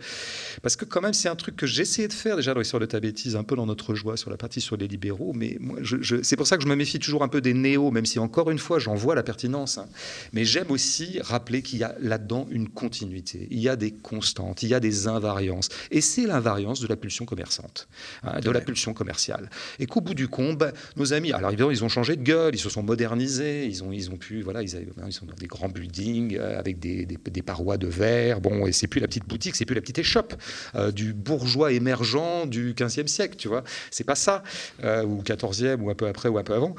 parce 0.61 0.76
que 0.76 0.86
quand 0.86 1.01
même, 1.01 1.13
c'est 1.13 1.30
un 1.30 1.36
truc 1.36 1.55
que 1.55 1.68
j'essayais 1.68 2.07
de 2.07 2.13
faire 2.13 2.36
déjà 2.36 2.53
dans 2.53 2.59
l'histoire 2.59 2.80
de 2.80 2.86
ta 2.86 2.99
bêtise, 2.99 3.36
un 3.36 3.43
peu 3.43 3.55
dans 3.55 3.66
notre 3.66 3.93
joie 3.93 4.18
sur 4.18 4.30
la 4.30 4.38
partie 4.38 4.61
sur 4.61 4.78
les 4.78 4.88
libéraux. 4.88 5.34
Mais 5.34 5.57
moi, 5.59 5.78
je, 5.82 6.22
c'est 6.24 6.36
pour 6.36 6.47
ça 6.47 6.57
que 6.57 6.63
je 6.63 6.68
me 6.68 6.76
méfie 6.76 6.99
toujours 6.99 7.24
un 7.24 7.28
peu 7.28 7.41
des 7.41 7.53
néos, 7.53 7.91
même 7.91 8.05
si 8.05 8.20
encore 8.20 8.49
une 8.49 8.59
fois, 8.59 8.80
j'en 8.80 8.95
vois 8.95 9.16
la 9.16 9.24
pertinence. 9.24 9.78
Hein. 9.78 9.88
Mais 10.34 10.45
j'aime 10.45 10.72
aussi 10.72 11.20
rappeler 11.22 11.61
qu'il 11.61 11.80
y 11.80 11.84
a 11.84 11.95
là-dedans 11.99 12.47
une 12.49 12.70
continuité. 12.70 13.47
Il 13.51 13.59
y 13.59 13.70
a 13.70 13.76
des 13.76 13.91
constantes, 13.91 14.63
il 14.63 14.70
y 14.70 14.74
a 14.74 14.80
des 14.80 15.07
invariances. 15.07 15.70
Et 15.91 16.01
c'est 16.01 16.26
l'invariance 16.26 16.80
de 16.80 16.88
la 16.88 16.95
pulsion 16.95 17.26
commerçante, 17.26 17.88
hein, 18.24 18.39
de 18.39 18.49
la 18.49 18.61
pulsion 18.61 18.93
commerciale. 18.93 19.49
Et 19.80 19.86
qu'au 19.86 20.01
bout 20.01 20.13
du 20.13 20.28
compte, 20.28 20.57
bah, 20.57 20.72
nos 20.95 21.13
amis, 21.13 21.32
alors 21.32 21.49
évidemment, 21.49 21.72
ils 21.72 21.84
ont 21.84 21.89
changé 21.89 22.16
de 22.16 22.24
gueule, 22.24 22.55
ils 22.55 22.59
se 22.59 22.70
sont 22.70 22.84
modernisés, 22.84 23.66
ils 23.66 23.84
ont, 23.84 23.91
ils 23.91 24.09
ont 24.11 24.18
pu, 24.18 24.41
voilà, 24.41 24.61
ils, 24.61 24.88
ils 25.05 25.13
sont 25.13 25.26
dans 25.26 25.36
des 25.36 25.47
grands 25.47 25.70
buildings, 25.70 26.38
euh, 26.38 26.54
avec 26.55 26.79
des, 26.79 27.05
parois 27.45 27.77
de 27.77 27.87
verre. 27.87 28.41
Bon, 28.41 28.65
et 28.65 28.71
c'est 28.71 28.87
plus 28.87 28.99
la 28.99 29.07
petite 29.07 29.27
boutique, 29.27 29.55
c'est 29.55 29.65
plus 29.65 29.75
la 29.75 29.81
petite 29.81 29.99
échoppe 29.99 30.35
euh, 30.75 30.91
du 30.91 31.13
bourgeois 31.13 31.71
émergent 31.71 32.47
du 32.47 32.73
15e 32.73 33.07
siècle, 33.07 33.35
tu 33.37 33.47
vois. 33.47 33.63
C'est 33.91 34.03
pas 34.03 34.15
ça, 34.15 34.43
euh, 34.83 35.03
ou 35.03 35.21
14e, 35.21 35.81
ou 35.81 35.89
un 35.89 35.95
peu 35.95 36.07
après, 36.07 36.29
ou 36.29 36.37
un 36.37 36.43
peu 36.43 36.53
avant. 36.53 36.75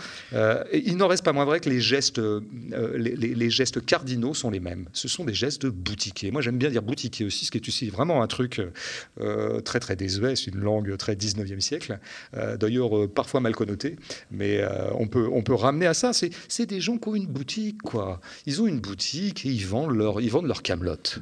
il 0.72 0.96
n'en 0.96 1.08
reste 1.08 1.24
pas 1.24 1.32
moins 1.32 1.44
vrai 1.44 1.60
que 1.60 1.68
les 1.68 1.80
gestes, 1.80 2.20
les, 2.96 3.50
gestes 3.50 3.84
cardinaux 3.84 4.34
sont 4.34 4.50
les 4.50 4.60
mêmes. 4.60 4.86
Ce 4.92 5.08
sont 5.08 5.24
des 5.24 5.34
gestes 5.34 5.62
de. 5.62 5.72
Moi, 6.30 6.42
j'aime 6.42 6.58
bien 6.58 6.70
dire 6.70 6.82
boutiquier 6.82 7.26
aussi, 7.26 7.44
ce 7.44 7.50
qui 7.50 7.58
est 7.58 7.68
aussi 7.68 7.88
vraiment 7.88 8.22
un 8.22 8.26
truc 8.26 8.60
très, 9.64 9.80
très 9.80 9.96
désuet. 9.96 10.36
C'est 10.36 10.50
une 10.50 10.60
langue 10.60 10.96
très 10.96 11.14
19e 11.14 11.60
siècle, 11.60 11.98
d'ailleurs 12.58 13.08
parfois 13.08 13.40
mal 13.40 13.54
connotée, 13.54 13.96
mais 14.30 14.62
on, 14.92 15.06
peut, 15.06 15.28
on 15.32 15.42
peut 15.42 15.54
ramener 15.54 15.86
à 15.86 15.94
ça. 15.94 16.12
C'est 16.12 16.66
des 16.66 16.80
gens 16.80 16.98
qui 16.98 17.08
ont 17.08 17.14
une 17.14 17.26
boutique, 17.26 17.82
quoi. 17.82 18.20
Ils 18.46 18.62
ont 18.62 18.66
une 18.66 18.80
boutique 18.80 19.46
et 19.46 19.50
ils 19.50 19.65
ils 20.20 20.30
vendent 20.30 20.46
leur 20.46 20.62
camelote. 20.62 21.20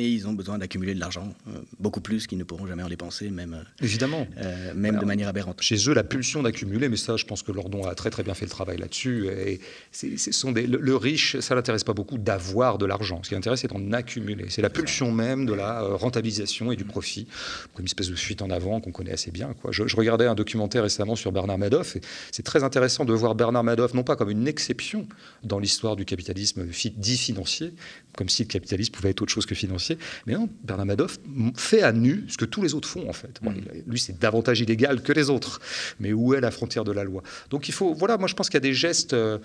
Et 0.00 0.08
ils 0.08 0.28
ont 0.28 0.32
besoin 0.32 0.58
d'accumuler 0.58 0.94
de 0.94 1.00
l'argent, 1.00 1.34
euh, 1.48 1.58
beaucoup 1.80 2.00
plus 2.00 2.28
qu'ils 2.28 2.38
ne 2.38 2.44
pourront 2.44 2.68
jamais 2.68 2.84
en 2.84 2.88
dépenser, 2.88 3.30
même, 3.30 3.54
euh, 3.54 3.84
Évidemment. 3.84 4.28
Euh, 4.38 4.72
même 4.72 4.96
de 4.96 5.04
manière 5.04 5.26
aberrante. 5.26 5.60
Chez 5.60 5.88
eux, 5.88 5.92
la 5.92 6.04
pulsion 6.04 6.40
d'accumuler, 6.40 6.88
mais 6.88 6.96
ça, 6.96 7.16
je 7.16 7.24
pense 7.24 7.42
que 7.42 7.50
Lordon 7.50 7.84
a 7.84 7.96
très 7.96 8.10
très 8.10 8.22
bien 8.22 8.34
fait 8.34 8.44
le 8.44 8.50
travail 8.50 8.78
là-dessus. 8.78 9.26
Et 9.26 9.60
sont 9.90 10.52
des, 10.52 10.68
le, 10.68 10.96
riche, 10.96 11.40
ça 11.40 11.56
l'intéresse 11.56 11.82
pas 11.82 11.94
beaucoup 11.94 12.16
d'avoir 12.16 12.78
de 12.78 12.86
l'argent. 12.86 13.20
Ce 13.24 13.28
qui 13.30 13.34
l'intéresse, 13.34 13.62
c'est 13.62 13.72
d'en 13.72 13.92
accumuler. 13.92 14.46
C'est 14.50 14.62
la 14.62 14.70
pulsion 14.70 15.10
même 15.10 15.46
de 15.46 15.52
la 15.52 15.82
rentabilisation 15.82 16.70
et 16.70 16.76
du 16.76 16.84
profit, 16.84 17.26
comme 17.74 17.82
une 17.82 17.86
espèce 17.86 18.08
de 18.08 18.14
fuite 18.14 18.40
en 18.40 18.50
avant 18.50 18.80
qu'on 18.80 18.92
connaît 18.92 19.12
assez 19.12 19.32
bien. 19.32 19.52
Quoi. 19.60 19.72
Je, 19.72 19.96
regardais 19.96 20.26
un 20.26 20.36
documentaire 20.36 20.84
récemment 20.84 21.16
sur 21.16 21.32
Bernard 21.32 21.58
Madoff, 21.58 21.96
et 21.96 22.02
c'est 22.30 22.44
très 22.44 22.62
intéressant 22.62 23.04
de 23.04 23.12
voir 23.12 23.34
Bernard 23.34 23.64
Madoff 23.64 23.94
non 23.94 24.04
pas 24.04 24.14
comme 24.14 24.30
une 24.30 24.46
exception 24.46 25.08
dans 25.42 25.58
l'histoire 25.58 25.96
du 25.96 26.04
capitalisme 26.04 26.66
dit 26.96 27.18
financier, 27.18 27.72
comme 28.16 28.28
si 28.28 28.42
le 28.44 28.48
capitalisme 28.48 28.92
pouvait 28.92 29.10
être 29.10 29.22
autre 29.22 29.32
chose 29.32 29.46
que 29.46 29.56
financier. 29.56 29.87
Mais 30.26 30.34
non, 30.34 30.48
Bernard 30.64 30.86
Madoff 30.86 31.18
fait 31.56 31.82
à 31.82 31.92
nu 31.92 32.24
ce 32.28 32.36
que 32.36 32.44
tous 32.44 32.62
les 32.62 32.74
autres 32.74 32.88
font, 32.88 33.08
en 33.08 33.12
fait. 33.12 33.40
Mm. 33.42 33.50
lui, 33.86 33.98
c'est 33.98 34.18
davantage 34.18 34.60
illégal 34.60 35.02
que 35.02 35.12
les 35.12 35.30
autres. 35.30 35.60
Mais 36.00 36.12
où 36.12 36.34
est 36.34 36.40
la 36.40 36.50
frontière 36.50 36.84
de 36.84 36.92
la 36.92 37.04
loi? 37.04 37.22
Donc 37.50 37.68
il 37.68 37.72
faut, 37.72 37.94
voilà, 37.94 38.18
moi 38.18 38.28
je 38.28 38.34
pense 38.34 38.48
qu'il 38.48 38.56
y 38.56 38.58
a 38.58 38.68
des 38.68 38.74
gestes, 38.74 39.14
euh, 39.14 39.38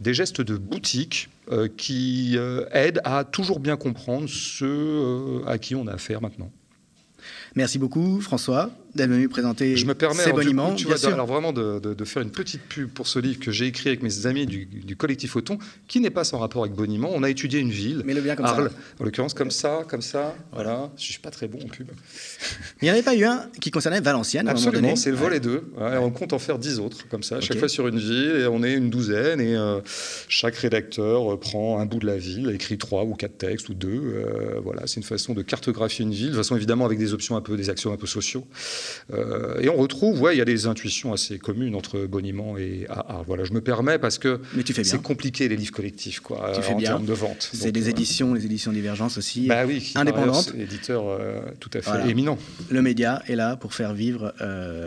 des 0.00 0.14
gestes 0.14 0.40
de 0.40 0.56
boutique 0.56 1.28
euh, 1.50 1.68
qui 1.76 2.36
euh, 2.36 2.66
aident 2.72 3.00
à 3.04 3.24
toujours 3.24 3.60
bien 3.60 3.76
comprendre 3.76 4.28
ceux 4.28 5.42
à 5.46 5.58
qui 5.58 5.74
on 5.74 5.86
a 5.86 5.94
affaire 5.94 6.20
maintenant. 6.20 6.50
Merci 7.58 7.80
beaucoup, 7.80 8.20
François 8.20 8.70
d'être 8.94 9.10
venu 9.10 9.28
présenter 9.28 9.76
Je 9.76 9.86
me 9.86 9.94
permets, 9.94 10.22
ces 10.22 10.32
boniments. 10.32 10.74
tu 10.74 10.86
vois, 10.86 10.96
alors 11.06 11.26
vraiment 11.26 11.52
de, 11.52 11.78
de, 11.78 12.04
faire 12.04 12.22
une 12.22 12.30
petite 12.30 12.62
pub 12.62 12.88
pour 12.90 13.06
ce 13.06 13.18
livre 13.18 13.38
que 13.38 13.50
j'ai 13.50 13.66
écrit 13.66 13.88
avec 13.88 14.02
mes 14.02 14.26
amis 14.26 14.46
du, 14.46 14.66
du 14.66 14.96
collectif 14.96 15.36
Auton, 15.36 15.58
qui 15.86 16.00
n'est 16.00 16.10
pas 16.10 16.24
sans 16.24 16.38
rapport 16.38 16.62
avec 16.62 16.74
Boniment. 16.74 17.10
On 17.12 17.22
a 17.22 17.30
étudié 17.30 17.60
une 17.60 17.70
ville, 17.70 18.02
Mais 18.04 18.14
le 18.14 18.20
bien 18.20 18.36
comme 18.36 18.46
Arles, 18.46 18.70
en 18.98 19.04
l'occurrence 19.04 19.34
comme 19.34 19.50
ça, 19.50 19.84
comme 19.88 20.02
ça, 20.02 20.34
voilà. 20.52 20.90
Je 20.96 21.04
suis 21.04 21.20
pas 21.20 21.30
très 21.30 21.48
bon 21.48 21.58
en 21.62 21.68
pub. 21.68 21.88
Il 22.80 22.84
n'y 22.84 22.90
en 22.90 22.94
avait 22.94 23.02
pas 23.02 23.14
eu 23.14 23.24
un 23.24 23.48
qui 23.60 23.70
concernait 23.70 24.00
Valenciennes 24.00 24.48
Absolument, 24.48 24.96
c'est 24.96 25.10
le 25.10 25.16
volet 25.16 25.40
2. 25.40 25.72
On 26.00 26.10
compte 26.10 26.32
en 26.32 26.38
faire 26.38 26.58
10 26.58 26.80
autres, 26.80 27.08
comme 27.08 27.22
ça, 27.22 27.40
chaque 27.40 27.58
fois 27.58 27.68
sur 27.68 27.88
une 27.88 27.98
ville, 27.98 28.42
et 28.42 28.46
on 28.46 28.62
est 28.62 28.74
une 28.74 28.90
douzaine, 28.90 29.40
et 29.40 29.56
euh, 29.56 29.80
chaque 30.28 30.56
rédacteur 30.56 31.32
euh, 31.32 31.38
prend 31.38 31.80
un 31.80 31.86
bout 31.86 31.98
de 31.98 32.06
la 32.06 32.16
ville, 32.16 32.50
écrit 32.50 32.78
trois 32.78 33.04
ou 33.04 33.14
quatre 33.14 33.38
textes, 33.38 33.68
ou 33.68 33.74
deux. 33.74 33.88
Euh, 33.88 34.60
voilà, 34.62 34.86
c'est 34.86 34.96
une 34.96 35.02
façon 35.06 35.34
de 35.34 35.42
cartographier 35.42 36.04
une 36.04 36.12
ville, 36.12 36.30
de 36.30 36.36
façon 36.36 36.56
évidemment 36.56 36.84
avec 36.84 36.98
des 36.98 37.12
options 37.12 37.36
un 37.36 37.40
peu, 37.40 37.47
des 37.56 37.70
actions 37.70 37.92
un 37.92 37.96
peu 37.96 38.06
sociaux. 38.06 38.46
Euh, 39.12 39.60
et 39.60 39.68
on 39.68 39.76
retrouve, 39.76 40.20
ouais, 40.20 40.34
il 40.34 40.38
y 40.38 40.42
a 40.42 40.44
des 40.44 40.66
intuitions 40.66 41.12
assez 41.12 41.38
communes 41.38 41.74
entre 41.74 42.06
Boniment 42.06 42.56
et 42.58 42.86
Art. 42.88 43.24
Voilà, 43.26 43.44
je 43.44 43.52
me 43.52 43.60
permets 43.60 43.98
parce 43.98 44.18
que 44.18 44.40
c'est 44.82 45.02
compliqué 45.02 45.48
les 45.48 45.56
livres 45.56 45.72
collectifs, 45.72 46.20
quoi, 46.20 46.52
en 46.56 46.78
termes 46.78 47.06
de 47.06 47.12
vente. 47.12 47.50
C'est 47.52 47.72
des 47.72 47.86
euh, 47.86 47.90
éditions, 47.90 48.34
les 48.34 48.44
éditions 48.44 48.72
Divergence 48.78 49.18
aussi, 49.18 49.46
bah 49.46 49.64
oui, 49.66 49.92
indépendantes. 49.96 50.54
Éditeur 50.56 51.04
euh, 51.08 51.40
tout 51.58 51.70
à 51.74 51.80
fait 51.80 52.08
éminent. 52.08 52.38
Le 52.70 52.82
média 52.82 53.22
est 53.26 53.34
là 53.34 53.56
pour 53.56 53.74
faire 53.74 53.94
vivre 53.94 54.34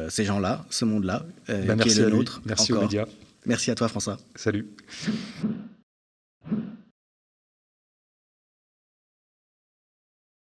ces 0.09 0.25
gens-là, 0.25 0.65
ce 0.69 0.85
monde-là, 0.85 1.25
bah, 1.47 1.75
qui 1.75 1.89
est 1.89 1.99
le 1.99 2.09
nôtre. 2.09 2.41
Merci 2.45 2.71
encore. 2.71 2.83
aux 2.83 2.85
médias. 2.85 3.05
Merci 3.45 3.71
à 3.71 3.75
toi, 3.75 3.87
François. 3.87 4.17
Salut. 4.35 4.67